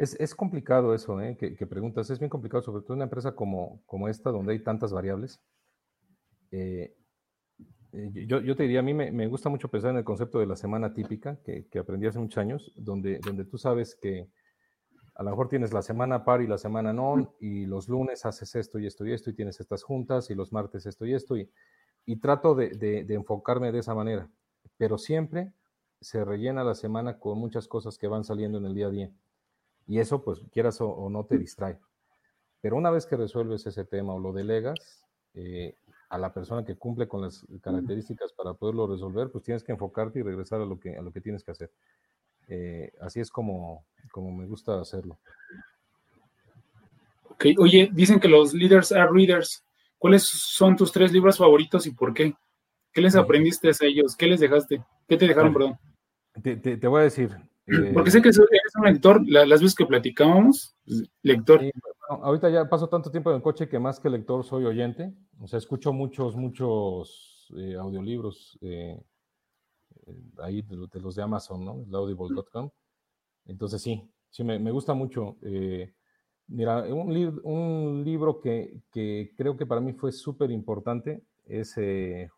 Es, 0.00 0.34
complicado 0.34 0.94
eso, 0.94 1.20
¿eh? 1.20 1.36
que, 1.36 1.66
preguntas. 1.66 2.08
Es 2.08 2.18
bien 2.18 2.30
complicado, 2.30 2.62
sobre 2.62 2.82
todo 2.82 2.94
en 2.94 2.98
una 2.98 3.04
empresa 3.04 3.34
como, 3.34 3.82
como 3.84 4.08
esta, 4.08 4.30
donde 4.30 4.52
hay 4.52 4.60
tantas 4.60 4.92
variables. 4.92 5.42
Eh, 6.50 6.96
eh, 7.92 8.26
yo, 8.26 8.40
yo, 8.40 8.56
te 8.56 8.62
diría, 8.62 8.80
a 8.80 8.82
mí 8.82 8.94
me, 8.94 9.10
me, 9.12 9.26
gusta 9.26 9.50
mucho 9.50 9.68
pensar 9.68 9.90
en 9.90 9.98
el 9.98 10.04
concepto 10.04 10.38
de 10.38 10.46
la 10.46 10.56
semana 10.56 10.94
típica 10.94 11.38
que, 11.44 11.66
que, 11.68 11.78
aprendí 11.78 12.06
hace 12.06 12.18
muchos 12.18 12.38
años, 12.38 12.72
donde, 12.76 13.18
donde 13.18 13.44
tú 13.44 13.58
sabes 13.58 13.94
que 13.94 14.28
a 15.16 15.22
lo 15.22 15.30
mejor 15.30 15.50
tienes 15.50 15.74
la 15.74 15.82
semana 15.82 16.24
par 16.24 16.40
y 16.40 16.46
la 16.46 16.56
semana 16.56 16.94
non, 16.94 17.28
y 17.38 17.66
los 17.66 17.88
lunes 17.90 18.24
haces 18.24 18.54
esto 18.54 18.78
y 18.78 18.86
esto 18.86 19.04
y 19.04 19.12
esto, 19.12 19.28
y 19.28 19.34
tienes 19.34 19.60
estas 19.60 19.82
juntas, 19.82 20.30
y 20.30 20.34
los 20.34 20.50
martes 20.50 20.86
esto 20.86 21.04
y 21.04 21.12
esto, 21.12 21.36
y, 21.36 21.50
y 22.06 22.16
trato 22.16 22.54
de, 22.54 22.70
de, 22.70 23.14
enfocarme 23.14 23.70
de 23.70 23.80
esa 23.80 23.94
manera, 23.94 24.30
pero 24.78 24.96
siempre 24.96 25.52
se 26.00 26.24
rellena 26.24 26.64
la 26.64 26.74
semana 26.74 27.18
con 27.18 27.38
muchas 27.38 27.68
cosas 27.68 27.98
que 27.98 28.08
van 28.08 28.24
saliendo 28.24 28.56
en 28.56 28.64
el 28.64 28.74
día 28.74 28.86
a 28.86 28.90
día, 28.90 29.10
y 29.90 29.98
eso 29.98 30.22
pues 30.22 30.40
quieras 30.52 30.80
o, 30.80 31.10
no 31.10 31.24
te 31.24 31.36
distrae. 31.36 31.76
Pero 32.60 32.76
una 32.76 32.90
vez 32.90 33.06
que 33.06 33.16
resuelves 33.16 33.66
ese 33.66 33.84
tema 33.84 34.14
o 34.14 34.20
lo 34.20 34.32
delegas, 34.32 35.04
eh, 35.34 35.74
a 36.08 36.16
la 36.16 36.32
persona 36.32 36.64
que 36.64 36.76
cumple 36.76 37.08
con 37.08 37.22
las 37.22 37.44
características 37.60 38.32
para 38.32 38.54
poderlo 38.54 38.86
resolver, 38.86 39.32
pues 39.32 39.42
tienes 39.42 39.64
que 39.64 39.72
enfocarte 39.72 40.20
y 40.20 40.22
regresar 40.22 40.60
a 40.60 40.64
lo 40.64 40.78
que, 40.78 40.96
a 40.96 41.02
lo 41.02 41.10
que 41.10 41.20
tienes 41.20 41.42
que 41.42 41.50
hacer. 41.50 41.72
Eh, 42.46 42.92
así 43.00 43.18
es 43.18 43.32
como, 43.32 43.84
como 44.12 44.30
me 44.30 44.46
gusta 44.46 44.80
hacerlo. 44.80 45.18
Ok, 47.30 47.46
oye, 47.58 47.90
dicen 47.92 48.20
que 48.20 48.28
los 48.28 48.54
leaders 48.54 48.92
are 48.92 49.10
readers. 49.12 49.64
¿Cuáles 49.98 50.22
son 50.22 50.76
tus 50.76 50.92
tres 50.92 51.10
libros 51.10 51.36
favoritos 51.36 51.84
y 51.88 51.90
por 51.90 52.14
qué? 52.14 52.32
¿Qué 52.92 53.00
les 53.00 53.16
aprendiste 53.16 53.70
a 53.70 53.72
ellos? 53.80 54.14
¿Qué 54.16 54.28
les 54.28 54.38
dejaste? 54.38 54.84
¿Qué 55.08 55.16
te 55.16 55.26
dejaron, 55.26 55.52
perdón? 55.52 55.78
Te, 56.44 56.86
voy 56.86 57.00
a 57.00 57.04
decir. 57.04 57.49
Porque 57.92 58.10
sé 58.10 58.22
que 58.22 58.28
eres 58.28 58.40
un 58.78 58.84
lector, 58.84 59.22
las 59.26 59.60
veces 59.60 59.74
que 59.74 59.86
platicábamos, 59.86 60.76
lector 61.22 61.60
ahorita 62.10 62.50
ya 62.50 62.68
paso 62.68 62.88
tanto 62.88 63.10
tiempo 63.10 63.30
en 63.30 63.36
el 63.36 63.42
coche 63.42 63.68
que 63.68 63.78
más 63.78 64.00
que 64.00 64.10
lector 64.10 64.44
soy 64.44 64.64
oyente. 64.64 65.14
O 65.40 65.46
sea, 65.46 65.58
escucho 65.58 65.92
muchos, 65.92 66.36
muchos 66.36 67.48
eh, 67.56 67.76
audiolibros 67.76 68.58
eh, 68.60 69.00
eh, 70.06 70.16
ahí 70.42 70.62
de, 70.62 71.00
los 71.00 71.14
de 71.14 71.22
Amazon, 71.22 71.64
¿no? 71.64 71.98
Audible.com. 71.98 72.70
Entonces 73.46 73.80
sí, 73.80 74.10
sí, 74.28 74.44
me, 74.44 74.58
me 74.58 74.70
gusta 74.70 74.94
mucho. 74.94 75.36
mira, 76.48 76.82
un, 76.82 77.40
un 77.44 78.04
libro 78.04 78.40
que, 78.40 78.82
que, 78.90 79.32
creo 79.36 79.56
que 79.56 79.66
para 79.66 79.80
mí 79.80 79.92
fue 79.92 80.12
súper 80.12 80.50
importante 80.50 81.22
es, 81.46 81.70
se 81.72 82.28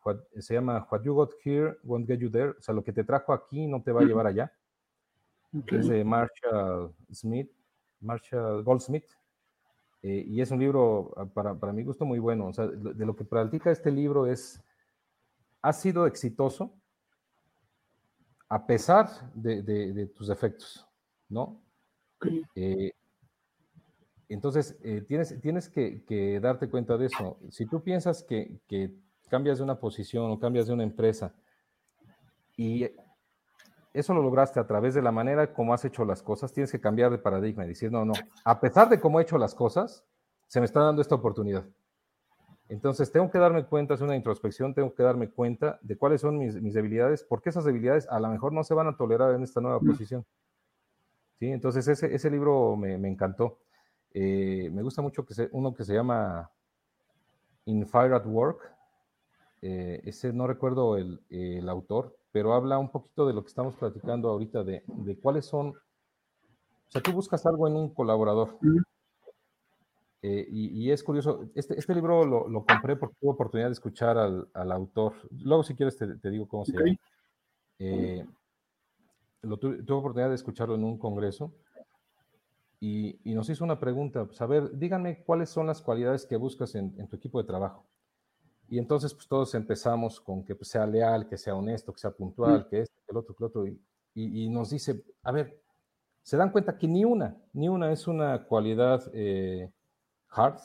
llama 0.54 0.86
What 0.90 1.02
You 1.02 1.14
Got 1.14 1.32
Here 1.44 1.76
Won't 1.82 2.06
Get 2.06 2.18
You 2.18 2.30
There. 2.30 2.50
O 2.50 2.62
sea, 2.62 2.74
lo 2.74 2.84
que 2.84 2.92
te 2.92 3.04
trajo 3.04 3.32
aquí 3.32 3.66
no 3.66 3.82
te 3.82 3.92
va 3.92 4.00
a 4.00 4.04
llevar 4.04 4.26
allá. 4.26 4.52
Es 5.66 5.88
de 5.88 6.04
Marshall 6.04 6.94
Smith, 7.12 7.50
Marshall 8.00 8.62
Goldsmith. 8.62 9.04
Eh, 10.02 10.24
y 10.26 10.40
es 10.40 10.50
un 10.50 10.58
libro, 10.58 11.14
ah, 11.16 11.26
para, 11.26 11.54
para, 11.54 11.72
mi 11.72 11.84
gusto, 11.84 12.04
muy 12.04 12.18
bueno. 12.18 12.46
O 12.46 12.52
sea, 12.52 12.66
de 12.66 13.06
lo 13.06 13.14
que 13.14 13.24
practica 13.24 13.70
este 13.70 13.90
libro 13.90 14.26
es, 14.26 14.60
ha 15.60 15.72
sido 15.72 16.06
exitoso 16.06 16.74
a 18.48 18.66
pesar 18.66 19.08
de, 19.34 19.62
de, 19.62 20.06
tus 20.08 20.28
defectos, 20.28 20.86
¿no? 21.30 21.62
Eh, 22.54 22.92
entonces, 24.28 24.78
eh, 24.82 25.00
tienes, 25.00 25.40
tienes 25.40 25.70
que, 25.70 26.04
que, 26.04 26.38
darte 26.38 26.68
cuenta 26.68 26.98
de 26.98 27.06
eso. 27.06 27.38
Si 27.50 27.64
tú 27.64 27.82
piensas 27.82 28.22
que, 28.22 28.60
que 28.68 28.94
cambias 29.30 29.56
de 29.56 29.64
una 29.64 29.80
posición 29.80 30.30
o 30.30 30.38
cambias 30.38 30.66
de 30.66 30.74
una 30.74 30.82
empresa 30.82 31.34
y 32.54 32.90
eso 33.92 34.14
lo 34.14 34.22
lograste 34.22 34.58
a 34.58 34.66
través 34.66 34.94
de 34.94 35.02
la 35.02 35.12
manera 35.12 35.52
como 35.52 35.74
has 35.74 35.84
hecho 35.84 36.04
las 36.04 36.22
cosas, 36.22 36.52
tienes 36.52 36.72
que 36.72 36.80
cambiar 36.80 37.10
de 37.10 37.18
paradigma 37.18 37.64
y 37.64 37.68
decir, 37.68 37.92
no, 37.92 38.04
no, 38.04 38.14
a 38.44 38.60
pesar 38.60 38.88
de 38.88 39.00
cómo 39.00 39.20
he 39.20 39.22
hecho 39.22 39.38
las 39.38 39.54
cosas, 39.54 40.04
se 40.46 40.60
me 40.60 40.66
está 40.66 40.80
dando 40.80 41.02
esta 41.02 41.14
oportunidad. 41.14 41.64
Entonces, 42.68 43.12
tengo 43.12 43.30
que 43.30 43.38
darme 43.38 43.66
cuenta, 43.66 43.94
es 43.94 44.00
una 44.00 44.16
introspección, 44.16 44.72
tengo 44.72 44.94
que 44.94 45.02
darme 45.02 45.28
cuenta 45.28 45.78
de 45.82 45.98
cuáles 45.98 46.22
son 46.22 46.38
mis, 46.38 46.54
debilidades, 46.72 47.22
porque 47.22 47.50
esas 47.50 47.64
debilidades 47.64 48.08
a 48.08 48.18
lo 48.18 48.28
mejor 48.30 48.54
no 48.54 48.64
se 48.64 48.72
van 48.72 48.86
a 48.86 48.96
tolerar 48.96 49.34
en 49.34 49.42
esta 49.42 49.60
nueva 49.60 49.78
posición. 49.78 50.24
¿Sí? 51.38 51.50
Entonces, 51.50 51.86
ese, 51.86 52.14
ese 52.14 52.30
libro 52.30 52.74
me, 52.76 52.94
encantó. 53.06 53.58
Eh, 54.14 54.70
me 54.72 54.82
gusta 54.82 55.02
mucho 55.02 55.26
que 55.26 55.34
uno 55.52 55.74
que 55.74 55.84
se 55.84 55.92
llama 55.92 56.50
In 57.66 57.86
Fire 57.86 58.14
at 58.14 58.24
Work. 58.24 58.72
Eh, 59.60 60.00
ese 60.04 60.32
no 60.32 60.46
recuerdo 60.46 60.96
el, 60.96 61.20
el 61.28 61.68
autor, 61.68 62.16
pero 62.32 62.54
habla 62.54 62.78
un 62.78 62.90
poquito 62.90 63.26
de 63.26 63.34
lo 63.34 63.42
que 63.42 63.48
estamos 63.48 63.76
platicando 63.76 64.30
ahorita, 64.30 64.64
de, 64.64 64.82
de 64.86 65.18
cuáles 65.18 65.44
son, 65.44 65.68
o 65.68 66.90
sea, 66.90 67.02
tú 67.02 67.12
buscas 67.12 67.44
algo 67.46 67.68
en 67.68 67.76
un 67.76 67.94
colaborador. 67.94 68.58
Eh, 70.22 70.46
y, 70.48 70.84
y, 70.84 70.90
es 70.90 71.02
curioso, 71.02 71.50
este, 71.54 71.78
este 71.78 71.94
libro 71.94 72.24
lo, 72.24 72.48
lo, 72.48 72.64
compré 72.64 72.96
porque 72.96 73.16
tuve 73.20 73.32
oportunidad 73.32 73.68
de 73.68 73.72
escuchar 73.72 74.16
al, 74.16 74.48
al 74.54 74.72
autor. 74.72 75.14
Luego, 75.30 75.64
si 75.64 75.74
quieres, 75.74 75.96
te, 75.96 76.06
te 76.16 76.30
digo 76.30 76.46
cómo 76.46 76.64
se 76.64 76.72
llama. 76.72 76.96
Eh, 77.80 78.24
lo 79.42 79.58
tuve, 79.58 79.82
tuve, 79.82 79.98
oportunidad 79.98 80.28
de 80.28 80.36
escucharlo 80.36 80.76
en 80.76 80.84
un 80.84 80.96
congreso 80.96 81.52
y, 82.78 83.18
y, 83.28 83.34
nos 83.34 83.50
hizo 83.50 83.64
una 83.64 83.80
pregunta. 83.80 84.24
Pues, 84.24 84.40
a 84.40 84.46
ver, 84.46 84.78
díganme 84.78 85.24
cuáles 85.24 85.50
son 85.50 85.66
las 85.66 85.82
cualidades 85.82 86.24
que 86.24 86.36
buscas 86.36 86.76
en, 86.76 86.94
en 86.98 87.08
tu 87.08 87.16
equipo 87.16 87.42
de 87.42 87.48
trabajo. 87.48 87.84
Y 88.72 88.78
entonces, 88.78 89.12
pues 89.12 89.28
todos 89.28 89.54
empezamos 89.54 90.18
con 90.18 90.42
que 90.46 90.54
pues, 90.54 90.68
sea 90.68 90.86
leal, 90.86 91.28
que 91.28 91.36
sea 91.36 91.54
honesto, 91.54 91.92
que 91.92 92.00
sea 92.00 92.10
puntual, 92.10 92.66
que 92.70 92.80
este, 92.80 92.96
que 93.04 93.12
el 93.12 93.18
otro, 93.18 93.34
que 93.34 93.44
el 93.44 93.46
otro. 93.46 93.66
Y, 93.66 93.78
y, 94.14 94.48
nos 94.48 94.70
dice, 94.70 95.04
a 95.22 95.30
ver, 95.30 95.60
se 96.22 96.38
dan 96.38 96.50
cuenta 96.50 96.78
que 96.78 96.88
ni 96.88 97.04
una, 97.04 97.36
ni 97.52 97.68
una 97.68 97.92
es 97.92 98.06
una 98.08 98.46
cualidad 98.46 99.10
eh, 99.12 99.70
hard, 100.30 100.58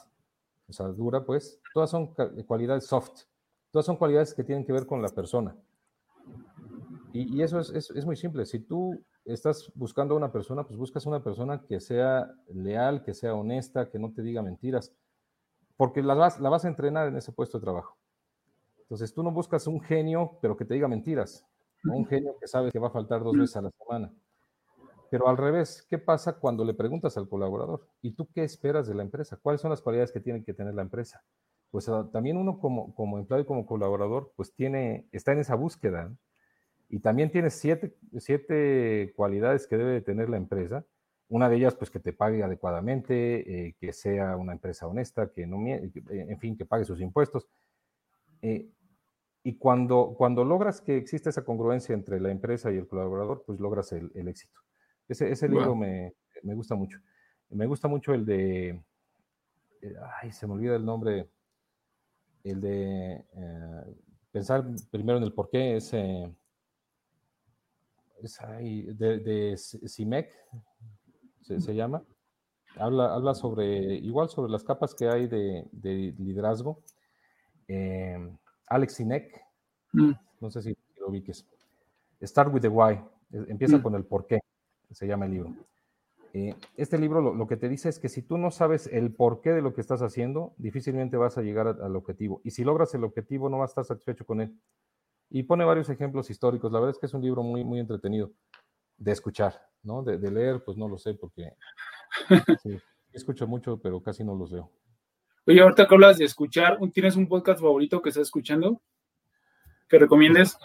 o 0.70 0.72
sea, 0.72 0.88
dura, 0.88 1.26
pues, 1.26 1.60
todas 1.74 1.90
son 1.90 2.16
cualidades 2.46 2.86
soft, 2.86 3.24
todas 3.72 3.86
son 3.86 3.98
cualidades 3.98 4.34
que 4.34 4.46
tienen 4.46 4.64
que 4.64 4.72
ver 4.72 4.86
con 4.86 5.02
la 5.02 5.10
persona. 5.10 5.54
Y, 7.12 7.42
eso 7.42 7.60
es, 7.60 7.92
es, 7.92 8.06
muy 8.06 8.16
simple, 8.16 8.46
si 8.46 8.60
tú 8.60 9.04
estás 9.26 9.70
buscando 9.76 10.14
a 10.14 10.18
una 10.18 10.32
persona, 10.32 10.64
pues 10.64 10.78
buscas 10.78 11.06
una 11.06 11.22
persona 11.22 11.62
que 11.68 11.82
sea 11.82 12.34
leal, 12.54 13.04
que 13.04 13.14
sea 13.14 13.34
honesta, 13.34 13.90
que 13.90 14.00
no 14.00 14.14
te 14.14 14.22
diga 14.22 14.42
mentiras, 14.42 14.94
porque 15.78 16.02
la 16.02 16.16
vas, 16.16 16.40
la 16.40 16.50
vas 16.50 16.66
a 16.66 16.68
entrenar 16.68 17.08
en 17.08 17.16
ese 17.16 17.32
puesto 17.32 17.60
de 17.60 17.64
trabajo. 17.64 17.98
Entonces 18.82 19.14
tú 19.14 19.24
no 19.24 19.32
buscas 19.32 19.68
un 19.68 19.80
genio, 19.80 20.38
pero 20.42 20.58
que 20.58 20.66
te 20.66 20.74
diga 20.74 20.88
mentiras, 20.88 21.46
o 21.90 21.96
un 21.96 22.06
genio 22.06 22.36
que 22.40 22.48
sabe 22.48 22.72
que 22.72 22.80
va 22.80 22.88
a 22.88 22.92
faltar 22.92 23.24
dos 23.24 23.38
veces 23.38 23.56
a 23.58 23.62
la 23.62 23.72
semana. 23.72 24.12
Pero 25.10 25.30
al 25.30 25.38
revés, 25.38 25.86
¿qué 25.90 25.98
pasa 25.98 26.34
cuando 26.34 26.66
le 26.66 26.74
preguntas 26.74 27.18
al 27.18 27.30
colaborador? 27.30 27.88
¿Y 28.02 28.12
tú 28.12 28.28
qué 28.34 28.44
esperas 28.44 28.88
de 28.88 28.96
la 28.96 29.04
empresa? 29.04 29.38
¿Cuáles 29.42 29.62
son 29.62 29.72
las 29.72 29.82
cualidades 29.82 30.12
que 30.12 30.20
tiene 30.20 30.44
que 30.44 30.54
tener 30.54 30.74
la 30.74 30.82
empresa? 30.82 31.24
Pues 31.72 31.88
ah, 31.90 32.10
también 32.12 32.38
uno 32.38 32.60
como, 32.60 32.94
como 32.96 33.18
empleado 33.18 33.44
y 33.44 33.46
como 33.46 33.66
colaborador, 33.66 34.34
pues 34.36 34.54
tiene, 34.54 35.08
está 35.12 35.32
en 35.32 35.40
esa 35.40 35.56
búsqueda. 35.56 36.14
Y 36.90 37.00
también 37.00 37.32
tiene 37.32 37.50
siete, 37.50 37.96
siete, 38.18 39.14
cualidades 39.16 39.68
que 39.68 39.78
debe 39.78 40.02
tener 40.02 40.30
la 40.30 40.38
empresa. 40.38 40.86
Una 41.30 41.50
de 41.50 41.58
ellas, 41.58 41.76
pues 41.76 41.92
que 41.92 42.00
te 42.00 42.14
pague 42.14 42.42
adecuadamente, 42.42 43.68
eh, 43.68 43.76
que 43.80 43.92
sea 43.92 44.38
una 44.38 44.54
empresa 44.54 44.88
honesta, 44.88 45.30
que 45.30 45.46
no, 45.46 45.58
en 45.68 46.40
fin, 46.40 46.56
que 46.56 46.66
pague 46.66 46.86
sus 46.86 47.02
impuestos. 47.02 47.48
Eh, 48.42 48.70
y 49.44 49.56
cuando, 49.56 50.14
cuando 50.18 50.46
logras 50.46 50.80
que 50.80 50.96
exista 50.98 51.30
esa 51.30 51.44
congruencia 51.44 51.94
entre 51.94 52.20
la 52.22 52.32
empresa 52.32 52.72
y 52.72 52.78
el 52.78 52.88
colaborador, 52.88 53.44
pues 53.46 53.60
logras 53.60 53.92
el, 53.92 54.28
éxito. 54.28 54.62
Ese, 55.08 55.30
ese 55.32 55.50
libro 55.50 55.76
me, 55.76 56.14
me, 56.44 56.54
gusta 56.54 56.76
mucho. 56.76 57.00
Me 57.50 57.66
gusta 57.66 57.88
mucho 57.88 58.14
el 58.14 58.26
de, 58.26 58.70
eh, 59.82 59.96
ay, 60.22 60.32
se 60.32 60.48
me 60.48 60.54
olvida 60.54 60.76
el 60.76 60.86
nombre, 60.86 61.30
el 62.44 62.62
de 62.62 63.26
pensar 64.32 64.66
primero 64.92 65.18
en 65.18 65.24
el 65.24 65.34
porqué, 65.34 65.78
ese 65.78 66.34
es 68.22 68.38
de, 68.98 69.20
de 69.20 69.58
CIMEC, 69.58 70.32
se, 71.48 71.76
llama. 71.76 72.04
Habla, 72.76 73.14
habla 73.14 73.34
sobre, 73.34 73.96
igual 73.96 74.30
sobre 74.30 74.52
las 74.52 74.64
capas 74.64 74.94
que 74.94 75.08
hay 75.08 75.28
de, 75.28 75.66
liderazgo. 76.18 76.82
Eh, 77.68 78.18
Alex 78.68 78.94
Sinek, 78.94 79.42
mm. 79.94 80.12
no 80.42 80.52
sé 80.52 80.62
si 80.62 80.78
lo 81.00 81.08
ubiques. 81.08 81.46
Start 82.22 82.54
with 82.54 82.62
the 82.62 82.68
why, 82.68 83.00
empieza 83.32 83.78
mm. 83.78 83.82
con 83.82 83.96
el 83.96 84.06
por 84.06 84.28
qué, 84.28 84.40
se 84.92 85.08
llama 85.08 85.26
el 85.26 85.32
libro. 85.32 85.54
Eh, 86.34 86.54
este 86.76 86.98
libro 86.98 87.22
lo, 87.34 87.48
que 87.48 87.58
te 87.58 87.70
dice 87.70 87.90
es 87.90 88.00
que 88.00 88.10
si 88.10 88.22
tú 88.22 88.38
no 88.38 88.52
sabes 88.52 88.88
el 88.88 89.14
porqué 89.14 89.52
de 89.52 89.62
lo 89.62 89.74
que 89.74 89.82
estás 89.82 90.02
haciendo, 90.02 90.54
difícilmente 90.58 91.18
vas 91.18 91.38
a 91.38 91.42
llegar 91.42 91.68
al 91.68 91.96
objetivo. 91.96 92.42
Y 92.44 92.52
si 92.52 92.64
logras 92.64 92.94
el 92.94 93.04
objetivo, 93.04 93.50
no 93.50 93.60
vas 93.60 93.70
a 93.70 93.82
estar 93.82 93.86
satisfecho 93.86 94.26
con 94.26 94.42
él. 94.42 94.60
Y 95.30 95.44
pone 95.44 95.66
varios 95.66 95.90
ejemplos 95.90 96.30
históricos. 96.30 96.72
La 96.72 96.80
verdad 96.80 96.96
es 96.96 97.00
que 97.00 97.08
es 97.08 97.14
un 97.14 97.22
libro 97.22 97.44
muy, 97.44 97.64
muy 97.64 97.80
entretenido 97.80 98.32
de 98.98 99.12
escuchar, 99.12 99.62
¿no? 99.84 100.04
De, 100.04 100.32
leer, 100.32 100.64
pues 100.64 100.78
no 100.78 100.88
lo 100.88 100.98
sé, 100.98 101.14
porque 101.14 101.54
escucho 103.14 103.48
mucho, 103.48 103.80
pero 103.80 104.02
casi 104.02 104.24
no 104.24 104.36
los 104.36 104.52
veo. 104.52 104.72
Oye, 105.46 105.62
ahorita 105.62 105.88
que 105.88 105.96
hablas 105.96 106.18
de 106.18 106.26
escuchar, 106.26 106.78
¿tienes 106.94 107.16
un 107.16 107.28
podcast 107.28 107.62
favorito 107.62 108.02
que 108.02 108.10
estás 108.10 108.24
escuchando? 108.24 108.82
¿Que 109.88 109.98
recomiendes? 109.98 110.58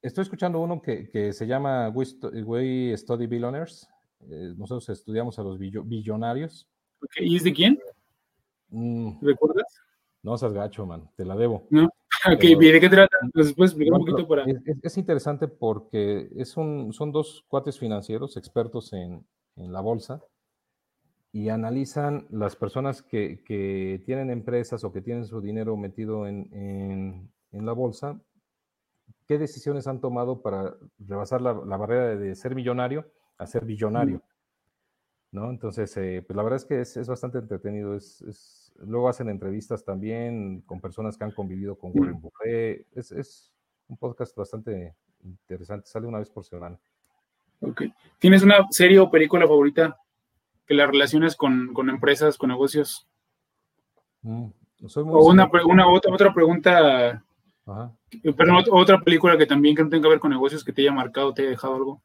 Estoy 0.00 0.22
escuchando 0.22 0.60
uno 0.60 0.80
que, 0.80 1.32
se 1.32 1.46
llama 1.46 1.88
We, 1.88 2.96
Study 2.96 3.26
Billionaires. 3.26 3.88
Eh, 4.20 4.54
nosotros 4.56 4.88
estudiamos 4.90 5.38
a 5.38 5.42
los 5.42 5.58
billonarios. 5.58 6.68
¿Y 7.16 7.36
es 7.36 7.44
de 7.44 7.52
quién? 7.52 7.78
Mm. 8.68 9.18
¿Recuerdas? 9.22 9.80
No 10.22 10.36
seas 10.36 10.52
gacho, 10.52 10.86
man, 10.86 11.10
te 11.16 11.24
la 11.24 11.34
debo. 11.36 11.66
No. 11.70 11.88
Ok, 12.26 12.40
¿de 12.40 12.80
qué 12.80 12.88
trata? 12.88 13.16
Pues, 13.32 13.54
explicar 13.56 13.98
un 13.98 14.04
poquito 14.04 14.26
para... 14.26 14.44
Es, 14.82 14.96
interesante 14.98 15.46
porque 15.46 16.28
es 16.36 16.56
un, 16.56 16.92
son 16.92 17.12
dos 17.12 17.44
cuates 17.48 17.78
financieros 17.78 18.36
expertos 18.36 18.92
en, 18.92 19.24
en 19.56 19.72
la 19.72 19.80
bolsa 19.80 20.20
y 21.32 21.48
analizan 21.50 22.26
las 22.30 22.56
personas 22.56 23.02
que, 23.02 23.42
que, 23.44 24.02
tienen 24.04 24.30
empresas 24.30 24.82
o 24.82 24.92
que 24.92 25.02
tienen 25.02 25.26
su 25.26 25.40
dinero 25.40 25.76
metido 25.76 26.26
en, 26.26 26.48
en, 26.52 27.32
en, 27.52 27.66
la 27.66 27.72
bolsa, 27.72 28.20
qué 29.26 29.38
decisiones 29.38 29.86
han 29.86 30.00
tomado 30.00 30.42
para 30.42 30.74
rebasar 30.98 31.40
la, 31.40 31.52
la 31.52 31.76
barrera 31.76 32.16
de, 32.16 32.34
ser 32.34 32.54
millonario 32.54 33.06
a 33.36 33.46
ser 33.46 33.64
billonario. 33.64 34.22
¿no? 35.30 35.50
Entonces, 35.50 35.94
eh, 35.98 36.24
pues 36.26 36.36
la 36.36 36.42
verdad 36.42 36.56
es 36.56 36.64
que 36.64 36.80
es, 36.80 36.96
es 36.96 37.06
bastante 37.06 37.38
entretenido, 37.38 37.94
es, 37.94 38.22
es 38.22 38.67
Luego 38.86 39.08
hacen 39.08 39.28
entrevistas 39.28 39.84
también 39.84 40.60
con 40.62 40.80
personas 40.80 41.16
que 41.16 41.24
han 41.24 41.32
convivido 41.32 41.76
con 41.76 41.90
Warren 41.94 42.20
Buffett. 42.20 42.86
Es, 42.94 43.52
un 43.88 43.96
podcast 43.96 44.36
bastante 44.36 44.94
interesante. 45.24 45.88
Sale 45.88 46.06
una 46.06 46.18
vez 46.18 46.30
por 46.30 46.44
semana. 46.44 46.78
Ok. 47.60 47.82
¿Tienes 48.18 48.42
una 48.42 48.66
serie 48.70 48.98
o 49.00 49.10
película 49.10 49.46
favorita 49.46 49.98
que 50.66 50.74
la 50.74 50.86
relaciones 50.86 51.34
con, 51.34 51.74
empresas, 51.88 52.36
con 52.36 52.50
negocios? 52.50 53.08
Mm, 54.22 54.48
o 54.82 55.26
una, 55.26 55.50
una, 55.64 55.88
otra, 55.88 56.12
otra 56.12 56.34
pregunta. 56.34 57.24
Perdón, 58.36 58.64
otra 58.70 59.00
película 59.00 59.36
que 59.36 59.46
también 59.46 59.74
que 59.74 59.82
no 59.82 59.88
tenga 59.88 60.04
que 60.04 60.10
ver 60.10 60.20
con 60.20 60.30
negocios 60.30 60.62
que 60.62 60.72
te 60.72 60.82
haya 60.82 60.92
marcado, 60.92 61.34
te 61.34 61.42
haya 61.42 61.50
dejado 61.50 61.74
algo. 61.74 62.02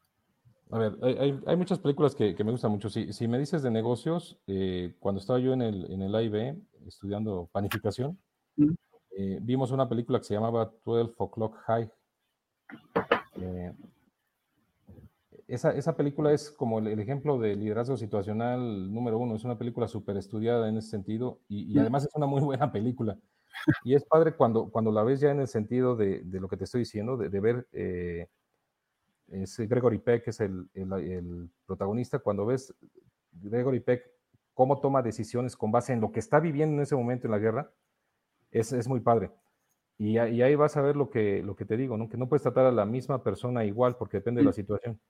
A 0.74 0.78
ver, 0.78 0.98
hay, 1.46 1.56
muchas 1.56 1.78
películas 1.78 2.16
que, 2.16 2.34
me 2.42 2.50
gustan 2.50 2.72
mucho. 2.72 2.90
Si, 2.90 3.28
me 3.28 3.38
dices 3.38 3.62
de 3.62 3.70
negocios, 3.70 4.36
eh, 4.48 4.92
cuando 4.98 5.20
estaba 5.20 5.38
yo 5.38 5.52
en 5.52 5.62
el, 5.62 5.88
en 5.88 6.02
el 6.02 6.12
AIB 6.12 6.56
estudiando 6.84 7.48
panificación, 7.52 8.18
eh, 9.16 9.38
vimos 9.40 9.70
una 9.70 9.88
película 9.88 10.18
que 10.18 10.24
se 10.24 10.34
llamaba 10.34 10.72
12 10.84 11.14
O'Clock 11.16 11.58
High. 11.66 11.88
Eh, 13.36 13.72
esa, 15.46 15.96
película 15.96 16.32
es 16.32 16.50
como 16.50 16.80
el, 16.80 16.98
ejemplo 16.98 17.38
de 17.38 17.54
liderazgo 17.54 17.96
situacional 17.96 18.92
número 18.92 19.16
uno. 19.20 19.36
Es 19.36 19.44
una 19.44 19.56
película 19.56 19.86
súper 19.86 20.16
estudiada 20.16 20.68
en 20.68 20.78
ese 20.78 20.88
sentido 20.88 21.38
y, 21.46 21.78
además 21.78 22.06
es 22.06 22.16
una 22.16 22.26
muy 22.26 22.40
buena 22.40 22.72
película. 22.72 23.16
Y 23.84 23.94
es 23.94 24.04
padre 24.04 24.34
cuando, 24.34 24.70
cuando 24.70 24.90
la 24.90 25.04
ves 25.04 25.20
ya 25.20 25.30
en 25.30 25.38
el 25.38 25.46
sentido 25.46 25.94
de, 25.94 26.24
lo 26.24 26.48
que 26.48 26.56
te 26.56 26.64
estoy 26.64 26.80
diciendo, 26.80 27.16
de, 27.16 27.28
de 27.28 27.38
ver 27.38 27.68
es 29.28 29.58
Gregory 29.58 29.98
Peck, 29.98 30.28
es 30.28 30.40
el, 30.40 30.68
protagonista, 31.66 32.18
cuando 32.18 32.46
ves 32.46 32.74
Gregory 33.32 33.80
Peck 33.80 34.10
cómo 34.52 34.80
toma 34.80 35.02
decisiones 35.02 35.56
con 35.56 35.72
base 35.72 35.92
en 35.92 36.00
lo 36.00 36.12
que 36.12 36.20
está 36.20 36.40
viviendo 36.40 36.76
en 36.76 36.82
ese 36.82 36.94
momento 36.94 37.26
en 37.26 37.32
la 37.32 37.38
guerra, 37.38 37.70
es, 38.50 38.86
muy 38.86 39.00
padre. 39.00 39.30
Y, 39.98 40.18
ahí 40.18 40.54
vas 40.54 40.76
a 40.76 40.82
ver 40.82 40.96
lo 40.96 41.10
que, 41.10 41.42
lo 41.42 41.56
que 41.56 41.64
te 41.64 41.76
digo, 41.76 41.96
¿no? 41.96 42.08
que 42.08 42.16
no 42.16 42.28
puedes 42.28 42.42
tratar 42.42 42.66
a 42.66 42.72
la 42.72 42.86
misma 42.86 43.22
persona 43.22 43.64
igual 43.64 43.96
porque 43.96 44.18
depende 44.18 44.40
de 44.40 44.46
la 44.46 44.52
situación. 44.52 45.00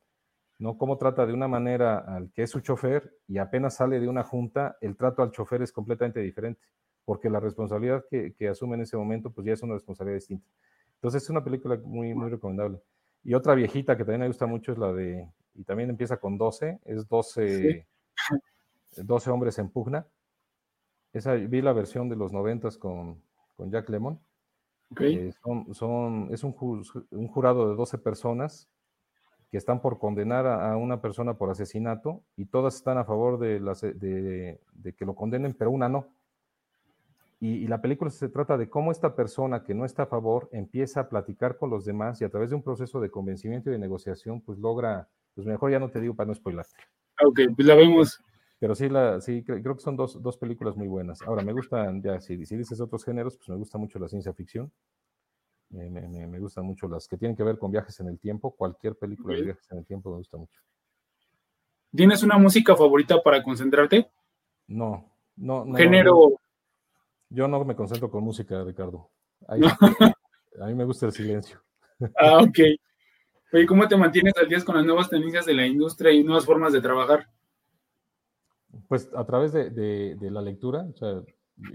¿no? 0.59 0.79
Cómo 0.79 0.97
trata 0.97 1.27
de 1.27 1.35
una 1.35 1.49
manera 1.49 1.99
al 1.99 2.31
que 2.33 2.43
es 2.45 2.51
su 2.51 2.61
chofer 2.61 3.19
y 3.27 3.39
apenas 3.39 3.77
sale 3.77 4.01
de 4.01 4.09
una 4.09 4.23
junta, 4.23 4.79
el 4.81 4.97
trato 4.97 5.23
al 5.23 5.31
chofer 5.31 5.63
es 5.63 5.73
completamente 5.73 6.21
diferente, 6.21 6.63
porque 7.05 7.29
la 7.29 7.41
responsabilidad 7.41 8.05
que, 8.09 8.35
que 8.35 8.49
asume 8.49 8.77
en 8.77 8.83
ese 8.83 8.97
momento 8.97 9.31
pues 9.31 9.47
ya 9.47 9.53
es 9.53 9.63
una 9.63 9.75
responsabilidad 9.75 10.17
distinta. 10.17 10.47
Entonces 10.95 11.23
es 11.23 11.31
una 11.31 11.45
película 11.45 11.79
muy, 11.85 12.15
muy 12.15 12.31
recomendable. 12.31 12.81
Y 13.25 13.35
otra 13.35 13.55
viejita 13.55 13.97
que 13.97 14.05
también 14.05 14.21
me 14.21 14.29
gusta 14.29 14.47
mucho 14.47 14.73
es 14.73 14.79
la 14.79 14.93
de, 14.93 15.29
y 15.55 15.65
también 15.65 15.91
empieza 15.91 16.19
con 16.19 16.37
12, 16.37 16.81
es 16.85 17.09
12, 17.09 17.87
12 18.97 19.31
hombres 19.31 19.59
en 19.59 19.71
pugna. 19.71 20.07
Esa, 21.13 21.33
vi 21.35 21.63
la 21.63 21.73
versión 21.73 22.09
de 22.09 22.17
los 22.17 22.33
90 22.33 22.71
con, 22.79 23.23
con 23.57 23.71
Jack 23.71 23.89
Lemon. 23.89 24.21
Eh, 25.01 25.33
son, 25.43 25.75
son, 25.75 26.29
es 26.33 26.45
un, 26.45 26.55
un, 27.11 27.29
jurado 27.29 27.71
de 27.71 27.77
12 27.77 27.99
personas 27.99 28.69
que 29.51 29.57
están 29.57 29.81
por 29.81 29.99
condenar 29.99 30.47
a, 30.47 30.77
una 30.77 31.01
persona 31.01 31.35
por 31.35 31.51
asesinato 31.51 32.23
y 32.37 32.45
todas 32.45 32.77
están 32.77 32.99
a 32.99 33.05
favor 33.05 33.39
de, 33.39 33.59
las, 33.59 33.81
de, 33.81 34.61
de 34.73 34.93
que 34.93 35.05
lo 35.05 35.15
condenen, 35.15 35.55
pero 35.55 35.71
una 35.71 35.89
no. 35.89 36.09
Y, 37.47 37.67
la 37.67 37.83
película 37.83 38.11
se 38.11 38.31
trata 38.31 38.57
de 38.57 38.71
cómo 38.71 38.91
esta 38.91 39.15
persona 39.15 39.63
que 39.63 39.75
no 39.75 39.85
está 39.85 40.05
a 40.05 40.07
favor 40.07 40.49
empieza 40.51 41.01
a 41.01 41.09
platicar 41.11 41.59
con 41.59 41.69
los 41.69 41.85
demás 41.85 42.19
y 42.23 42.25
a 42.25 42.31
través 42.31 42.49
de 42.49 42.57
un 42.57 42.63
proceso 42.63 43.01
de 43.01 43.11
convencimiento 43.11 43.69
y 43.69 43.75
de 43.75 43.79
negociación, 43.79 44.41
pues 44.41 44.59
logra, 44.59 45.11
pues 45.35 45.47
mejor 45.47 45.71
ya 45.71 45.79
no 45.79 45.91
te 45.91 46.01
digo 46.01 46.15
para 46.15 46.29
no 46.29 46.35
spoiler. 46.35 46.65
Ok, 47.23 47.41
pues 47.55 47.69
la 47.69 47.75
vemos. 47.75 48.19
Pero 48.59 48.75
sí, 48.75 48.89
la, 48.89 49.21
sí 49.21 49.45
creo 49.45 49.77
que 49.77 49.83
son 49.83 49.95
dos, 49.95 50.23
dos 50.23 50.39
películas 50.39 50.75
muy 50.75 50.89
buenas. 50.89 51.21
Ahora, 51.21 51.43
me 51.43 51.53
gustan, 51.53 52.01
ya, 52.03 52.19
si, 52.19 52.47
si 52.47 52.57
dices 52.57 52.81
otros 52.81 53.05
géneros, 53.05 53.37
pues 53.37 53.51
me 53.51 53.57
gusta 53.57 53.77
mucho 53.77 53.99
la 53.99 54.09
ciencia 54.09 54.33
ficción. 54.33 54.73
Me, 55.69 55.91
me, 55.91 56.27
me, 56.27 56.39
gustan 56.39 56.65
mucho 56.65 56.89
las 56.89 57.07
que 57.07 57.19
tienen 57.19 57.37
que 57.37 57.43
ver 57.43 57.59
con 57.59 57.71
viajes 57.71 58.01
en 58.01 58.09
el 58.09 58.19
tiempo. 58.19 58.53
Cualquier 58.57 58.97
película 58.97 59.37
de 59.37 59.43
viajes 59.43 59.71
en 59.71 59.77
el 59.77 59.85
tiempo 59.85 60.11
me 60.11 60.17
gusta 60.17 60.39
mucho. 60.39 60.63
¿Tienes 61.95 62.23
una 62.23 62.39
música 62.39 62.75
favorita 62.75 63.23
para 63.23 63.43
concentrarte? 63.43 64.11
No, 64.67 65.13
no. 65.37 65.67
no 65.67 65.75
¿Género 65.75 66.41
yo 67.31 67.49
no 67.49 67.65
me 67.65 67.75
concentro 67.75 68.11
con 68.11 68.25
música, 68.25 68.63
Ricardo. 68.65 69.11
a 69.49 70.67
mí 70.67 70.75
me 70.75 70.85
gusta 70.85 71.07
el 71.07 71.13
silencio. 71.13 71.61
Ah, 72.17 72.39
ok. 72.39 72.59
Oye, 73.53 73.67
¿cómo 73.67 73.87
te 73.87 73.97
mantienes 73.97 74.35
al 74.37 74.49
día 74.49 74.65
con 74.65 74.77
las 74.77 74.85
nuevas 74.85 75.09
tendencias 75.09 75.47
de 75.47 75.55
la 75.55 75.65
industria 75.65 76.13
y 76.13 76.25
nuevas 76.25 76.45
formas 76.45 76.73
de 76.73 76.81
trabajar? 76.81 77.29
Pues 78.89 79.09
a 79.15 79.25
través 79.25 79.53
de, 79.53 80.17
la 80.21 80.43
lectura, 80.43 80.87
o 80.93 80.97
sea, 80.97 81.23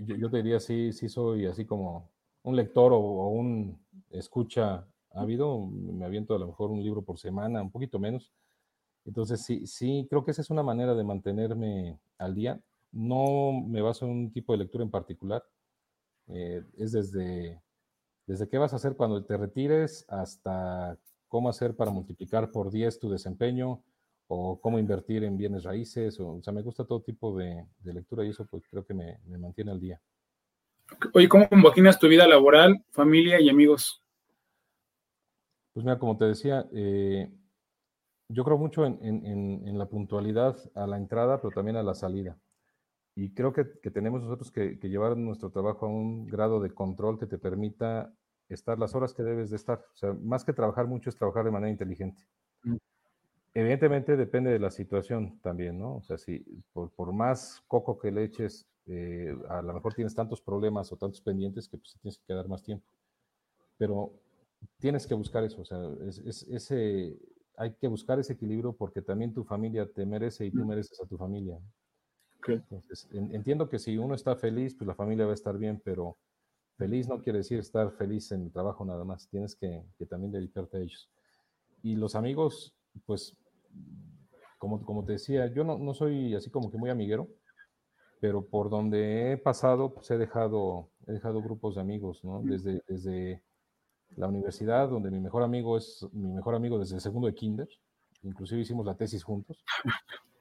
yo, 0.05 0.29
te 0.29 0.37
diría, 0.37 0.59
sí, 0.59 0.91
sí 0.91 1.07
soy 1.07 1.45
así 1.45 1.65
como 1.65 2.11
un 2.43 2.55
lector 2.55 2.91
o, 2.91 3.29
un 3.29 3.79
escucha 4.11 4.85
ávido, 5.11 5.67
me 5.67 6.05
aviento 6.05 6.35
a 6.35 6.39
lo 6.39 6.47
mejor 6.47 6.71
un 6.71 6.83
libro 6.83 7.01
por 7.01 7.17
semana, 7.17 7.61
un 7.61 7.71
poquito 7.71 7.97
menos. 7.97 8.31
Entonces, 9.05 9.41
sí, 9.43 9.65
sí, 9.65 10.05
creo 10.09 10.25
que 10.25 10.31
esa 10.31 10.41
es 10.41 10.49
una 10.49 10.63
manera 10.63 10.93
de 10.93 11.03
mantenerme 11.03 11.97
al 12.17 12.35
día. 12.35 12.59
No 12.91 13.51
me 13.67 13.81
baso 13.81 14.05
en 14.05 14.11
un 14.11 14.31
tipo 14.31 14.53
de 14.53 14.59
lectura 14.59 14.83
en 14.83 14.91
particular. 14.91 15.43
Eh, 16.27 16.63
es 16.77 16.91
desde, 16.91 17.61
desde 18.25 18.47
qué 18.47 18.57
vas 18.57 18.73
a 18.73 18.77
hacer 18.77 18.95
cuando 18.95 19.23
te 19.23 19.37
retires 19.37 20.05
hasta 20.07 20.97
cómo 21.27 21.49
hacer 21.49 21.75
para 21.75 21.91
multiplicar 21.91 22.51
por 22.51 22.71
10 22.71 22.99
tu 22.99 23.09
desempeño 23.09 23.81
o 24.27 24.59
cómo 24.61 24.77
invertir 24.77 25.23
en 25.23 25.37
bienes 25.37 25.63
raíces. 25.63 26.19
O, 26.19 26.41
sea, 26.41 26.53
me 26.53 26.61
gusta 26.61 26.85
todo 26.85 27.01
tipo 27.01 27.35
de, 27.35 27.65
lectura 27.83 28.25
y 28.25 28.29
eso 28.29 28.45
pues 28.45 28.63
creo 28.69 28.85
que 28.85 28.93
me, 28.93 29.19
mantiene 29.37 29.71
al 29.71 29.79
día. 29.79 30.01
Oye, 31.13 31.29
¿cómo 31.29 31.47
compaginas 31.47 31.99
tu 31.99 32.07
vida 32.07 32.27
laboral, 32.27 32.83
familia 32.91 33.39
y 33.39 33.49
amigos? 33.49 34.03
Pues 35.73 35.83
mira, 35.85 35.99
como 35.99 36.17
te 36.17 36.25
decía, 36.25 36.67
eh, 36.73 37.31
yo 38.27 38.43
creo 38.43 38.57
mucho 38.57 38.85
en, 38.85 39.77
la 39.77 39.87
puntualidad 39.87 40.57
a 40.75 40.85
la 40.85 40.97
entrada, 40.97 41.41
pero 41.41 41.51
también 41.51 41.77
a 41.77 41.83
la 41.83 41.95
salida. 41.95 42.37
Y 43.19 43.31
creo 43.31 43.51
que, 43.51 43.65
tenemos 43.65 44.21
nosotros 44.21 44.49
que, 44.49 44.79
llevar 44.81 45.17
nuestro 45.17 45.49
trabajo 45.49 45.85
a 45.85 45.89
un 45.89 46.25
grado 46.25 46.61
de 46.61 46.73
control 46.73 47.19
que 47.19 47.25
te 47.25 47.37
permita 47.37 48.13
estar 48.47 48.79
las 48.79 48.95
horas 48.95 49.13
que 49.13 49.23
debes 49.23 49.49
de 49.49 49.57
estar. 49.57 49.79
O 49.93 49.97
sea, 49.97 50.13
más 50.13 50.45
que 50.45 50.53
trabajar 50.53 50.87
mucho 50.87 51.09
es 51.09 51.17
trabajar 51.17 51.43
de 51.43 51.51
manera 51.51 51.69
inteligente. 51.69 52.23
Mm. 52.63 52.77
Evidentemente 53.55 54.15
depende 54.15 54.51
de 54.51 54.59
la 54.59 54.71
situación 54.71 55.37
también, 55.41 55.77
¿no? 55.77 55.97
O 55.97 56.01
sea, 56.01 56.17
si 56.17 56.45
por, 56.71 57.11
más 57.11 57.61
coco 57.67 57.99
que 57.99 58.09
le 58.09 58.23
eches, 58.23 58.65
eh, 58.85 59.35
a 59.49 59.61
lo 59.61 59.73
mejor 59.73 59.93
tienes 59.93 60.15
tantos 60.15 60.41
problemas 60.41 60.89
o 60.93 60.95
tantos 60.95 61.19
pendientes 61.19 61.67
que 61.67 61.77
pues 61.77 61.97
tienes 62.01 62.19
que 62.19 62.25
quedar 62.25 62.47
más 62.47 62.63
tiempo. 62.63 62.85
Pero 63.77 64.13
tienes 64.77 65.05
que 65.05 65.13
buscar 65.13 65.43
eso, 65.43 65.61
o 65.61 65.65
sea, 65.65 65.77
es, 66.07 66.47
ese, 66.49 67.17
hay 67.57 67.73
que 67.73 67.89
buscar 67.89 68.17
ese 68.17 68.31
equilibrio 68.31 68.71
porque 68.71 69.01
también 69.01 69.33
tu 69.33 69.43
familia 69.43 69.85
te 69.91 70.05
merece 70.05 70.45
y 70.45 70.51
tú 70.51 70.63
mm. 70.63 70.67
mereces 70.69 71.01
a 71.01 71.05
tu 71.05 71.17
familia. 71.17 71.59
Entonces, 72.47 73.07
entiendo 73.11 73.69
que 73.69 73.79
si 73.79 73.97
uno 73.97 74.15
está 74.15 74.35
feliz, 74.35 74.75
pues 74.75 74.87
la 74.87 74.95
familia 74.95 75.25
va 75.25 75.31
a 75.31 75.35
estar 75.35 75.57
bien, 75.57 75.81
pero 75.83 76.17
Feliz 76.79 77.09
no 77.09 77.21
quiere 77.21 77.39
decir 77.39 77.59
estar 77.59 77.91
feliz 77.91 78.31
en 78.31 78.43
el 78.43 78.53
trabajo 78.53 78.85
nada 78.85 79.03
más, 79.03 79.27
tienes 79.27 79.53
que, 79.53 79.83
también 80.09 80.31
dedicarte 80.31 80.77
a 80.77 80.79
ellos. 80.79 81.09
Y 81.83 81.97
los 81.97 82.15
amigos, 82.15 82.73
pues, 83.05 83.35
como, 84.57 84.81
como 84.85 85.03
te 85.03 85.11
decía, 85.11 85.47
yo 85.47 85.65
no, 85.65 85.77
no, 85.77 85.93
soy 85.93 86.35
así 86.35 86.49
como 86.49 86.71
que 86.71 86.77
muy 86.77 86.89
amiguero, 86.89 87.27
pero 88.21 88.45
por 88.45 88.69
donde 88.69 89.33
he 89.33 89.37
pasado, 89.37 89.93
pues 89.93 90.09
he 90.09 90.17
dejado, 90.17 90.89
he 91.05 91.11
dejado 91.11 91.41
grupos 91.41 91.75
de 91.75 91.81
amigos, 91.81 92.23
¿no? 92.23 92.41
Desde, 92.45 92.81
desde 92.87 93.43
la 94.15 94.29
universidad, 94.29 94.87
donde 94.87 95.11
mi 95.11 95.19
mejor 95.19 95.43
amigo 95.43 95.77
es 95.77 96.07
mi 96.13 96.31
mejor 96.31 96.55
amigo 96.55 96.79
desde 96.79 96.95
el 96.95 97.01
segundo 97.01 97.27
de 97.27 97.35
kinder, 97.35 97.67
inclusive 98.23 98.61
hicimos 98.61 98.85
la 98.85 98.95
tesis 98.95 99.21
juntos, 99.21 99.65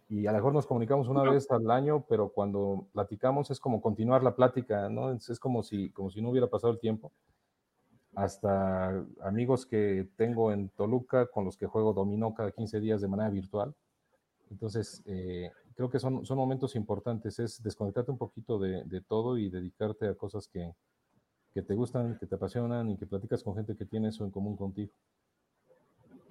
y 0.08 0.26
a 0.26 0.32
lo 0.32 0.38
mejor 0.38 0.54
nos 0.54 0.66
comunicamos 0.66 1.08
una 1.08 1.22
vez 1.22 1.50
al 1.50 1.70
año, 1.70 2.04
pero 2.08 2.30
cuando 2.30 2.88
platicamos 2.92 3.50
es 3.50 3.60
como 3.60 3.82
continuar 3.82 4.22
la 4.22 4.34
plática, 4.34 4.88
¿no? 4.88 5.12
Es, 5.12 5.38
como, 5.38 5.62
si, 5.62 5.90
como 5.90 6.10
si 6.10 6.22
no 6.22 6.30
hubiera 6.30 6.46
pasado 6.46 6.72
el 6.72 6.80
tiempo. 6.80 7.12
Hasta 8.14 9.04
amigos 9.22 9.66
que 9.66 10.08
tengo 10.16 10.50
en 10.50 10.70
Toluca 10.70 11.26
con 11.26 11.44
los 11.44 11.58
que 11.58 11.66
juego 11.66 11.92
dominó 11.92 12.34
cada 12.34 12.52
15 12.52 12.80
días 12.80 13.02
de 13.02 13.08
manera 13.08 13.28
virtual. 13.28 13.74
Entonces, 14.50 15.02
eh, 15.04 15.52
creo 15.74 15.90
que 15.90 15.98
son, 15.98 16.24
son 16.24 16.38
momentos 16.38 16.74
importantes, 16.74 17.38
es 17.38 17.62
desconectarte 17.62 18.10
un 18.10 18.18
poquito 18.18 18.58
de, 18.58 18.84
de 18.84 19.02
todo 19.02 19.36
y 19.36 19.50
dedicarte 19.50 20.08
a 20.08 20.14
cosas 20.14 20.48
que, 20.48 20.72
que 21.52 21.60
te 21.60 21.74
gustan, 21.74 22.18
que 22.18 22.26
te 22.26 22.34
apasionan 22.34 22.90
y 22.90 22.96
que 22.96 23.06
platicas 23.06 23.42
con 23.42 23.54
gente 23.54 23.76
que 23.76 23.84
tiene 23.84 24.08
eso 24.08 24.24
en 24.24 24.30
común 24.30 24.56
contigo. 24.56 24.90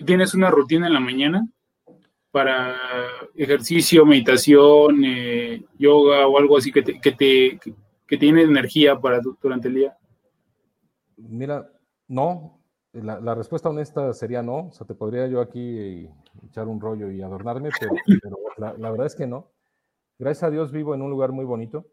¿Tienes 0.03 0.34
una 0.34 0.49
rutina 0.49 0.88
en 0.88 0.93
la 0.93 0.99
mañana? 0.99 1.47
Para 2.38 2.75
ejercicio, 3.33 4.05
meditación, 4.05 5.03
eh, 5.03 5.63
yoga 5.79 6.27
o 6.27 6.38
algo 6.38 6.55
así 6.55 6.71
que 6.71 6.83
te, 6.83 7.01
que 7.01 7.11
te 7.11 7.59
que 8.05 8.17
tiene 8.17 8.43
energía 8.43 8.99
para 8.99 9.19
durante 9.41 9.69
el 9.69 9.73
día? 9.73 9.97
Mira, 11.17 11.67
no. 12.07 12.61
La, 12.93 13.33
respuesta 13.33 13.69
honesta 13.69 14.13
sería 14.13 14.43
no. 14.43 14.67
O 14.67 14.71
sea, 14.71 14.85
te 14.85 14.93
podría 14.93 15.25
yo 15.25 15.41
aquí 15.41 16.07
echar 16.45 16.67
un 16.67 16.79
rollo 16.79 17.09
y 17.09 17.23
adornarme, 17.23 17.71
pero, 17.79 17.95
la, 18.77 18.91
verdad 18.91 19.07
es 19.07 19.15
que 19.15 19.25
no. 19.25 19.49
Gracias 20.19 20.43
a 20.43 20.51
Dios 20.51 20.71
vivo 20.71 20.93
en 20.93 21.01
un 21.01 21.09
lugar 21.09 21.31
muy 21.31 21.45
bonito. 21.45 21.88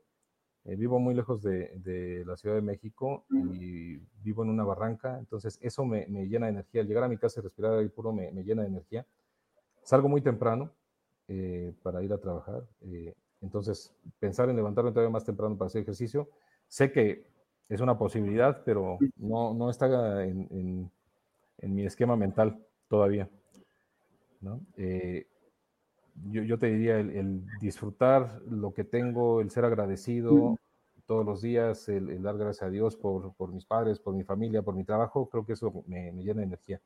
Eh, 0.67 0.77
vivo 0.77 0.99
muy 0.99 1.15
lejos 1.15 1.43
de, 1.43 2.23
la 2.27 2.37
Ciudad 2.37 2.57
de 2.57 2.63
México 2.63 3.25
y 3.31 3.97
vivo 4.23 4.43
en 4.43 4.51
una 4.51 4.65
barranca, 4.65 5.19
entonces 5.19 5.59
eso 5.63 5.87
me, 5.87 6.07
llena 6.27 6.47
de 6.47 6.53
energía. 6.53 6.83
Al 6.83 6.87
llegar 6.87 7.05
a 7.05 7.09
mi 7.09 7.17
casa 7.17 7.41
y 7.41 7.45
respirar 7.45 7.79
aire 7.79 7.89
puro 7.89 8.13
me, 8.13 8.31
me 8.31 8.43
llena 8.45 8.61
de 8.61 8.69
energía. 8.69 9.07
Salgo 9.85 10.09
muy 10.09 10.23
temprano 10.23 10.71
eh, 11.29 11.73
para 11.83 12.03
ir 12.03 12.13
a 12.13 12.19
trabajar, 12.19 12.65
eh, 12.83 13.15
entonces 13.43 13.95
pensar 14.19 14.49
en 14.49 14.57
levantarme 14.57 14.93
todavía 14.93 15.13
más 15.13 15.25
temprano 15.25 15.57
para 15.57 15.67
hacer 15.67 15.83
ejercicio, 15.83 16.29
sé 16.69 16.91
que 16.91 17.27
es 17.69 17.81
una 17.81 17.97
posibilidad, 17.99 18.63
pero 18.65 18.99
no, 19.17 19.53
no 19.53 19.69
está 19.69 20.25
en, 20.25 20.91
en, 21.59 21.75
mi 21.75 21.85
esquema 21.85 22.17
mental 22.17 22.59
todavía. 22.89 23.29
¿no? 24.41 24.61
Eh, 24.77 25.27
yo, 26.31 26.43
yo, 26.43 26.59
te 26.59 26.67
diría 26.67 26.99
el, 26.99 27.45
disfrutar 27.61 28.41
lo 28.49 28.73
que 28.73 28.85
tengo, 28.85 29.41
el 29.41 29.51
ser 29.51 29.65
agradecido 29.65 30.59
todos 31.07 31.25
los 31.27 31.43
días, 31.43 31.89
el, 31.89 32.23
dar 32.23 32.39
gracias 32.39 32.63
a 32.63 32.71
Dios 32.71 32.97
por, 32.97 33.35
por, 33.35 33.53
mis 33.53 33.65
padres, 33.67 33.99
por 33.99 34.15
mi 34.15 34.25
familia, 34.25 34.63
por 34.63 34.75
mi 34.75 34.85
trabajo, 34.85 35.29
creo 35.29 35.45
que 35.45 35.55
eso 35.55 35.85
me, 35.87 36.13
me 36.13 36.23
llena 36.23 36.41
de 36.41 36.47
energía 36.47 36.81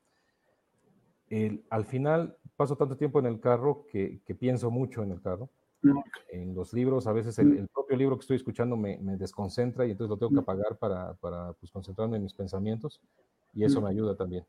al 1.71 1.85
final 1.85 2.37
paso 2.57 2.77
tanto 2.77 2.97
tiempo 2.97 3.21
en 3.21 3.27
el 3.27 3.41
carro 3.41 3.87
que, 3.91 4.21
pienso 4.39 4.71
mucho 4.71 5.03
en 5.03 5.13
el 5.13 5.21
carro. 5.21 5.49
En 6.33 6.57
los 6.57 6.73
libros, 6.73 7.07
a 7.07 7.13
veces 7.13 7.39
el, 7.39 7.69
propio 7.73 7.97
libro 7.97 8.17
que 8.17 8.23
estoy 8.23 8.37
escuchando 8.37 8.77
me, 8.77 8.99
desconcentra 9.17 9.87
y 9.87 9.93
entonces 9.93 10.11
lo 10.11 10.17
tengo 10.17 10.33
que 10.33 10.41
apagar 10.41 10.77
para, 10.77 11.15
para 11.15 11.53
pues, 11.55 11.71
concentrarme 11.71 12.17
en 12.17 12.25
mis 12.25 12.35
pensamientos 12.35 13.01
y 13.55 13.65
eso 13.65 13.81
me 13.81 13.91
ayuda 13.91 14.17
también. 14.17 14.45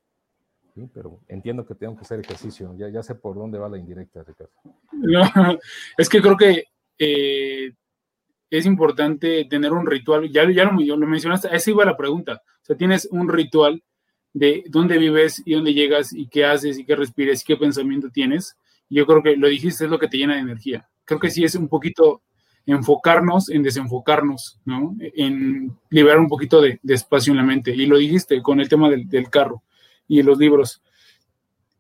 Pero 0.93 1.19
entiendo 1.27 1.65
que 1.65 1.75
tengo 1.75 1.95
que 1.95 2.01
hacer 2.01 2.19
ejercicio, 2.19 2.73
ya, 2.77 2.89
ya 2.89 3.03
sé 3.03 3.15
por 3.15 3.35
dónde 3.35 3.59
va 3.59 3.69
la 3.69 3.77
indirecta, 3.77 4.23
Ricardo. 4.23 4.53
es 5.97 6.09
que 6.09 6.21
creo 6.21 6.37
que 6.37 6.63
eh, 6.97 7.73
es 8.49 8.65
importante 8.65 9.45
tener 9.45 9.71
un 9.73 9.85
ritual, 9.85 10.31
ya, 10.31 10.49
ya 10.49 10.63
lo, 10.63 10.71
lo 10.71 11.07
mencionaste, 11.07 11.53
esa 11.55 11.69
iba 11.69 11.85
la 11.85 11.97
pregunta, 11.97 12.41
o 12.43 12.65
sea, 12.65 12.75
tienes 12.75 13.07
un 13.11 13.29
ritual 13.29 13.83
de 14.33 14.63
dónde 14.67 14.97
vives 14.97 15.41
y 15.45 15.53
dónde 15.53 15.73
llegas 15.73 16.13
y 16.13 16.27
qué 16.27 16.45
haces 16.45 16.77
y 16.77 16.85
qué 16.85 16.95
respires 16.95 17.41
y 17.41 17.45
qué 17.45 17.57
pensamiento 17.57 18.09
tienes. 18.09 18.55
yo 18.89 19.05
creo 19.05 19.21
que 19.21 19.35
lo 19.35 19.47
dijiste 19.47 19.85
es 19.85 19.89
lo 19.89 19.99
que 19.99 20.07
te 20.07 20.17
llena 20.17 20.35
de 20.35 20.41
energía. 20.41 20.89
Creo 21.05 21.19
que 21.19 21.29
sí 21.29 21.43
es 21.43 21.55
un 21.55 21.67
poquito 21.67 22.21
enfocarnos 22.65 23.49
en 23.49 23.63
desenfocarnos, 23.63 24.59
¿no? 24.65 24.95
En 24.99 25.75
liberar 25.89 26.19
un 26.19 26.27
poquito 26.27 26.61
de, 26.61 26.79
espacio 26.83 27.31
en 27.31 27.37
la 27.37 27.43
mente. 27.43 27.71
Y 27.75 27.85
lo 27.85 27.97
dijiste 27.97 28.41
con 28.41 28.59
el 28.59 28.69
tema 28.69 28.89
del, 28.89 29.29
carro 29.29 29.63
y 30.07 30.21
los 30.21 30.37
libros. 30.37 30.81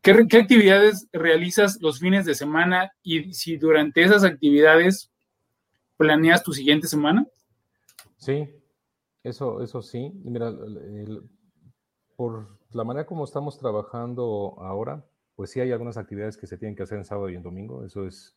¿Qué, 0.01 0.27
¿Qué, 0.27 0.37
actividades 0.37 1.07
realizas 1.11 1.79
los 1.81 1.99
fines 1.99 2.25
de 2.25 2.33
semana 2.33 2.91
y 3.03 3.33
si 3.33 3.57
durante 3.57 4.01
esas 4.01 4.23
actividades 4.23 5.11
planeas 5.97 6.43
tu 6.43 6.53
siguiente 6.53 6.87
semana? 6.87 7.27
Sí, 8.17 8.47
eso, 9.23 9.61
eso 9.61 9.81
sí. 9.81 10.11
Mira, 10.23 10.47
el, 10.47 11.21
por 12.19 12.49
la 12.71 12.83
manera 12.83 13.05
como 13.05 13.23
estamos 13.23 13.57
trabajando 13.57 14.57
ahora, 14.59 15.05
pues 15.35 15.51
sí 15.51 15.61
hay 15.61 15.71
algunas 15.71 15.95
actividades 15.95 16.35
que 16.35 16.47
se 16.47 16.57
tienen 16.57 16.75
que 16.75 16.83
hacer 16.83 16.97
en 16.97 17.05
sábado 17.05 17.29
y 17.29 17.35
en 17.37 17.41
domingo. 17.41 17.85
Eso 17.85 18.05
es, 18.05 18.35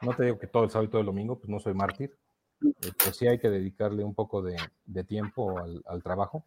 no 0.00 0.14
te 0.14 0.24
digo 0.24 0.38
que 0.38 0.46
todo 0.46 0.64
el 0.64 0.70
sábado 0.70 0.86
y 0.86 0.90
todo 0.90 1.00
el 1.02 1.06
domingo, 1.08 1.38
pues 1.38 1.50
no 1.50 1.60
soy 1.60 1.74
mártir, 1.74 2.16
eh, 2.62 2.90
pero 2.96 3.12
sí 3.12 3.26
hay 3.26 3.38
que 3.38 3.50
dedicarle 3.50 4.02
un 4.02 4.14
poco 4.14 4.40
de, 4.40 4.56
tiempo 5.04 5.58
al, 5.58 6.02
trabajo. 6.02 6.46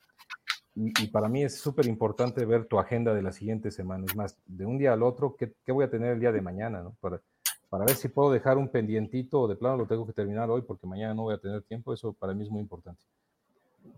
Y, 0.74 1.06
para 1.10 1.30
mí 1.30 1.44
es 1.44 1.60
súper 1.60 1.86
importante 1.86 2.44
ver 2.46 2.66
tu 2.66 2.80
agenda 2.80 3.14
de 3.14 3.22
la 3.22 3.32
siguiente 3.32 3.70
semana. 3.70 4.06
Es 4.08 4.16
más, 4.16 4.40
de 4.48 4.66
un 4.66 4.80
día 4.80 4.94
al 4.94 5.04
otro, 5.04 5.36
¿qué, 5.38 5.54
voy 5.72 5.86
a 5.86 5.92
tener 5.92 6.14
el 6.14 6.20
día 6.20 6.32
de 6.32 6.42
mañana? 6.42 6.82
¿no? 6.82 6.98
Para, 7.00 7.22
para 7.70 7.86
ver 7.86 7.96
si 7.96 8.08
puedo 8.08 8.32
dejar 8.32 8.58
un 8.58 8.70
pendientito 8.70 9.42
o 9.42 9.48
de 9.48 9.56
plano 9.56 9.78
lo 9.78 9.86
tengo 9.86 10.08
que 10.08 10.14
terminar 10.14 10.50
hoy 10.50 10.64
porque 10.64 10.88
mañana 10.88 11.14
no 11.14 11.22
voy 11.22 11.36
a 11.36 11.38
tener 11.38 11.62
tiempo. 11.62 11.94
Eso 11.94 12.14
para 12.14 12.34
mí 12.34 12.42
es 12.42 12.50
muy 12.50 12.62
importante. 12.62 13.04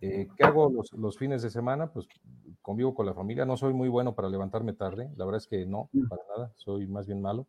Eh, 0.01 0.27
¿Qué 0.35 0.43
hago 0.43 0.71
los, 0.91 1.17
fines 1.17 1.41
de 1.41 1.49
semana? 1.49 1.91
Pues 1.91 2.07
convivo 2.61 2.93
con 2.93 3.05
la 3.05 3.13
familia. 3.13 3.45
No 3.45 3.55
soy 3.57 3.73
muy 3.73 3.89
bueno 3.89 4.15
para 4.15 4.29
levantarme 4.29 4.73
tarde. 4.73 5.09
La 5.15 5.25
verdad 5.25 5.41
es 5.41 5.47
que 5.47 5.65
no, 5.65 5.89
mm. 5.93 6.07
para 6.07 6.21
nada. 6.35 6.51
Soy 6.55 6.87
más 6.87 7.07
bien 7.07 7.21
malo. 7.21 7.47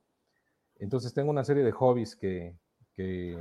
Entonces 0.78 1.12
tengo 1.14 1.30
una 1.30 1.44
serie 1.44 1.64
de 1.64 1.72
hobbies 1.72 2.16
que, 2.16 2.56
que, 2.94 3.36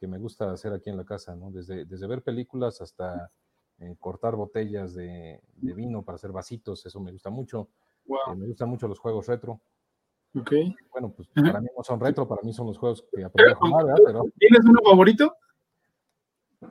me 0.00 0.18
gusta 0.18 0.50
hacer 0.50 0.72
aquí 0.72 0.90
en 0.90 0.96
la 0.96 1.04
casa, 1.04 1.36
¿no? 1.36 1.52
Desde, 1.52 1.84
desde 1.84 2.08
ver 2.08 2.22
películas 2.22 2.80
hasta 2.80 3.30
eh, 3.78 3.94
cortar 4.00 4.34
botellas 4.34 4.94
de, 4.94 5.40
vino 5.56 6.02
para 6.04 6.16
hacer 6.16 6.32
vasitos. 6.32 6.84
Eso 6.86 7.00
me 7.00 7.12
gusta 7.12 7.30
mucho. 7.30 7.68
Eh, 8.06 8.34
me 8.36 8.46
gustan 8.46 8.68
mucho 8.68 8.88
los 8.88 8.98
juegos 8.98 9.26
retro. 9.26 9.60
Ok. 10.34 10.52
Bueno, 10.92 11.12
pues 11.12 11.28
para 11.28 11.60
mí 11.60 11.68
no 11.76 11.84
son 11.84 12.00
retro, 12.00 12.26
para 12.26 12.42
mí 12.42 12.52
son 12.52 12.66
los 12.66 12.78
juegos 12.78 13.04
que 13.12 13.22
aprendí 13.22 13.52
a 13.52 13.56
jugar, 13.56 13.86
¿verdad? 14.06 14.22
¿Tienes 14.38 14.64
uno 14.64 14.80
favorito? 14.82 15.36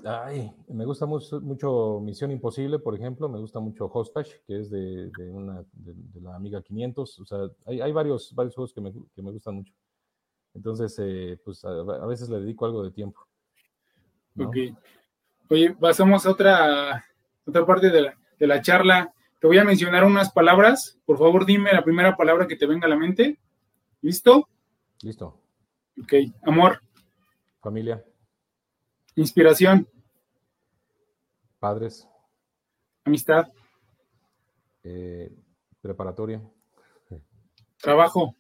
Ay, 0.06 0.52
me 0.70 0.86
gusta 0.86 1.06
mucho, 1.06 2.00
Misión 2.02 2.32
Imposible, 2.32 2.80
por 2.80 2.96
ejemplo, 2.96 3.28
me 3.28 3.40
gusta 3.40 3.60
mucho 3.60 3.90
Hostage, 3.92 4.42
que 4.48 4.60
es 4.60 4.70
de, 4.70 5.12
una, 5.32 5.64
de, 5.74 6.22
la 6.22 6.36
Amiga 6.36 6.62
500, 6.62 7.20
o 7.20 7.26
sea, 7.26 7.40
hay, 7.66 7.92
varios, 7.92 8.34
varios 8.34 8.56
juegos 8.56 8.74
que 8.74 8.82
me, 8.82 8.92
que 8.92 9.22
me 9.22 9.32
gustan 9.32 9.56
mucho. 9.56 9.74
Entonces, 10.54 10.96
eh, 11.00 11.40
pues 11.44 11.64
a, 11.66 12.06
veces 12.06 12.30
le 12.30 12.40
dedico 12.40 12.66
algo 12.66 12.84
de 12.84 12.92
tiempo. 12.92 13.20
Ok. 14.38 14.56
Oye, 15.50 15.76
pasamos 15.80 16.26
a 16.26 16.32
otra, 16.32 17.06
otra 17.46 17.66
parte 17.66 17.90
de 17.90 18.02
la, 18.02 18.18
de 18.40 18.48
la 18.48 18.62
charla. 18.62 19.14
Te 19.40 19.48
voy 19.48 19.58
a 19.58 19.64
mencionar 19.64 20.04
unas 20.04 20.32
palabras. 20.32 21.00
Por 21.06 21.18
favor, 21.18 21.46
dime 21.46 21.74
la 21.74 21.84
primera 21.84 22.16
palabra 22.16 22.48
que 22.48 22.56
te 22.56 22.66
venga 22.66 22.86
a 22.86 22.90
la 22.90 22.98
mente. 22.98 23.40
¿Listo? 24.02 24.48
Listo. 25.04 25.40
Ok. 26.02 26.14
Amor. 26.44 26.82
Familia. 27.62 28.04
Inspiración. 29.22 29.88
Padres. 31.60 32.08
Amistad. 33.06 33.54
Eh, 34.82 35.32
preparatoria. 35.80 36.42
Trabajo. 37.78 38.36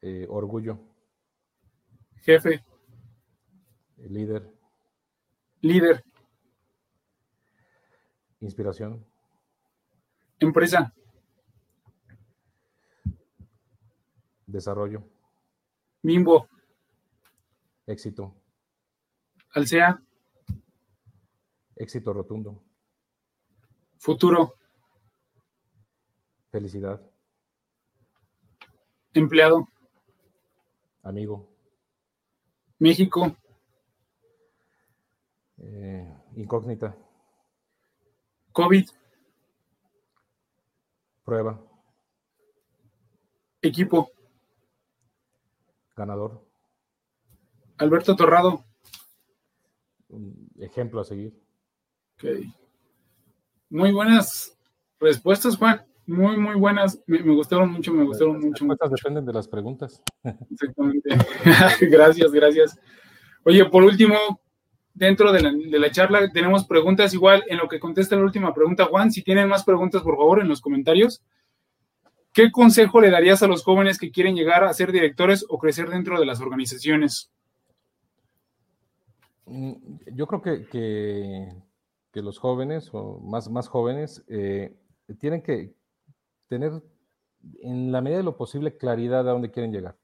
Eh, 0.00 0.26
orgullo. 0.28 0.80
Jefe. 2.22 2.64
Líder. 3.98 4.52
Líder. 5.60 6.04
Inspiración. 8.40 9.06
Empresa. 10.40 10.92
Desarrollo. 14.46 15.04
Mimbo. 16.02 16.48
Éxito. 17.86 18.41
Alsea. 19.52 20.02
Éxito 21.76 22.12
rotundo. 22.12 22.62
Futuro. 23.98 24.54
Felicidad. 26.50 27.00
Empleado. 29.12 29.68
Amigo. 31.02 31.48
México. 32.78 33.36
Eh, 35.58 36.16
incógnita. 36.36 36.96
COVID. 38.52 38.88
Prueba. 41.24 41.60
Equipo. 43.60 44.10
Ganador. 45.94 46.44
Alberto 47.78 48.16
Torrado. 48.16 48.71
Un 50.12 50.50
ejemplo 50.60 51.00
a 51.00 51.04
seguir. 51.04 51.34
Ok. 52.16 52.24
Muy 53.70 53.92
buenas 53.92 54.58
respuestas, 55.00 55.56
Juan. 55.56 55.82
Muy, 56.06 56.36
muy 56.36 56.54
buenas. 56.56 57.02
Me, 57.06 57.18
gustaron 57.22 57.72
mucho, 57.72 57.92
me 57.92 58.04
gustaron 58.04 58.34
las 58.34 58.44
mucho. 58.44 58.66
Las 58.66 58.90
dependen 58.90 59.24
de 59.24 59.32
las 59.32 59.48
preguntas. 59.48 60.02
Exactamente. 60.50 61.08
gracias, 61.80 62.30
gracias. 62.30 62.78
Oye, 63.44 63.64
por 63.64 63.82
último, 63.84 64.16
dentro 64.92 65.32
de 65.32 65.40
la, 65.40 65.50
de 65.50 65.78
la, 65.78 65.90
charla 65.90 66.30
tenemos 66.30 66.66
preguntas 66.66 67.14
igual 67.14 67.42
en 67.48 67.56
lo 67.56 67.68
que 67.68 67.80
contesta 67.80 68.14
la 68.14 68.24
última 68.24 68.52
pregunta, 68.52 68.84
Juan. 68.84 69.10
Si 69.10 69.22
tienen 69.22 69.48
más 69.48 69.64
preguntas, 69.64 70.02
por 70.02 70.16
favor, 70.16 70.42
en 70.42 70.48
los 70.48 70.60
comentarios. 70.60 71.22
¿Qué 72.34 72.50
consejo 72.50 73.00
le 73.00 73.10
darías 73.10 73.42
a 73.42 73.46
los 73.46 73.62
jóvenes 73.62 73.98
que 73.98 74.10
quieren 74.10 74.34
llegar 74.36 74.64
a 74.64 74.72
ser 74.74 74.92
directores 74.92 75.46
o 75.48 75.58
crecer 75.58 75.88
dentro 75.88 76.20
de 76.20 76.26
las 76.26 76.40
organizaciones? 76.40 77.30
Mm, 79.52 79.98
yo 80.14 80.26
creo 80.26 80.40
que, 80.40 80.66
que, 80.68 82.22
los 82.22 82.38
jóvenes 82.38 82.90
o 82.92 83.20
más, 83.20 83.50
más 83.50 83.68
jóvenes 83.68 84.24
eh, 84.28 84.74
tienen 85.18 85.42
que 85.42 85.74
tener 86.48 86.82
en 87.60 87.92
la 87.92 88.00
medida 88.00 88.18
de 88.18 88.24
lo 88.24 88.36
posible 88.36 88.76
claridad 88.76 89.28
a 89.28 89.32
dónde 89.32 89.50
quieren 89.50 89.72
llegar. 89.72 89.96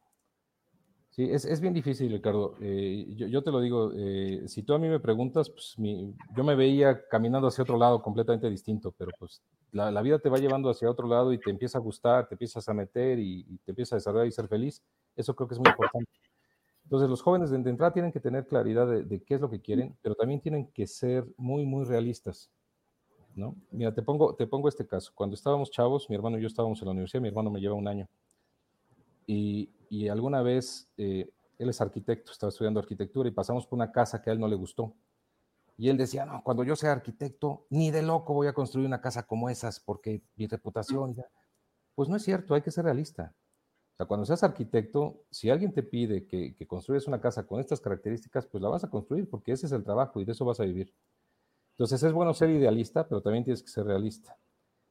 Sí, 1.11 1.29
es, 1.31 1.61
bien 1.61 1.75
difícil, 1.75 2.13
Ricardo. 2.13 2.57
Eh, 2.61 3.07
yo, 3.17 3.43
te 3.43 3.51
lo 3.51 3.61
digo, 3.61 3.91
eh, 3.97 4.45
si 4.47 4.63
tú 4.63 4.75
a 4.75 4.79
mí 4.79 4.89
me 4.89 5.01
preguntas, 5.01 5.51
pues 5.51 5.75
yo 6.37 6.45
me 6.45 6.55
veía 6.55 7.09
caminando 7.09 7.49
hacia 7.49 7.63
otro 7.63 7.77
lado 7.79 8.03
completamente 8.03 8.49
distinto, 8.49 8.95
pero 8.97 9.11
pues 9.19 9.43
la, 9.73 10.03
vida 10.03 10.19
te 10.19 10.29
va 10.29 10.39
llevando 10.39 10.71
hacia 10.71 10.91
otro 10.91 11.09
lado 11.09 11.33
y 11.33 11.39
te 11.39 11.51
empieza 11.51 11.79
a 11.79 11.81
gustar, 11.81 12.29
te 12.29 12.35
empiezas 12.35 12.69
a 12.69 12.75
meter 12.75 13.19
y, 13.19 13.45
te 13.65 13.73
empieza 13.73 13.97
a 13.97 13.99
desarrollar 13.99 14.29
y 14.29 14.33
ser 14.33 14.47
feliz. 14.47 14.83
Eso 15.17 15.35
creo 15.35 15.49
que 15.49 15.55
es 15.55 15.59
muy 15.59 15.71
importante. 15.71 16.11
Entonces 16.89 17.11
los 17.11 17.21
jóvenes 17.21 17.51
de 17.51 17.57
entrada 17.59 17.93
tienen 17.93 18.11
que 18.11 18.19
tener 18.19 18.47
claridad 18.47 18.87
de, 18.87 19.23
qué 19.23 19.35
es 19.35 19.43
lo 19.43 19.51
que 19.51 19.61
quieren, 19.61 19.95
pero 20.01 20.15
también 20.15 20.41
tienen 20.41 20.69
que 20.69 20.87
ser 20.87 21.27
muy, 21.37 21.67
muy 21.67 21.85
realistas. 21.85 22.51
¿no? 23.35 23.55
Mira, 23.71 23.93
te 23.93 24.01
pongo, 24.01 24.35
te 24.35 24.47
pongo 24.47 24.71
este 24.71 24.87
caso. 24.87 25.13
Cuando 25.15 25.35
estábamos 25.35 25.71
chavos, 25.71 26.09
mi 26.09 26.17
hermano 26.17 26.39
y 26.39 26.41
yo 26.41 26.47
estábamos 26.47 26.81
en 26.81 26.87
la 26.87 26.93
universidad, 26.93 27.21
mi 27.21 27.29
hermano 27.29 27.51
me 27.51 27.61
lleva 27.61 27.75
un 27.75 27.87
año. 27.87 28.09
Y, 29.27 29.69
y 29.91 30.09
alguna 30.09 30.41
vez, 30.41 30.89
eh, 30.97 31.31
él 31.59 31.69
es 31.69 31.79
arquitecto, 31.83 32.33
estaba 32.33 32.49
estudiando 32.49 32.81
arquitectura 32.81 33.29
y 33.29 33.33
pasamos 33.33 33.67
por 33.67 33.77
una 33.77 33.93
casa 33.93 34.23
que 34.23 34.31
a 34.31 34.33
él 34.33 34.41
no 34.41 34.49
le 34.49 34.57
gustó. 34.57 34.95
Y 35.77 35.91
él 35.91 35.99
decía, 35.99 36.25
no, 36.25 36.43
cuando 36.43 36.65
yo 36.65 36.75
sea 36.75 36.93
arquitecto, 36.93 37.67
ni 37.69 37.91
de 37.91 38.01
loco 38.01 38.33
voy 38.33 38.47
a 38.47 38.55
construir 38.55 38.87
una 38.87 39.03
casa 39.03 39.25
como 39.25 39.51
esas 39.51 39.79
porque 39.79 40.23
mi 40.37 40.47
reputación... 40.47 41.23
Pues 41.95 42.09
no 42.09 42.17
es 42.17 42.23
cierto, 42.23 42.55
hay 42.55 42.63
que 42.63 42.71
ser 42.71 42.85
realista. 42.85 43.35
Sea, 43.99 44.07
cuando 44.07 44.25
seas 44.25 44.43
arquitecto, 44.43 45.25
si 45.29 45.51
alguien 45.51 45.75
te 45.75 45.83
pide 45.83 46.27
que, 46.27 46.55
que 46.55 46.67
construyes 46.67 47.07
una 47.07 47.21
casa 47.21 47.47
con 47.47 47.61
estas 47.61 47.81
características, 47.81 48.47
pues 48.47 48.63
la 48.63 48.71
vas 48.71 48.85
a 48.85 48.91
construir 48.91 49.29
porque 49.29 49.53
ese 49.53 49.67
es 49.67 49.73
el 49.73 49.85
trabajo 49.85 50.21
y 50.21 50.25
de 50.25 50.33
eso 50.33 50.47
vas 50.47 50.61
a 50.61 50.65
vivir. 50.65 50.95
Entonces 51.73 52.03
es 52.03 52.13
bueno 52.13 52.33
ser 52.33 52.49
idealista, 52.49 53.07
pero 53.07 53.21
también 53.21 53.45
tienes 53.45 53.63
que 53.63 53.69
ser 53.69 53.85
realista. 53.85 54.39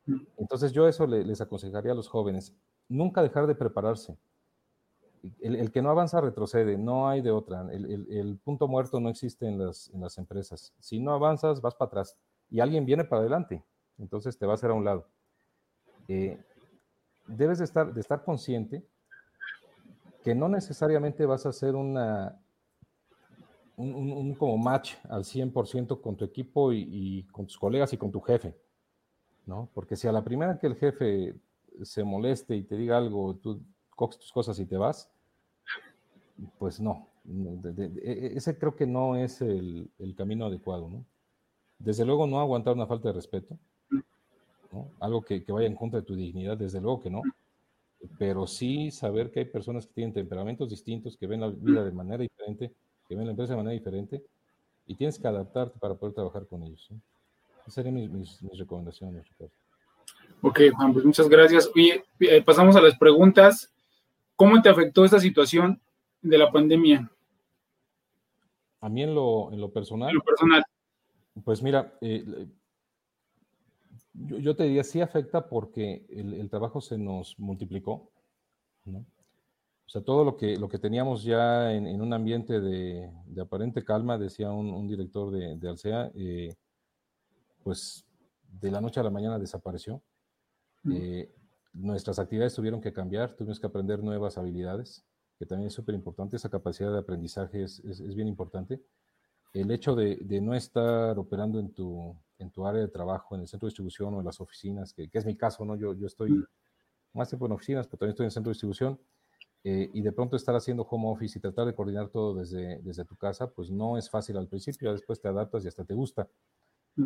Mm. 0.05 0.19
Entonces 0.37 0.71
yo 0.73 0.87
eso 0.87 1.07
les 1.07 1.41
aconsejaría 1.41 1.93
a 1.93 1.95
los 1.95 2.07
jóvenes, 2.07 2.53
nunca 2.87 3.23
dejar 3.23 3.47
de 3.47 3.55
prepararse 3.55 4.17
el, 5.39 5.71
que 5.71 5.81
no 5.81 5.89
avanza 5.89 6.21
retrocede, 6.21 6.77
no 6.77 7.07
hay 7.09 7.21
de 7.21 7.31
otra. 7.31 7.65
El, 7.71 8.39
punto 8.43 8.67
muerto 8.67 8.99
no 8.99 9.09
existe 9.09 9.47
en 9.47 9.57
las, 9.57 9.89
en 9.93 10.01
las, 10.01 10.17
empresas. 10.17 10.73
Si 10.79 10.99
no 10.99 11.13
avanzas, 11.13 11.61
vas 11.61 11.75
para 11.75 11.87
atrás 11.87 12.17
y 12.49 12.59
alguien 12.59 12.85
viene 12.85 13.03
para 13.03 13.21
adelante, 13.21 13.63
entonces 13.97 14.37
te 14.37 14.45
va 14.45 14.53
a 14.53 14.55
hacer 14.55 14.71
a 14.71 14.73
un 14.73 14.85
lado. 14.85 15.07
Eh, 16.07 16.41
debes 17.27 17.59
de 17.59 17.65
estar, 17.65 17.93
de 17.93 17.99
estar 17.99 18.23
consciente 18.23 18.85
que 20.27 20.35
no 20.35 20.49
necesariamente 20.49 21.25
vas 21.25 21.45
a 21.45 21.49
hacer 21.49 21.73
una, 21.73 22.37
un, 23.77 24.35
como 24.35 24.57
match 24.57 24.95
al 25.07 25.23
100% 25.23 26.01
con 26.01 26.17
tu 26.17 26.25
equipo 26.25 26.73
y, 26.73 27.25
con 27.31 27.45
tus 27.45 27.57
colegas 27.57 27.93
y 27.93 27.97
con 27.97 28.11
tu 28.11 28.19
jefe, 28.19 28.53
¿no? 29.45 29.69
Porque 29.73 29.95
si 29.95 30.05
a 30.05 30.11
la 30.11 30.25
primera 30.25 30.59
que 30.59 30.67
el 30.67 30.75
jefe 30.75 31.33
se 31.81 32.03
moleste 32.03 32.57
y 32.57 32.63
te 32.63 32.75
diga 32.75 32.97
algo, 32.97 33.35
tú 33.35 33.61
coges 33.91 34.19
tus 34.19 34.33
cosas 34.33 34.59
y 34.59 34.65
te 34.65 34.75
vas, 34.75 35.09
pues 36.59 36.81
no. 36.81 37.07
E, 37.25 37.91
e, 38.03 38.33
ese 38.35 38.57
creo 38.57 38.75
que 38.75 38.85
no 38.85 39.15
es 39.15 39.39
el, 39.41 39.89
camino 40.17 40.47
adecuado, 40.47 40.89
¿no? 40.89 41.05
Desde 41.79 42.03
luego 42.03 42.27
no 42.27 42.41
aguantar 42.41 42.73
una 42.73 42.85
falta 42.85 43.07
de 43.07 43.13
respeto, 43.13 43.57
Algo 44.99 45.21
que, 45.21 45.41
vaya 45.47 45.67
en 45.67 45.75
contra 45.77 46.01
de 46.01 46.05
tu 46.05 46.15
dignidad, 46.17 46.57
desde 46.57 46.81
luego 46.81 46.99
que 46.99 47.09
no. 47.09 47.21
Pero 48.17 48.47
sí 48.47 48.91
saber 48.91 49.31
que 49.31 49.39
hay 49.39 49.45
personas 49.45 49.85
que 49.87 49.93
tienen 49.93 50.13
temperamentos 50.13 50.69
distintos, 50.69 51.17
que 51.17 51.27
ven 51.27 51.41
la 51.41 51.49
vida 51.49 51.83
de 51.83 51.91
manera 51.91 52.17
diferente, 52.17 52.73
que 53.07 53.15
ven 53.15 53.25
la 53.25 53.31
empresa 53.31 53.53
de 53.53 53.57
manera 53.57 53.73
diferente, 53.73 54.23
y 54.85 54.95
tienes 54.95 55.19
que 55.19 55.27
adaptarte 55.27 55.77
para 55.79 55.95
poder 55.95 56.15
trabajar 56.15 56.47
con 56.47 56.63
ellos. 56.63 56.89
Esas 57.61 57.73
serían 57.73 57.95
mis, 57.95 58.39
recomendaciones, 58.57 59.25
Ok, 60.41 60.61
Juan, 60.75 60.93
pues 60.93 61.03
muchas 61.03 61.27
gracias. 61.27 61.69
Y 61.75 61.91
eh, 62.19 62.41
pasamos 62.43 62.75
a 62.75 62.81
las 62.81 62.97
preguntas. 62.97 63.73
¿Cómo 64.35 64.61
te 64.61 64.69
afectó 64.69 65.03
esta 65.03 65.19
situación 65.19 65.81
de 66.21 66.37
la 66.37 66.51
pandemia? 66.51 67.11
A 68.81 68.89
mí 68.89 69.01
en 69.03 69.15
lo, 69.15 69.51
en 69.51 69.59
lo 69.59 69.71
personal. 69.71 70.13
lo 70.13 70.21
personal. 70.21 70.63
Pues 71.43 71.61
mira, 71.61 71.93
eh, 72.01 72.47
yo, 74.17 74.55
te 74.55 74.63
diría, 74.63 74.83
sí 74.83 75.01
afecta 75.01 75.47
porque 75.47 76.05
el, 76.09 76.49
trabajo 76.49 76.81
se 76.81 76.97
nos 76.97 77.37
multiplicó, 77.39 78.11
¿no? 78.85 78.99
O 78.99 79.89
sea, 79.89 80.01
todo 80.01 80.25
lo 80.25 80.35
que, 80.35 80.57
lo 80.57 80.67
que 80.67 80.79
teníamos 80.79 81.23
ya 81.23 81.71
en, 81.73 82.01
un 82.01 82.11
ambiente 82.11 82.59
de, 82.59 83.09
aparente 83.39 83.85
calma, 83.85 84.17
decía 84.17 84.51
un, 84.51 84.87
director 84.87 85.31
de, 85.31 85.55
de 85.55 85.69
Alsea, 85.69 86.11
eh, 86.15 86.53
pues 87.63 88.05
de 88.59 88.71
la 88.71 88.81
noche 88.81 88.99
a 88.99 89.03
la 89.03 89.09
mañana 89.09 89.39
desapareció. 89.39 90.01
Eh, 90.91 91.33
nuestras 91.73 92.19
actividades 92.19 92.53
tuvieron 92.53 92.81
que 92.81 92.91
cambiar, 92.93 93.35
tuvimos 93.35 93.59
que 93.59 93.67
aprender 93.67 94.03
nuevas 94.03 94.37
habilidades 94.37 95.05
que 95.37 95.45
también 95.45 95.67
es 95.67 95.73
súper 95.73 95.95
importante, 95.95 96.35
esa 96.35 96.49
capacidad 96.49 96.91
de 96.91 96.99
aprendizaje 96.99 97.63
es, 97.63 97.79
es, 97.85 98.15
bien 98.15 98.27
importante. 98.27 98.81
El 99.61 99.71
hecho 99.71 99.95
de, 99.95 100.41
no 100.41 100.53
estar 100.53 101.17
operando 101.17 101.59
en 101.59 101.71
tu, 101.73 102.15
en 102.39 102.51
tu 102.51 102.65
área 102.65 102.81
de 102.81 102.87
trabajo, 102.87 103.35
en 103.35 103.41
el 103.41 103.47
centro 103.47 103.67
de 103.67 103.71
distribución 103.71 104.13
o 104.13 104.19
en 104.19 104.25
las 104.25 104.39
oficinas, 104.39 104.93
que, 104.93 105.09
es 105.11 105.25
mi 105.25 105.35
caso, 105.35 105.65
¿no? 105.65 105.75
Yo, 105.75 105.93
yo 105.93 106.07
estoy 106.07 106.43
más 107.13 107.29
tiempo 107.29 107.45
en 107.47 107.53
oficinas, 107.53 107.87
pero 107.87 107.99
también 107.99 108.11
estoy 108.11 108.23
en 108.25 108.27
el 108.27 108.31
centro 108.31 108.49
de 108.49 108.53
distribución, 108.53 108.99
eh, 109.63 109.89
y 109.93 110.01
de 110.01 110.11
pronto 110.11 110.35
estar 110.35 110.55
haciendo 110.55 110.83
home 110.83 111.09
office 111.09 111.37
y 111.37 111.41
tratar 111.41 111.65
de 111.65 111.73
coordinar 111.73 112.09
todo 112.09 112.35
desde, 112.35 112.79
desde 112.81 113.03
tu 113.03 113.17
casa, 113.17 113.49
pues 113.49 113.69
no 113.69 113.97
es 113.97 114.09
fácil 114.09 114.37
al 114.37 114.47
principio, 114.47 114.93
después 114.93 115.19
te 115.19 115.27
adaptas 115.27 115.65
y 115.65 115.67
hasta 115.67 115.83
te 115.83 115.93
gusta, 115.93 116.29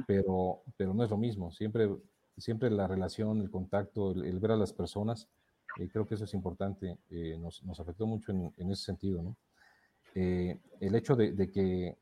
pero, 0.06 0.62
pero 0.78 0.94
no 0.94 1.04
es 1.04 1.10
lo 1.10 1.18
mismo. 1.18 1.52
Siempre, 1.52 1.90
siempre 2.38 2.70
la 2.70 2.88
relación, 2.88 3.42
el 3.42 3.50
contacto, 3.50 4.12
el, 4.12 4.40
ver 4.40 4.52
a 4.52 4.58
las 4.58 4.74
personas, 4.74 5.28
eh, 5.80 5.88
creo 5.92 6.06
que 6.06 6.16
eso 6.16 6.26
es 6.26 6.34
importante, 6.34 6.98
eh, 7.10 7.38
nos, 7.40 7.64
nos, 7.64 7.80
afectó 7.80 8.06
mucho 8.06 8.32
en, 8.32 8.54
en 8.58 8.72
ese 8.72 8.84
sentido, 8.84 9.24
¿no? 9.24 9.36
el 10.14 10.94
hecho 10.94 11.16
de, 11.16 11.32
de, 11.32 11.50
que 11.50 11.98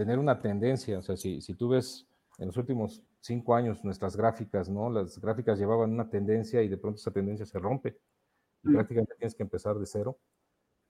tener 0.00 0.18
una 0.18 0.40
tendencia, 0.40 0.98
o 0.98 1.02
sea, 1.02 1.14
si, 1.14 1.42
si 1.42 1.52
tú 1.52 1.68
ves 1.68 2.06
en 2.38 2.46
los 2.46 2.56
últimos 2.56 3.02
cinco 3.20 3.54
años 3.54 3.84
nuestras 3.84 4.16
gráficas, 4.16 4.66
¿no? 4.70 4.88
Las 4.88 5.20
gráficas 5.20 5.58
llevaban 5.58 5.92
una 5.92 6.08
tendencia 6.08 6.62
y 6.62 6.68
de 6.68 6.78
pronto 6.78 6.96
esa 6.98 7.10
tendencia 7.10 7.44
se 7.44 7.58
rompe 7.58 7.98
y 8.62 8.72
prácticamente 8.72 9.14
tienes 9.18 9.34
que 9.34 9.42
empezar 9.42 9.78
de 9.78 9.84
cero. 9.84 10.16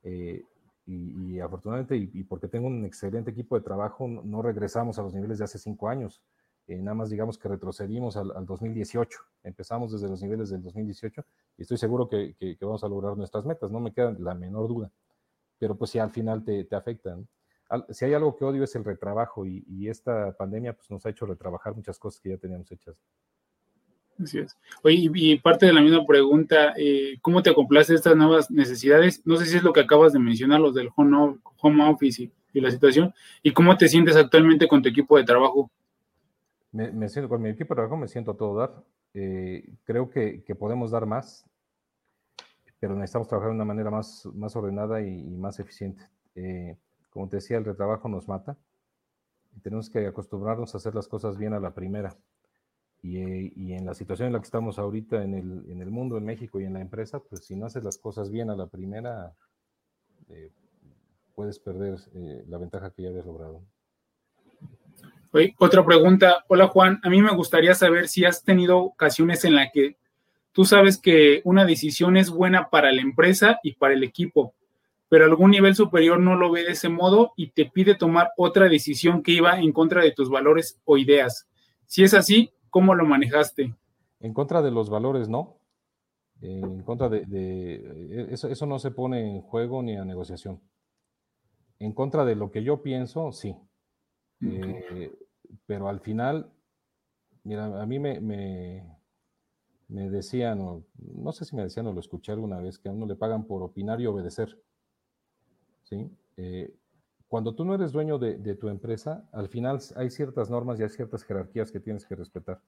Eh, 0.05 0.45
y, 0.87 1.41
afortunadamente, 1.41 1.97
y, 1.97 2.23
porque 2.23 2.47
tengo 2.47 2.69
un 2.69 2.85
excelente 2.85 3.33
equipo 3.33 3.57
de 3.57 3.63
trabajo, 3.63 4.07
no, 4.07 4.43
regresamos 4.43 4.97
a 5.01 5.03
los 5.03 5.13
niveles 5.13 5.39
de 5.39 5.45
hace 5.45 5.59
cinco 5.59 5.89
años. 5.89 6.23
Eh, 6.69 6.79
nada 6.79 6.95
más 6.95 7.11
digamos 7.11 7.37
que 7.37 7.49
retrocedimos 7.49 8.17
al, 8.17 8.47
2018. 8.47 9.19
Empezamos 9.43 9.91
desde 9.91 10.09
los 10.09 10.23
niveles 10.23 10.51
del 10.51 10.63
2018 10.63 11.25
y 11.59 11.63
estoy 11.63 11.79
seguro 11.79 12.09
que, 12.09 12.37
que, 12.39 12.57
vamos 12.61 12.85
a 12.85 12.89
lograr 12.89 13.17
nuestras 13.17 13.45
metas, 13.45 13.73
no 13.73 13.81
me 13.81 13.93
queda 13.93 14.15
la 14.21 14.35
menor 14.35 14.69
duda. 14.69 14.93
Pero 15.59 15.77
pues 15.77 15.91
si 15.91 15.99
al 15.99 16.11
final 16.11 16.45
te, 16.45 16.63
te 16.63 16.77
Si 17.91 18.05
hay 18.05 18.15
algo 18.15 18.37
que 18.37 18.45
odio 18.45 18.65
es 18.65 18.75
el 18.75 18.85
retrabajo 18.85 19.47
y, 19.47 19.65
y, 19.69 19.89
esta 19.89 20.33
pandemia 20.37 20.73
pues 20.73 20.91
nos 20.91 21.07
ha 21.07 21.11
hecho 21.11 21.27
retrabajar 21.27 21.75
muchas 21.75 21.99
cosas 21.99 22.21
que 22.21 22.31
ya 22.31 22.37
teníamos 22.37 22.71
hechas. 22.73 22.97
Así 24.23 24.39
es. 24.39 24.57
Oye, 24.83 25.11
y 25.15 25.39
parte 25.39 25.67
de 25.67 25.73
la 25.73 25.81
misma 25.81 26.05
pregunta, 26.07 26.75
eh, 26.77 27.19
¿cómo 27.23 27.43
te 27.43 27.55
complace 27.55 27.95
estas 27.95 28.17
nuevas 28.17 28.51
necesidades? 28.51 29.23
No 29.25 29.37
sé 29.37 29.47
si 29.47 29.57
es 29.57 29.63
lo 29.63 29.73
que 29.73 29.81
acabas 29.81 30.13
de 30.13 30.19
mencionar, 30.19 30.61
los 30.61 30.75
del 30.75 30.91
home, 30.95 31.39
office 31.89 32.31
y, 32.53 32.61
la 32.61 32.71
situación, 32.71 33.15
y 33.43 33.53
cómo 33.53 33.77
te 33.77 33.89
sientes 33.89 34.17
actualmente 34.17 34.69
con 34.69 34.83
tu 34.83 34.89
equipo 34.89 35.17
de 35.17 35.25
trabajo. 35.25 35.71
Me, 36.73 37.09
siento, 37.09 37.29
con 37.29 37.43
mi 37.43 37.49
equipo 37.49 37.75
de 37.75 37.77
trabajo 37.77 37.97
me 37.97 38.09
siento 38.09 38.33
a 38.33 38.37
todo 38.37 38.59
dar. 38.59 38.85
Eh, 39.15 39.73
creo 39.85 40.11
que, 40.11 40.43
podemos 40.59 40.91
dar 40.91 41.07
más, 41.07 41.47
pero 42.79 42.95
necesitamos 42.95 43.29
trabajar 43.29 43.51
de 43.51 43.57
una 43.57 43.65
manera 43.65 43.91
más, 43.91 44.27
más 44.35 44.55
ordenada 44.55 45.01
y, 45.01 45.37
más 45.37 45.59
eficiente. 45.61 46.03
Eh, 46.35 46.77
como 47.11 47.29
te 47.29 47.37
decía, 47.37 47.59
el 47.59 47.65
retrabajo 47.65 48.09
nos 48.09 48.29
mata 48.29 48.57
y 49.57 49.61
tenemos 49.61 49.91
que 49.91 50.07
acostumbrarnos 50.07 50.75
a 50.75 50.79
hacer 50.79 50.95
las 50.95 51.09
cosas 51.09 51.37
bien 51.37 51.53
a 51.53 51.61
la 51.61 51.75
primera. 51.75 52.17
Eh, 53.03 53.53
y, 53.57 53.73
en 53.73 53.87
la 53.87 53.95
situación 53.95 54.27
en 54.27 54.35
la 54.35 54.41
que 54.41 54.45
estamos 54.45 54.79
ahorita 54.79 55.23
en 55.23 55.35
el, 55.35 55.71
en 55.71 55.81
el, 55.81 55.91
mundo, 55.91 56.19
en 56.19 56.25
México 56.25 56.61
y 56.61 56.65
en 56.65 56.75
la 56.75 56.81
empresa, 56.81 57.19
pues 57.21 57.47
si 57.47 57.57
no 57.57 57.67
haces 57.67 57.83
las 57.83 57.97
cosas 57.97 58.31
bien 58.31 58.51
a 58.51 58.57
la 58.57 58.67
primera, 58.67 59.33
eh, 60.29 60.51
puedes 61.35 61.59
perder 61.59 61.99
eh, 62.15 62.45
la 62.47 62.59
ventaja 62.59 62.91
que 62.91 63.03
ya 63.03 63.09
habías 63.09 63.25
logrado. 63.25 63.63
Oye, 65.33 65.55
otra 65.59 65.85
pregunta. 65.85 66.45
Hola 66.49 66.69
Juan, 66.69 67.01
a 67.03 67.09
mí 67.09 67.23
me 67.23 67.35
gustaría 67.35 67.75
saber 67.75 68.09
si 68.09 68.25
has 68.25 68.45
tenido 68.45 68.79
ocasiones 68.79 69.45
en 69.45 69.55
las 69.55 69.71
que 69.73 69.97
tú 70.53 70.65
sabes 70.65 70.99
que 70.99 71.41
una 71.45 71.65
decisión 71.65 72.17
es 72.17 72.29
buena 72.31 72.69
para 72.69 72.93
la 72.93 73.01
empresa 73.01 73.61
y 73.63 73.73
para 73.75 73.95
el 73.95 74.03
equipo, 74.03 74.55
pero 75.11 75.27
algún 75.27 75.51
nivel 75.51 75.75
superior 75.75 76.19
no 76.19 76.37
lo 76.37 76.51
ve 76.51 76.65
de 76.65 76.73
ese 76.73 76.89
modo 76.89 77.35
y 77.37 77.51
te 77.51 77.67
pide 77.67 77.95
tomar 77.95 78.31
otra 78.39 78.71
decisión 78.71 79.23
que 79.23 79.33
iba 79.33 79.61
en 79.61 79.73
contra 79.73 80.03
de 80.03 80.13
tus 80.13 80.31
valores 80.31 80.81
o 80.87 80.97
ideas. 80.97 81.47
Si 81.85 82.03
es 82.03 82.15
así, 82.15 82.55
¿Cómo 82.71 82.95
lo 82.95 83.05
manejaste? 83.05 83.75
En 84.21 84.33
contra 84.33 84.63
de 84.63 84.71
los 84.71 84.89
valores, 84.89 85.29
no. 85.29 85.59
En 86.41 86.83
contra 86.85 87.09
de, 87.09 87.27
eh, 87.31 88.29
eso, 88.31 88.67
no 88.67 88.79
se 88.79 88.93
pone 88.93 89.37
en 89.37 89.43
juego 89.43 89.83
ni 89.83 89.97
a 89.97 90.05
negociación. 90.05 90.61
En 91.79 91.93
contra 91.93 92.25
de 92.25 92.37
lo 92.37 92.51
que 92.51 92.63
yo 92.63 92.83
pienso, 92.83 93.33
sí. 93.33 93.55
Eh, 94.43 95.13
pero 95.67 95.89
al 95.89 96.01
final, 96.01 96.51
mira, 97.43 97.83
a 97.83 97.85
mí 97.87 97.99
me, 97.99 98.21
me, 98.21 100.11
decían, 100.11 100.61
o, 100.61 100.85
no 100.99 101.33
sé 101.33 101.45
si 101.45 101.57
me 101.57 101.65
decían 101.65 101.89
o 101.89 101.93
lo 101.93 102.01
escuché 102.01 102.33
alguna 102.33 102.59
vez, 102.61 102.79
que 102.79 102.89
a 102.89 102.93
uno 102.93 103.07
le 103.07 103.17
pagan 103.17 103.47
por 103.47 103.63
opinar 103.63 104.01
y 104.01 104.07
obedecer. 104.07 104.57
¿Sí? 105.91 106.11
Eh, 106.37 106.75
cuando 107.31 107.55
tú 107.55 107.65
no 107.65 107.77
eres 107.77 107.93
dueño 107.93 108.19
de, 108.19 108.55
tu 108.57 108.69
empresa, 108.69 109.29
al 109.31 109.49
final 109.49 109.79
hay 109.95 110.11
ciertas 110.11 110.51
normas 110.51 110.81
y 110.81 110.83
hay 110.83 110.89
ciertas 110.89 111.23
jerarquías 111.23 111.71
que 111.71 111.79
tienes 111.79 112.05
que 112.05 112.17
respetar. 112.17 112.61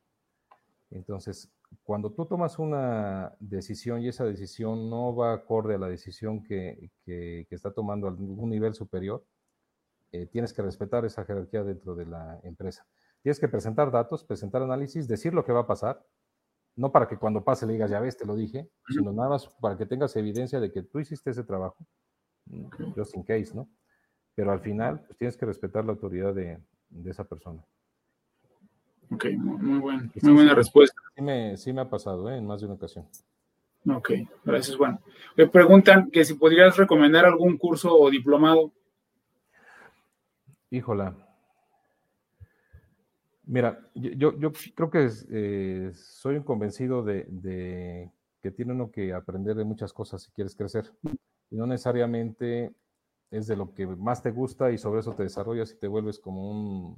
Entonces, 0.93 1.51
cuando 1.83 2.13
tú 2.13 2.27
tomas 2.27 2.61
una 2.61 3.35
decisión 3.41 4.03
y 4.03 4.09
esa 4.09 4.25
decisión 4.25 4.89
no 4.89 5.17
va 5.17 5.33
acorde 5.33 5.75
a 5.75 5.79
la 5.79 5.89
decisión 5.89 6.45
que, 6.45 6.93
está 7.51 7.73
tomando 7.73 8.07
algún 8.07 8.51
nivel 8.51 8.75
superior, 8.75 9.25
eh, 10.13 10.27
tienes 10.27 10.53
que 10.53 10.63
respetar 10.63 11.05
esa 11.05 11.25
jerarquía 11.25 11.65
dentro 11.65 11.97
de 11.97 12.07
la 12.07 12.39
empresa. 12.45 12.87
Tienes 13.21 13.41
que 13.41 13.49
presentar 13.49 13.91
datos, 13.91 14.23
presentar 14.23 14.63
análisis, 14.63 15.09
decir 15.09 15.35
lo 15.35 15.45
que 15.45 15.53
va 15.53 15.63
a 15.63 15.67
pasar, 15.67 16.07
no 16.77 16.93
para 16.93 17.09
que 17.09 17.19
cuando 17.19 17.43
pase 17.43 17.67
le 17.67 17.73
digas, 17.73 17.91
ya 17.91 17.99
ves, 17.99 18.17
te 18.17 18.27
lo 18.27 18.37
dije, 18.37 18.71
sino 18.89 19.13
nada 19.13 19.31
más 19.31 19.49
para 19.61 19.77
que 19.77 19.87
tengas 19.87 20.15
evidencia 20.15 20.61
de 20.61 20.71
que 20.71 20.83
tú 20.83 21.01
hiciste 21.01 21.31
ese 21.31 21.43
trabajo, 21.43 21.85
just 22.97 23.17
in 23.17 23.23
case, 23.23 23.55
¿no? 23.55 23.69
pero 24.35 24.53
al 24.53 24.61
final 24.61 25.01
pues, 25.01 25.19
tienes 25.19 25.37
que 25.37 25.47
respetar 25.47 25.85
la 25.85 25.93
autoridad 25.93 26.35
de, 26.35 26.59
esa 27.05 27.25
persona. 27.25 27.63
Ok, 29.11 29.27
muy, 29.37 29.59
muy 29.59 29.79
buena 29.79 30.55
respuesta. 30.55 31.01
Sí 31.15 31.23
me, 31.23 31.57
sí 31.57 31.73
me, 31.73 31.83
ha 31.83 31.89
pasado 31.89 32.31
¿eh? 32.31 32.39
en 32.39 32.47
más 32.47 32.61
de 32.61 32.67
una 32.67 32.77
ocasión. 32.77 33.07
Ok, 33.87 34.11
gracias 34.45 34.77
Juan. 34.77 35.01
Me 35.37 35.49
preguntan 35.49 36.11
que 36.11 36.25
si 36.25 36.35
podrías 36.35 36.77
recomendar 36.77 37.27
algún 37.27 37.59
curso 37.59 37.95
o 37.95 38.11
diplomado. 38.11 38.73
Híjola. 40.71 41.15
Mira, 43.45 43.81
yo, 43.95 44.39
yo 44.39 44.53
creo 44.75 44.89
que 44.89 45.11
eh, 45.31 45.91
soy 45.95 46.37
un 46.37 46.45
convencido 46.45 47.03
de, 47.03 47.27
de, 47.29 48.11
que 48.41 48.51
tiene 48.51 48.73
uno 48.73 48.91
que 48.91 49.13
aprender 49.13 49.57
de 49.57 49.65
muchas 49.65 49.93
cosas 49.93 50.23
si 50.23 50.31
quieres 50.31 50.55
crecer. 50.55 50.91
Y 51.53 51.57
no 51.57 51.67
necesariamente 51.67 52.75
es 53.31 53.47
de 53.47 53.57
lo 53.57 53.75
que 53.75 53.87
más 53.87 54.23
te 54.23 54.31
gusta 54.31 54.73
y 54.73 54.79
sobre 54.79 55.01
eso 55.01 55.15
te 55.15 55.23
desarrollas 55.23 55.71
y 55.71 55.77
te 55.77 55.87
vuelves 55.87 56.19
como 56.19 56.97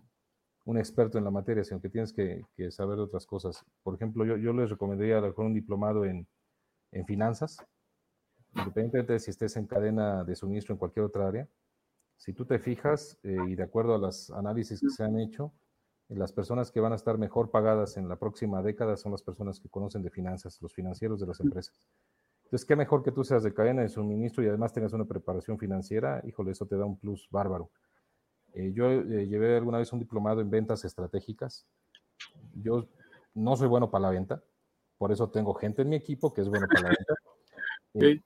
un, 0.64 0.78
experto 0.78 1.18
en 1.18 1.24
la 1.24 1.32
materia, 1.32 1.64
sino 1.64 1.80
que 1.80 1.90
tienes 1.90 2.12
que, 2.12 2.46
saber 2.70 2.96
de 2.96 3.02
otras 3.02 3.26
cosas. 3.26 3.64
Por 3.82 3.96
ejemplo, 3.96 4.24
yo, 4.24 4.36
yo 4.36 4.52
les 4.52 4.70
recomendaría 4.70 5.20
con 5.32 5.46
un 5.46 5.54
diplomado 5.54 6.04
en, 6.04 6.28
en 6.92 7.04
finanzas, 7.04 7.58
independientemente 8.54 9.14
de 9.14 9.18
si 9.18 9.32
estés 9.32 9.56
en 9.56 9.66
cadena 9.66 10.22
de 10.22 10.36
suministro 10.36 10.74
en 10.74 10.78
cualquier 10.78 11.04
otra 11.04 11.26
área. 11.26 11.48
Si 12.16 12.32
tú 12.32 12.46
te 12.46 12.60
fijas 12.60 13.18
eh, 13.24 13.36
y 13.48 13.56
de 13.56 13.62
acuerdo 13.64 13.96
a 13.96 13.98
los 13.98 14.30
análisis 14.30 14.80
que 14.80 14.90
se 14.90 15.02
han 15.02 15.18
hecho, 15.18 15.52
las 16.08 16.32
personas 16.32 16.70
que 16.70 16.78
van 16.78 16.92
a 16.92 16.96
estar 16.96 17.18
mejor 17.18 17.50
pagadas 17.50 17.96
en 17.96 18.08
la 18.08 18.16
próxima 18.16 18.62
década 18.62 18.96
son 18.96 19.10
las 19.10 19.22
personas 19.22 19.58
que 19.58 19.68
conocen 19.68 20.02
de 20.02 20.10
finanzas, 20.10 20.62
los 20.62 20.72
financieros 20.72 21.18
de 21.18 21.26
las 21.26 21.40
empresas. 21.40 21.88
Entonces, 22.54 22.68
qué 22.68 22.76
mejor 22.76 23.02
que 23.02 23.10
tú 23.10 23.24
seas 23.24 23.42
de 23.42 23.52
cadena 23.52 23.82
de 23.82 23.88
suministro 23.88 24.44
y 24.44 24.46
además 24.46 24.72
tengas 24.72 24.92
una 24.92 25.06
preparación 25.06 25.58
financiera, 25.58 26.22
híjole, 26.24 26.52
eso 26.52 26.64
te 26.66 26.76
da 26.76 26.84
un 26.84 26.96
plus 26.96 27.26
bárbaro. 27.28 27.72
Eh, 28.52 28.70
yo 28.72 28.92
eh, 28.92 29.26
llevé 29.26 29.56
alguna 29.56 29.78
vez 29.78 29.92
un 29.92 29.98
diplomado 29.98 30.40
en 30.40 30.48
ventas 30.48 30.84
estratégicas. 30.84 31.66
Yo 32.54 32.86
no 33.34 33.56
soy 33.56 33.66
bueno 33.66 33.90
para 33.90 34.02
la 34.02 34.10
venta, 34.10 34.40
por 34.98 35.10
eso 35.10 35.28
tengo 35.30 35.52
gente 35.54 35.82
en 35.82 35.88
mi 35.88 35.96
equipo 35.96 36.32
que 36.32 36.42
es 36.42 36.48
bueno 36.48 36.68
para 36.68 36.82
la 36.82 36.88
venta. 36.90 37.14
Eh, 37.96 38.20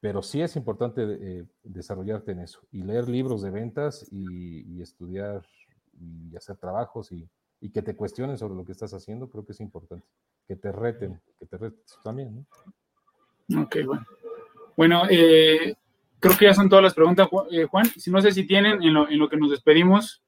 pero 0.00 0.22
sí 0.22 0.40
es 0.40 0.56
importante 0.56 1.46
desarrollarte 1.62 2.32
en 2.32 2.40
eso 2.40 2.60
y 2.72 2.82
leer 2.82 3.10
libros 3.10 3.42
de 3.42 3.50
ventas 3.50 4.06
y, 4.10 4.80
estudiar 4.80 5.46
y 5.98 6.34
hacer 6.34 6.56
trabajos 6.56 7.12
y, 7.12 7.28
y, 7.60 7.68
que 7.68 7.82
te 7.82 7.94
cuestionen 7.94 8.38
sobre 8.38 8.54
lo 8.54 8.64
que 8.64 8.72
estás 8.72 8.94
haciendo, 8.94 9.28
creo 9.28 9.44
que 9.44 9.52
es 9.52 9.60
importante. 9.60 10.06
Que 10.48 10.56
te 10.56 10.72
reten, 10.72 11.20
que 11.38 11.44
te 11.44 11.58
reten 11.58 11.82
también, 12.02 12.36
¿no? 12.36 12.46
Ok, 13.54 13.76
bueno. 13.84 14.06
Bueno, 14.76 15.02
eh, 15.08 15.76
creo 16.18 16.36
que 16.36 16.44
ya 16.46 16.54
son 16.54 16.68
todas 16.68 16.82
las 16.82 16.94
preguntas, 16.94 17.28
eh, 17.50 17.64
Juan. 17.64 17.86
Si 17.86 18.10
no 18.10 18.20
sé 18.20 18.32
si 18.32 18.46
tienen 18.46 18.82
en 18.82 18.92
lo, 18.92 19.08
en 19.08 19.18
lo 19.18 19.28
que 19.28 19.36
nos 19.36 19.50
despedimos. 19.50 20.22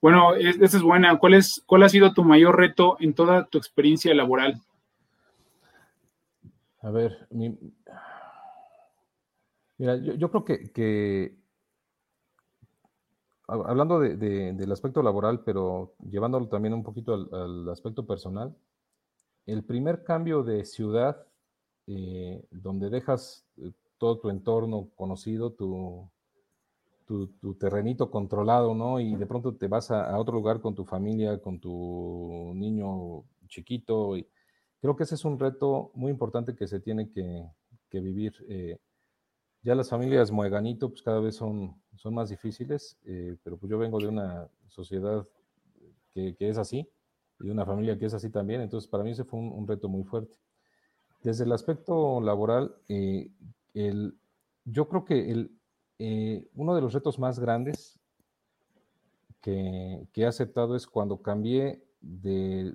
Bueno, 0.00 0.34
esta 0.34 0.64
es 0.64 0.82
buena. 0.82 1.18
¿Cuál, 1.18 1.34
es, 1.34 1.62
¿Cuál 1.66 1.82
ha 1.82 1.88
sido 1.88 2.12
tu 2.12 2.22
mayor 2.22 2.56
reto 2.56 2.96
en 3.00 3.14
toda 3.14 3.46
tu 3.46 3.58
experiencia 3.58 4.14
laboral? 4.14 4.60
A 6.82 6.90
ver, 6.90 7.26
mira, 7.30 7.56
yo, 9.96 10.30
creo 10.30 10.44
que, 10.44 11.36
hablando 13.48 13.98
del 13.98 14.70
aspecto 14.70 15.02
laboral, 15.02 15.42
pero 15.42 15.96
llevándolo 16.08 16.46
también 16.46 16.74
un 16.74 16.84
poquito 16.84 17.14
al 17.14 17.68
aspecto 17.68 18.06
personal, 18.06 18.54
el 19.46 19.62
primer 19.62 20.02
cambio 20.02 20.42
de 20.42 20.64
ciudad, 20.64 21.24
eh, 21.86 22.44
donde 22.50 22.90
dejas 22.90 23.46
eh, 23.58 23.70
todo 23.96 24.18
tu 24.18 24.28
entorno 24.28 24.90
conocido, 24.96 25.52
tu, 25.52 26.10
terrenito 27.60 28.10
controlado, 28.10 28.74
¿no? 28.74 28.98
Y 28.98 29.14
de 29.14 29.26
pronto 29.26 29.54
te 29.54 29.68
vas 29.68 29.92
a, 29.92 30.18
otro 30.18 30.34
lugar 30.34 30.60
con 30.60 30.74
tu 30.74 30.84
familia, 30.84 31.38
con 31.40 31.60
tu 31.60 32.52
niño 32.54 33.22
chiquito. 33.46 34.16
Y 34.16 34.26
creo 34.80 34.96
que 34.96 35.04
ese 35.04 35.14
es 35.14 35.24
un 35.24 35.38
reto 35.38 35.92
muy 35.94 36.10
importante 36.10 36.56
que 36.56 36.66
se 36.66 36.80
tiene 36.80 37.10
que, 37.10 37.48
vivir. 37.98 38.34
Eh, 38.46 38.76
ya 39.62 39.74
las 39.74 39.88
familias 39.88 40.30
mueganito, 40.30 40.90
pues 40.90 41.00
cada 41.00 41.18
vez 41.18 41.36
son, 41.36 41.80
más 42.10 42.28
difíciles, 42.28 42.98
pero 43.42 43.56
pues 43.56 43.70
yo 43.70 43.78
vengo 43.78 43.98
de 43.98 44.08
una 44.08 44.46
sociedad 44.68 45.26
que, 46.12 46.36
es 46.38 46.58
así 46.58 46.86
y 47.40 47.50
una 47.50 47.64
familia 47.64 47.98
que 47.98 48.06
es 48.06 48.14
así 48.14 48.30
también, 48.30 48.60
entonces 48.60 48.88
para 48.88 49.04
mí 49.04 49.10
ese 49.10 49.24
fue 49.24 49.38
un, 49.40 49.66
reto 49.66 49.88
muy 49.88 50.04
fuerte. 50.04 50.38
Desde 51.22 51.44
el 51.44 51.52
aspecto 51.52 52.20
laboral, 52.20 52.74
eh, 52.88 53.30
el, 53.74 54.18
yo 54.64 54.88
creo 54.88 55.04
que 55.04 55.30
el, 55.30 55.58
eh, 55.98 56.48
uno 56.54 56.74
de 56.74 56.80
los 56.80 56.92
retos 56.92 57.18
más 57.18 57.38
grandes 57.38 57.98
que, 59.40 60.08
he 60.14 60.26
aceptado 60.26 60.76
es 60.76 60.86
cuando 60.86 61.22
cambié 61.22 61.84
de, 62.00 62.74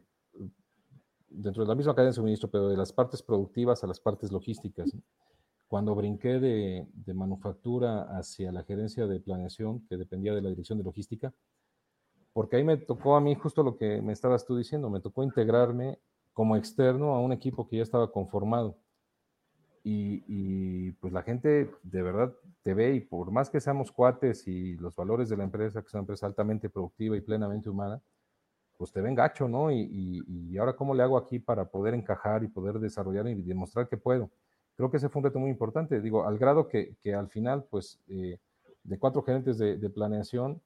dentro 1.29 1.63
de 1.63 1.69
la 1.69 1.75
misma 1.75 1.93
cadena 1.93 2.11
de 2.11 2.15
suministro, 2.15 2.49
pero 2.49 2.69
de 2.69 2.77
las 2.77 2.93
partes 2.93 3.21
productivas 3.21 3.83
a 3.83 3.87
las 3.87 3.99
partes 3.99 4.31
logísticas. 4.31 4.95
Cuando 5.67 5.95
brinqué 5.95 6.39
de, 6.39 6.87
de, 6.93 7.13
manufactura 7.13 8.17
hacia 8.17 8.51
la 8.51 8.63
gerencia 8.63 9.07
de 9.07 9.19
planeación, 9.19 9.85
que 9.87 9.97
dependía 9.97 10.33
de 10.33 10.41
la 10.41 10.49
dirección 10.49 10.77
de 10.77 10.83
logística, 10.83 11.33
porque 12.33 12.55
ahí 12.57 12.63
me 12.63 12.77
tocó 12.77 13.15
a 13.15 13.21
mí 13.21 13.35
justo 13.35 13.63
lo 13.63 13.77
que 13.77 14.01
me 14.01 14.13
estabas 14.13 14.45
tú 14.45 14.55
diciendo, 14.55 14.89
me 14.89 15.01
tocó 15.01 15.23
integrarme 15.23 15.99
como 16.33 16.55
externo 16.55 17.13
a 17.13 17.19
un 17.21 17.31
equipo 17.33 17.67
que 17.67 17.77
ya 17.77 17.83
estaba 17.83 18.11
conformado. 18.11 18.77
Y, 19.83 20.91
pues 20.93 21.11
la 21.11 21.23
gente 21.23 21.71
de 21.81 22.01
verdad 22.03 22.31
te 22.61 22.75
ve 22.75 22.93
y 22.93 22.99
por 22.99 23.31
más 23.31 23.49
que 23.49 23.59
seamos 23.59 23.91
cuates 23.91 24.47
y 24.47 24.75
los 24.75 24.95
valores 24.95 25.27
de 25.29 25.37
la 25.37 25.43
empresa, 25.43 25.81
que 25.81 25.87
es 25.87 25.93
una 25.93 26.01
empresa 26.01 26.27
altamente 26.27 26.69
productiva 26.69 27.17
y 27.17 27.21
plenamente 27.21 27.69
humana, 27.69 27.99
pues 28.77 28.91
te 28.91 29.01
ven 29.01 29.15
gacho, 29.15 29.47
¿no? 29.47 29.71
Y, 29.71 30.23
y, 30.27 30.57
ahora 30.57 30.75
cómo 30.75 30.93
le 30.93 31.03
hago 31.03 31.17
aquí 31.17 31.39
para 31.39 31.65
poder 31.65 31.93
encajar 31.93 32.43
y 32.43 32.47
poder 32.47 32.79
desarrollar 32.79 33.27
y 33.27 33.41
demostrar 33.41 33.87
que 33.87 33.97
puedo. 33.97 34.29
Creo 34.75 34.89
que 34.89 34.97
ese 34.97 35.09
fue 35.09 35.19
un 35.19 35.25
reto 35.25 35.39
muy 35.39 35.49
importante, 35.49 36.01
digo, 36.01 36.25
al 36.25 36.37
grado 36.37 36.67
que, 36.67 36.95
que 37.01 37.13
al 37.13 37.29
final, 37.29 37.65
pues, 37.69 37.99
eh, 38.07 38.37
de 38.83 38.99
cuatro 38.99 39.21
gerentes 39.21 39.57
de, 39.57 39.77
de, 39.77 39.89
planeación, 39.89 40.61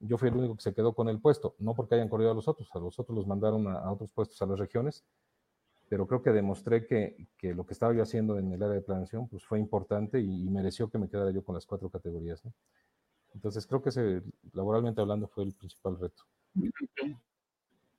yo 0.00 0.16
fui 0.18 0.28
el 0.28 0.36
único 0.36 0.56
que 0.56 0.62
se 0.62 0.74
quedó 0.74 0.94
con 0.94 1.08
el 1.08 1.20
puesto, 1.20 1.54
no 1.58 1.74
porque 1.74 1.94
hayan 1.94 2.08
corrido 2.08 2.32
a 2.32 2.34
los 2.34 2.48
otros, 2.48 2.68
a 2.74 2.78
los 2.78 2.98
otros 2.98 3.16
los 3.16 3.26
mandaron 3.26 3.68
a, 3.68 3.90
otros 3.92 4.10
puestos 4.10 4.40
a 4.42 4.46
las 4.46 4.58
regiones, 4.58 5.04
pero 5.88 6.06
creo 6.06 6.22
que 6.22 6.30
demostré 6.30 6.86
que, 6.86 7.28
que, 7.36 7.54
lo 7.54 7.66
que 7.66 7.74
estaba 7.74 7.92
yo 7.92 8.02
haciendo 8.02 8.38
en 8.38 8.52
el 8.52 8.62
área 8.62 8.76
de 8.76 8.80
planeación 8.80 9.28
pues 9.28 9.44
fue 9.44 9.58
importante 9.58 10.20
y, 10.20 10.48
mereció 10.48 10.88
que 10.88 10.98
me 10.98 11.08
quedara 11.08 11.30
yo 11.30 11.44
con 11.44 11.54
las 11.54 11.66
cuatro 11.66 11.90
categorías. 11.90 12.42
Entonces 13.34 13.66
creo 13.66 13.82
que 13.82 13.90
ese, 13.90 14.22
laboralmente 14.52 15.00
hablando 15.00 15.28
fue 15.28 15.44
el 15.44 15.52
principal 15.52 15.98
reto. 15.98 16.24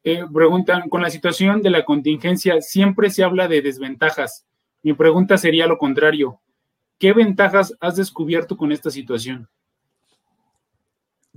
Eh, 0.04 0.26
preguntan, 0.34 0.90
con 0.90 1.02
la 1.02 1.12
situación 1.12 1.62
de 1.62 1.70
la 1.70 1.86
contingencia 1.86 2.60
siempre 2.62 3.10
se 3.12 3.24
habla 3.24 3.48
de 3.48 3.62
desventajas. 3.62 4.48
Mi 4.82 4.94
pregunta 4.94 5.38
sería 5.38 5.68
lo 5.68 5.78
contrario. 5.78 6.42
¿Qué 6.98 7.14
ventajas 7.14 7.76
has 7.80 7.96
descubierto 7.96 8.58
con 8.58 8.72
esta 8.72 8.90
situación? 8.90 9.48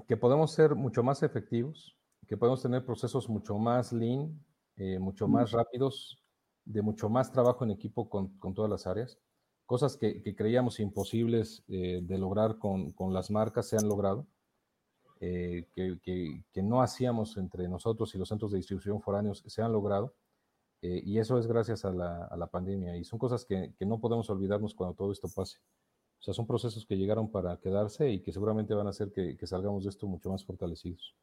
Que 0.06 0.16
podemos 0.16 0.52
ser 0.52 0.74
mucho 0.74 1.02
más 1.02 1.22
efectivos, 1.22 1.96
que 2.26 2.36
podemos 2.36 2.62
tener 2.62 2.84
procesos 2.84 3.28
mucho 3.28 3.58
más 3.58 3.92
lean, 3.92 4.44
eh, 4.76 4.98
mucho 4.98 5.28
más 5.28 5.52
rápidos, 5.52 6.18
de 6.64 6.82
mucho 6.82 7.08
más 7.08 7.30
trabajo 7.30 7.64
en 7.64 7.70
equipo 7.70 8.08
con, 8.08 8.38
todas 8.54 8.70
las 8.70 8.86
áreas. 8.86 9.18
Cosas 9.66 9.96
que, 9.96 10.34
creíamos 10.34 10.80
imposibles 10.80 11.62
eh, 11.68 12.00
de 12.02 12.18
lograr 12.18 12.58
con, 12.58 12.92
las 13.12 13.30
marcas 13.30 13.68
se 13.68 13.76
han 13.76 13.88
logrado, 13.88 14.26
eh, 15.20 15.68
que, 15.74 16.62
no 16.62 16.82
hacíamos 16.82 17.36
entre 17.36 17.68
nosotros 17.68 18.14
y 18.14 18.18
los 18.18 18.28
centros 18.28 18.50
de 18.50 18.58
distribución 18.58 19.00
foráneos 19.00 19.44
se 19.46 19.62
han 19.62 19.72
logrado. 19.72 20.14
Y 20.86 21.18
eso 21.18 21.38
es 21.38 21.46
gracias 21.46 21.86
a 21.86 21.92
la, 21.92 22.48
pandemia. 22.52 22.94
Y 22.98 23.04
son 23.04 23.18
cosas 23.18 23.46
que, 23.46 23.72
no 23.80 24.00
podemos 24.00 24.28
olvidarnos 24.28 24.74
cuando 24.74 24.94
todo 24.94 25.12
esto 25.12 25.28
pase. 25.34 25.58
O 26.24 26.28
sea, 26.32 26.32
son 26.32 26.46
procesos 26.46 26.86
que 26.86 26.96
llegaron 26.96 27.30
para 27.30 27.58
quedarse 27.58 28.10
y 28.10 28.20
que 28.20 28.32
seguramente 28.32 28.72
van 28.72 28.86
a 28.86 28.90
hacer 28.90 29.12
que, 29.12 29.36
salgamos 29.46 29.84
de 29.84 29.90
esto 29.90 30.06
mucho 30.06 30.30
más 30.30 30.42
fortalecidos. 30.42 31.14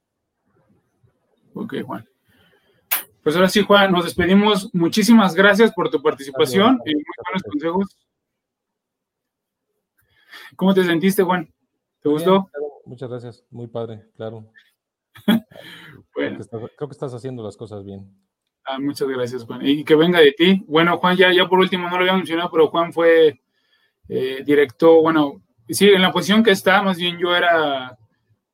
Ok, 1.56 1.74
Juan. 1.84 2.08
Pues 3.24 3.36
ahora 3.36 3.50
sí, 3.50 3.64
Juan, 3.64 3.92
nos 3.92 4.06
despedimos. 4.06 4.70
Muchísimas 4.76 5.34
gracias 5.34 5.74
por 5.74 5.90
tu 5.90 6.04
participación 6.04 6.80
y 6.86 6.94
muy 6.94 7.04
buenos 7.26 7.44
consejos. 7.50 7.98
¿Cómo 10.56 10.76
te 10.76 10.84
sentiste, 10.84 11.24
Juan? 11.24 11.52
¿Te 12.04 12.10
gustó? 12.10 12.48
muchas 12.86 13.10
gracias, 13.10 13.44
muy 13.50 13.66
padre, 13.66 14.06
claro. 14.16 14.52
bueno. 16.14 16.46
Creo 16.78 16.90
que, 16.90 16.94
estás, 16.94 17.16
haciendo 17.16 17.42
las 17.42 17.58
cosas 17.58 17.84
bien. 17.84 18.08
Ah, 18.66 18.78
muchas 18.78 19.08
gracias, 19.08 19.46
Juan. 19.46 19.66
Y 19.66 19.84
que 19.84 19.96
venga 19.96 20.20
de 20.20 20.34
ti. 20.34 20.64
Bueno, 20.68 21.00
Juan, 21.00 21.18
ya, 21.18 21.34
ya 21.34 21.50
por 21.50 21.58
último, 21.58 21.90
no 21.90 21.96
lo 21.96 22.02
había 22.02 22.14
mencionado, 22.14 22.52
pero 22.52 22.68
Juan 22.68 22.94
fue 22.94 23.41
eh, 24.14 24.44
director, 24.46 25.02
bueno, 25.02 25.42
sí, 25.70 25.88
en 25.88 26.02
la 26.02 26.12
posición 26.12 26.44
que 26.44 26.52
está, 26.52 26.82
más 26.84 26.98
bien 26.98 27.18
yo 27.18 27.34
era 27.34 27.98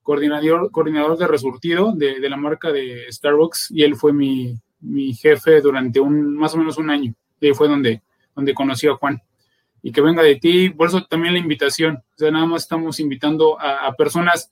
coordinador, 0.03 0.69
coordinador 0.69 1.17
de 1.17 1.25
resurtido 1.25 1.93
de, 1.93 2.19
la 2.29 2.37
marca 2.37 2.71
de 2.71 3.11
Starbucks 3.11 3.71
y 3.71 3.81
él 3.81 3.95
fue 3.95 4.13
mi, 4.13 4.55
mi, 4.81 5.15
jefe 5.15 5.59
durante 5.59 5.99
un 5.99 6.35
más 6.35 6.53
o 6.53 6.57
menos 6.57 6.77
un 6.77 6.91
año. 6.91 7.11
Y 7.41 7.53
fue 7.55 7.67
donde, 7.67 8.03
donde 8.35 8.53
conocí 8.53 8.85
a 8.87 8.93
Juan. 8.93 9.19
Y 9.81 9.91
que 9.91 10.01
venga 10.01 10.21
de 10.21 10.35
ti, 10.35 10.69
por 10.69 10.89
eso 10.89 11.03
también 11.05 11.33
la 11.33 11.39
invitación. 11.39 11.95
O 11.95 12.17
sea, 12.17 12.29
nada 12.29 12.45
más 12.45 12.61
estamos 12.61 12.99
invitando 12.99 13.59
a, 13.59 13.91
personas 13.93 14.51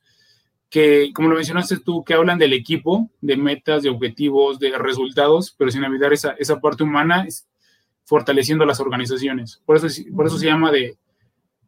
que, 0.72 1.12
como 1.14 1.30
lo 1.30 1.36
mencionaste 1.36 1.78
tú, 1.82 2.04
que 2.04 2.16
hablan 2.16 2.40
del 2.40 2.54
equipo, 2.54 3.12
de 3.22 3.38
metas, 3.38 3.84
de 3.84 3.90
objetivos, 3.90 4.58
de 4.58 4.76
resultados, 4.76 5.54
pero 5.56 5.70
sin 5.70 5.84
olvidar 5.84 6.14
esa, 6.14 6.32
esa 6.40 6.60
parte 6.60 6.82
humana, 6.82 7.28
fortaleciendo 8.06 8.66
las 8.66 8.80
organizaciones. 8.80 9.62
Por 9.66 9.78
eso, 9.78 9.88
por 10.16 10.28
eso 10.28 10.38
se 10.38 10.46
llama 10.46 10.72
de, 10.72 10.96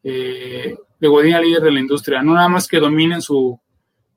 eh, 0.03 0.77
de 0.99 1.07
Godina 1.07 1.41
líder 1.41 1.63
de 1.63 1.71
la 1.71 1.79
industria. 1.79 2.21
No 2.21 2.33
nada 2.33 2.47
más 2.47 2.67
que 2.67 2.79
dominen 2.79 3.21
su, 3.21 3.59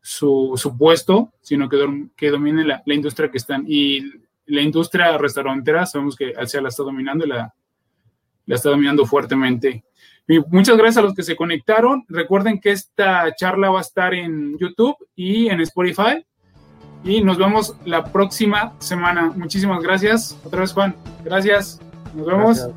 su, 0.01 0.77
puesto, 0.79 1.33
sino 1.41 1.68
que, 1.68 2.09
que 2.16 2.31
domine 2.31 2.64
la, 2.64 2.83
la, 2.87 2.95
industria 2.95 3.31
que 3.31 3.39
están. 3.39 3.64
Y 3.66 4.05
la 4.47 4.61
industria 4.62 5.16
restaurantera, 5.18 5.87
sabemos 5.87 6.16
que 6.16 6.35
Alcea 6.37 6.61
la 6.61 6.68
está 6.68 6.83
dominando 6.83 7.25
y 7.25 7.29
la, 7.29 7.55
la 8.47 8.55
está 8.55 8.71
dominando 8.71 9.07
fuertemente. 9.07 9.85
Muchas 10.49 10.77
gracias 10.77 10.99
a 10.99 11.03
los 11.03 11.14
que 11.14 11.25
se 11.25 11.35
conectaron. 11.35 12.05
Recuerden 12.09 12.61
que 12.61 12.71
esta 12.71 13.35
charla 13.35 13.71
va 13.71 13.79
a 13.79 13.83
estar 13.83 14.14
en 14.14 14.57
YouTube 14.59 14.97
y 15.16 15.49
en 15.49 15.61
Spotify. 15.61 16.25
Y 17.03 17.23
nos 17.23 17.39
vemos 17.39 17.75
la 17.85 18.05
próxima 18.05 18.75
semana. 18.79 19.33
Muchísimas 19.35 19.83
gracias. 19.83 20.39
Otra 20.45 20.61
vez, 20.61 20.73
Juan. 20.73 20.95
Gracias. 21.25 21.81
Nos 22.15 22.27
vemos. 22.27 22.69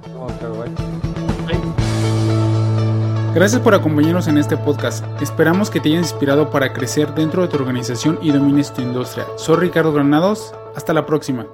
Gracias 3.33 3.61
por 3.61 3.73
acompañarnos 3.73 4.27
en 4.27 4.37
este 4.37 4.57
podcast. 4.57 5.03
Esperamos 5.19 5.71
que 5.71 5.79
te 5.79 5.89
haya 5.89 5.97
inspirado 5.97 6.51
para 6.51 6.71
crecer 6.71 7.13
dentro 7.15 7.41
de 7.41 7.47
tu 7.47 7.57
organización 7.57 8.19
y 8.21 8.31
domines 8.31 8.71
tu 8.71 8.81
industria. 8.81 9.25
Soy 9.37 9.57
Ricardo 9.57 9.91
Granados. 9.91 10.53
Hasta 10.75 10.93
la 10.93 11.05
próxima. 11.05 11.47